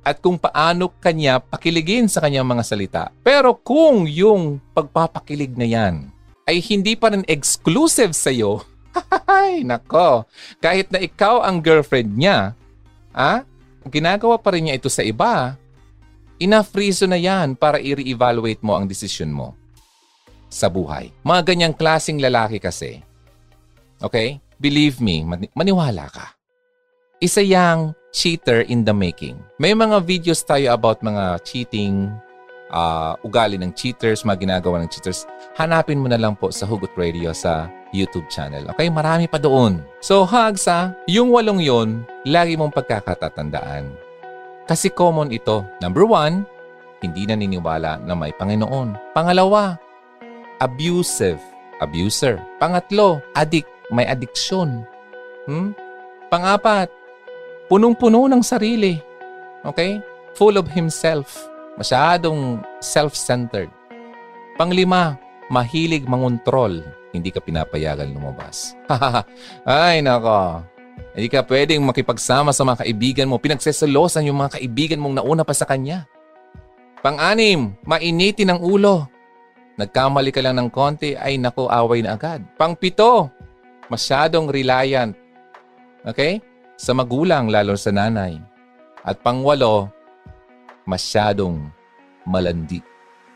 At 0.00 0.18
kung 0.22 0.40
paano 0.40 0.90
kanya 0.98 1.38
pakiligin 1.38 2.08
sa 2.08 2.24
kanyang 2.24 2.48
mga 2.48 2.64
salita. 2.64 3.02
Pero 3.20 3.54
kung 3.54 4.08
yung 4.08 4.58
pagpapakilig 4.72 5.54
na 5.54 5.66
yan 5.66 6.11
ay 6.52 6.60
hindi 6.60 6.92
pa 6.92 7.08
rin 7.08 7.24
exclusive 7.24 8.12
sa 8.12 8.28
iyo, 8.28 8.60
ay 9.40 9.64
nako, 9.64 10.28
kahit 10.60 10.92
na 10.92 11.00
ikaw 11.00 11.40
ang 11.40 11.64
girlfriend 11.64 12.12
niya, 12.12 12.52
ah, 13.16 13.40
ginagawa 13.88 14.36
pa 14.36 14.52
rin 14.52 14.68
niya 14.68 14.76
ito 14.76 14.92
sa 14.92 15.00
iba, 15.00 15.56
enough 16.36 16.76
reason 16.76 17.08
na 17.08 17.16
yan 17.16 17.56
para 17.56 17.80
i-re-evaluate 17.80 18.60
mo 18.60 18.76
ang 18.76 18.84
decision 18.84 19.32
mo 19.32 19.56
sa 20.52 20.68
buhay. 20.68 21.08
Mga 21.24 21.40
ganyang 21.48 21.74
klasing 21.74 22.20
lalaki 22.20 22.60
kasi, 22.60 23.00
okay, 24.04 24.36
believe 24.60 25.00
me, 25.00 25.24
maniwala 25.56 26.12
ka. 26.12 26.36
Isa 27.16 27.40
yang 27.40 27.96
cheater 28.12 28.60
in 28.68 28.84
the 28.84 28.92
making. 28.92 29.40
May 29.56 29.72
mga 29.72 30.04
videos 30.04 30.44
tayo 30.44 30.76
about 30.76 31.00
mga 31.00 31.40
cheating, 31.48 32.12
uh, 32.72 33.14
ugali 33.22 33.60
ng 33.60 33.70
cheaters, 33.76 34.26
mga 34.26 34.48
ginagawa 34.48 34.82
ng 34.82 34.90
cheaters. 34.90 35.28
Hanapin 35.60 36.00
mo 36.00 36.08
na 36.08 36.18
lang 36.18 36.34
po 36.34 36.50
sa 36.50 36.66
Hugot 36.66 36.92
Radio 36.98 37.30
sa 37.36 37.68
YouTube 37.92 38.26
channel. 38.32 38.66
Okay, 38.72 38.88
marami 38.88 39.28
pa 39.28 39.36
doon. 39.36 39.84
So, 40.00 40.24
hugs 40.24 40.66
ha, 40.66 40.96
yung 41.06 41.30
walong 41.30 41.60
yon, 41.60 42.02
lagi 42.24 42.56
mong 42.56 42.72
pagkakatatandaan. 42.72 43.92
Kasi 44.64 44.88
common 44.88 45.30
ito. 45.30 45.62
Number 45.84 46.08
one, 46.08 46.48
hindi 47.04 47.28
naniniwala 47.28 48.00
na 48.00 48.14
may 48.16 48.32
Panginoon. 48.32 49.12
Pangalawa, 49.12 49.76
abusive 50.58 51.52
abuser. 51.82 52.38
Pangatlo, 52.62 53.18
addict, 53.34 53.68
may 53.90 54.06
addiction. 54.06 54.86
Hmm? 55.50 55.74
Pangapat, 56.30 56.86
punong-puno 57.66 58.30
ng 58.30 58.40
sarili. 58.46 59.02
Okay? 59.66 59.98
Full 60.38 60.56
of 60.56 60.70
himself. 60.70 61.51
Masyadong 61.80 62.60
self-centered. 62.84 63.72
Panglima, 64.60 65.16
mahilig 65.48 66.04
mangontrol. 66.04 66.84
Hindi 67.12 67.32
ka 67.32 67.40
pinapayagan 67.40 68.12
lumabas. 68.12 68.76
Ay, 69.68 70.04
nako. 70.04 70.64
Hindi 71.12 71.28
ka 71.28 71.44
pwedeng 71.44 71.84
makipagsama 71.84 72.52
sa 72.52 72.64
mga 72.64 72.84
kaibigan 72.84 73.28
mo. 73.28 73.36
Pinagsesalosan 73.36 74.28
yung 74.28 74.40
mga 74.40 74.60
kaibigan 74.60 75.00
mong 75.00 75.20
nauna 75.20 75.44
pa 75.44 75.52
sa 75.52 75.68
kanya. 75.68 76.08
Pang-anim, 77.04 77.76
mainitin 77.84 78.52
ang 78.52 78.60
ulo. 78.62 79.08
Nagkamali 79.76 80.30
ka 80.30 80.44
lang 80.44 80.60
ng 80.60 80.68
konti, 80.68 81.16
ay 81.16 81.40
nako, 81.40 81.68
away 81.68 82.04
na 82.04 82.14
agad. 82.16 82.44
Pang-pito, 82.60 83.32
masyadong 83.88 84.52
reliant. 84.52 85.16
Okay? 86.04 86.40
Sa 86.76 86.92
magulang, 86.92 87.48
lalo 87.48 87.76
sa 87.76 87.92
nanay. 87.92 88.36
At 89.02 89.20
pangwalo, 89.24 89.90
masyadong 90.88 91.70
malandi 92.26 92.82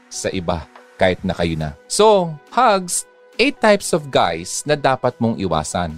sa 0.09 0.30
iba 0.30 0.64
kahit 0.97 1.20
na 1.22 1.36
kayo 1.36 1.55
na. 1.59 1.76
So, 1.90 2.32
hugs, 2.51 3.05
eight 3.36 3.61
types 3.61 3.92
of 3.92 4.09
guys 4.09 4.64
na 4.64 4.74
dapat 4.74 5.16
mong 5.20 5.36
iwasan. 5.36 5.97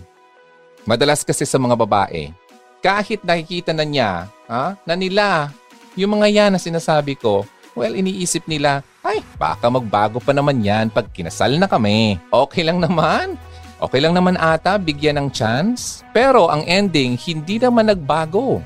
Madalas 0.88 1.22
kasi 1.22 1.46
sa 1.46 1.60
mga 1.60 1.78
babae, 1.78 2.32
kahit 2.80 3.22
nakikita 3.22 3.74
na 3.74 3.84
niya 3.86 4.26
ha, 4.50 4.74
na 4.82 4.94
nila, 4.94 5.52
yung 5.98 6.18
mga 6.18 6.28
yan 6.30 6.50
na 6.54 6.60
sinasabi 6.62 7.18
ko, 7.18 7.44
well, 7.78 7.94
iniisip 7.94 8.46
nila, 8.50 8.82
ay, 9.06 9.22
baka 9.38 9.70
magbago 9.70 10.18
pa 10.18 10.34
naman 10.34 10.60
yan 10.62 10.90
pag 10.90 11.08
kinasal 11.14 11.54
na 11.56 11.70
kami. 11.70 12.18
Okay 12.28 12.66
lang 12.66 12.82
naman. 12.82 13.38
Okay 13.78 14.02
lang 14.02 14.10
naman 14.10 14.34
ata, 14.34 14.74
bigyan 14.74 15.22
ng 15.22 15.28
chance. 15.30 16.02
Pero 16.10 16.50
ang 16.50 16.66
ending, 16.66 17.14
hindi 17.14 17.62
naman 17.62 17.86
nagbago. 17.86 18.58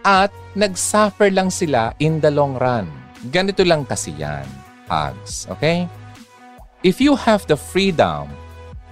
At 0.00 0.32
nagsuffer 0.56 1.28
lang 1.28 1.52
sila 1.52 1.92
in 2.00 2.18
the 2.18 2.32
long 2.32 2.56
run. 2.56 2.88
Ganito 3.28 3.60
lang 3.68 3.84
kasi 3.84 4.16
yan, 4.16 4.48
hugs, 4.88 5.44
okay? 5.52 5.84
If 6.80 6.96
you 7.04 7.12
have 7.12 7.44
the 7.44 7.60
freedom 7.60 8.32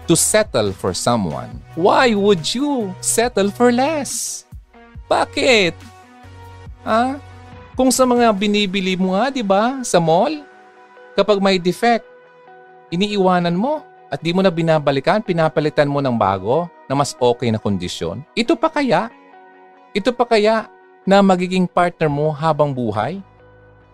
to 0.05 0.13
settle 0.13 0.77
for 0.77 0.93
someone, 0.93 1.65
why 1.73 2.13
would 2.13 2.45
you 2.53 2.93
settle 3.01 3.49
for 3.49 3.73
less? 3.73 4.45
Bakit? 5.09 5.73
Ha? 6.85 7.17
Kung 7.73 7.89
sa 7.89 8.05
mga 8.05 8.29
binibili 8.37 8.93
mo 9.01 9.17
nga, 9.17 9.33
di 9.33 9.41
ba, 9.41 9.81
sa 9.81 9.97
mall, 9.97 10.45
kapag 11.17 11.41
may 11.41 11.57
defect, 11.57 12.05
iniiwanan 12.93 13.57
mo 13.57 13.81
at 14.13 14.21
di 14.21 14.37
mo 14.37 14.45
na 14.45 14.53
binabalikan, 14.53 15.25
pinapalitan 15.25 15.89
mo 15.89 16.05
ng 16.05 16.17
bago 16.17 16.69
na 16.85 16.93
mas 16.93 17.17
okay 17.17 17.49
na 17.49 17.61
kondisyon. 17.61 18.21
Ito 18.37 18.57
pa 18.57 18.69
kaya? 18.69 19.09
Ito 19.97 20.13
pa 20.13 20.29
kaya 20.29 20.69
na 21.09 21.25
magiging 21.25 21.65
partner 21.65 22.13
mo 22.13 22.29
habang 22.29 22.77
buhay? 22.77 23.25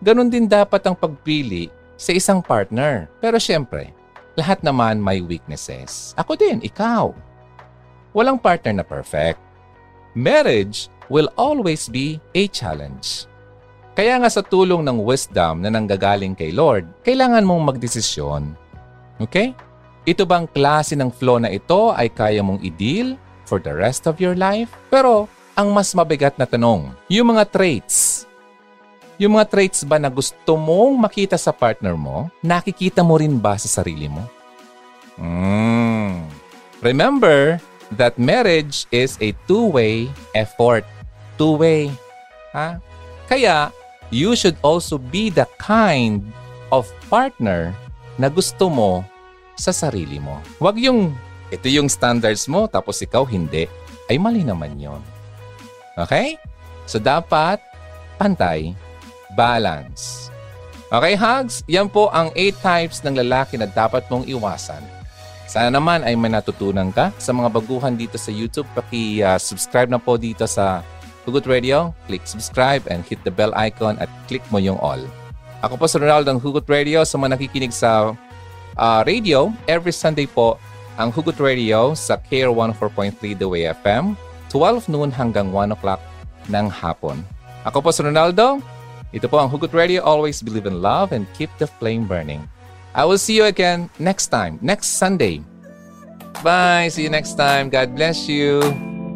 Ganon 0.03 0.27
din 0.27 0.51
dapat 0.51 0.83
ang 0.83 0.99
pagpili 0.99 1.71
sa 1.95 2.11
isang 2.11 2.43
partner. 2.43 3.07
Pero 3.23 3.39
syempre, 3.39 3.95
lahat 4.35 4.59
naman 4.59 4.99
may 4.99 5.23
weaknesses. 5.23 6.11
Ako 6.19 6.35
din, 6.35 6.59
ikaw. 6.59 7.15
Walang 8.11 8.35
partner 8.35 8.83
na 8.83 8.83
perfect. 8.83 9.39
Marriage 10.11 10.91
will 11.07 11.31
always 11.39 11.87
be 11.87 12.19
a 12.35 12.51
challenge. 12.51 13.31
Kaya 13.95 14.19
nga 14.19 14.27
sa 14.27 14.43
tulong 14.43 14.83
ng 14.83 14.99
wisdom 14.99 15.63
na 15.63 15.71
nanggagaling 15.71 16.35
kay 16.35 16.51
Lord, 16.51 16.83
kailangan 17.07 17.47
mong 17.47 17.71
magdesisyon. 17.71 18.59
Okay? 19.23 19.55
Ito 20.03 20.27
bang 20.27 20.51
klase 20.51 20.99
ng 20.99 21.15
flow 21.15 21.39
na 21.39 21.47
ito 21.47 21.95
ay 21.95 22.11
kaya 22.11 22.43
mong 22.43 22.59
i-deal 22.59 23.15
for 23.47 23.63
the 23.63 23.71
rest 23.71 24.03
of 24.03 24.19
your 24.19 24.35
life? 24.35 24.75
Pero 24.91 25.31
ang 25.55 25.71
mas 25.71 25.95
mabigat 25.95 26.35
na 26.35 26.43
tanong, 26.43 26.91
yung 27.07 27.31
mga 27.31 27.47
traits. 27.47 28.27
Yung 29.15 29.39
mga 29.39 29.47
traits 29.47 29.87
ba 29.87 29.95
na 29.95 30.11
gusto 30.11 30.59
mong 30.59 30.99
makita 30.99 31.39
sa 31.39 31.55
partner 31.55 31.95
mo, 31.95 32.27
nakikita 32.43 32.99
mo 32.99 33.15
rin 33.15 33.39
ba 33.39 33.55
sa 33.55 33.71
sarili 33.71 34.11
mo? 34.11 34.27
Mm. 35.15 36.27
Remember 36.83 37.55
that 37.95 38.19
marriage 38.19 38.83
is 38.91 39.15
a 39.23 39.31
two-way 39.47 40.11
effort. 40.35 40.83
Two-way. 41.39 41.87
Ha? 42.51 42.83
Kaya, 43.31 43.71
you 44.11 44.35
should 44.35 44.59
also 44.59 44.99
be 44.99 45.31
the 45.31 45.47
kind 45.55 46.27
of 46.75 46.83
partner 47.07 47.71
na 48.19 48.27
gusto 48.27 48.67
mo 48.67 49.07
sa 49.55 49.71
sarili 49.71 50.19
mo. 50.19 50.43
Huwag 50.59 50.75
yung, 50.83 51.15
ito 51.47 51.71
yung 51.71 51.87
standards 51.87 52.51
mo, 52.51 52.67
tapos 52.67 52.99
ikaw 52.99 53.23
hindi. 53.23 53.71
Ay 54.11 54.19
mali 54.19 54.43
naman 54.43 54.75
yon. 54.75 55.14
Okay? 55.95 56.39
So 56.85 57.01
dapat, 57.01 57.59
pantay, 58.19 58.75
balance. 59.33 60.29
Okay, 60.93 61.17
hugs? 61.17 61.65
Yan 61.65 61.89
po 61.89 62.13
ang 62.13 62.29
8 62.37 62.61
types 62.61 63.01
ng 63.01 63.17
lalaki 63.25 63.57
na 63.57 63.65
dapat 63.65 64.05
mong 64.07 64.29
iwasan. 64.29 64.79
Sana 65.49 65.73
naman 65.73 66.05
ay 66.05 66.13
may 66.13 66.29
natutunan 66.29 66.93
ka. 66.93 67.09
Sa 67.17 67.33
mga 67.33 67.49
baguhan 67.49 67.97
dito 67.97 68.19
sa 68.21 68.29
YouTube, 68.29 68.69
paki-subscribe 68.77 69.89
na 69.89 70.01
po 70.01 70.17
dito 70.17 70.45
sa 70.45 70.85
Hugot 71.25 71.49
Radio. 71.49 71.93
Click 72.05 72.21
subscribe 72.29 72.85
and 72.89 73.01
hit 73.05 73.21
the 73.25 73.33
bell 73.33 73.53
icon 73.57 73.97
at 73.97 74.09
click 74.29 74.45
mo 74.53 74.61
yung 74.61 74.77
all. 74.77 75.01
Ako 75.65 75.81
po 75.81 75.89
si 75.89 75.97
Ronaldo 75.97 76.29
ng 76.29 76.41
Hugot 76.41 76.69
Radio. 76.69 77.01
Sa 77.01 77.17
mga 77.17 77.37
nakikinig 77.37 77.73
sa 77.73 78.13
uh, 78.77 79.01
radio, 79.09 79.49
every 79.65 79.95
Sunday 79.95 80.29
po 80.29 80.61
ang 81.01 81.09
Hugot 81.09 81.41
Radio 81.41 81.97
sa 81.97 82.19
KR 82.21 82.53
104.3 82.53 83.39
The 83.39 83.47
Way 83.49 83.73
FM, 83.81 84.13
12 84.49 84.91
noon 84.91 85.09
hanggang 85.09 85.49
1 85.53 85.73
o'clock 85.73 86.01
ng 86.49 86.67
hapon. 86.69 87.21
Ako 87.65 87.81
po 87.81 87.89
si 87.89 88.05
Ronaldo. 88.05 88.61
Ito 89.15 89.25
po 89.31 89.39
ang 89.41 89.49
Hugot 89.49 89.73
Radio. 89.73 90.03
Always 90.05 90.43
believe 90.43 90.67
in 90.67 90.83
love 90.83 91.15
and 91.15 91.25
keep 91.33 91.49
the 91.57 91.65
flame 91.65 92.05
burning. 92.05 92.45
I 92.95 93.03
will 93.03 93.19
see 93.19 93.35
you 93.35 93.49
again 93.49 93.91
next 93.99 94.31
time, 94.31 94.55
next 94.63 94.95
Sunday. 94.95 95.43
Bye! 96.43 96.91
See 96.91 97.03
you 97.03 97.11
next 97.11 97.35
time. 97.35 97.67
God 97.71 97.95
bless 97.95 98.27
you. 98.27 98.61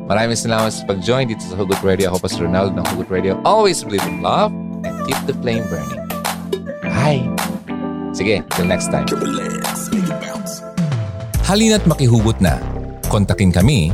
Maraming 0.10 0.40
salamat 0.40 0.74
sa 0.74 0.84
pag-join 0.90 1.30
dito 1.30 1.46
sa 1.46 1.54
Hugot 1.54 1.80
Radio. 1.86 2.10
Ako 2.10 2.26
po 2.26 2.28
si 2.28 2.42
Ronaldo 2.42 2.74
ng 2.74 2.86
Hugot 2.92 3.14
Radio. 3.14 3.38
Always 3.46 3.86
believe 3.86 4.04
in 4.10 4.26
love 4.26 4.50
and 4.82 4.96
keep 5.06 5.20
the 5.30 5.36
flame 5.40 5.64
burning. 5.70 6.04
Bye! 6.82 7.24
Sige, 8.18 8.42
till 8.58 8.66
next 8.66 8.90
time. 8.90 9.06
Halina't 11.46 11.86
makihugot 11.86 12.42
na. 12.42 12.58
Kontakin 13.08 13.54
kami 13.54 13.94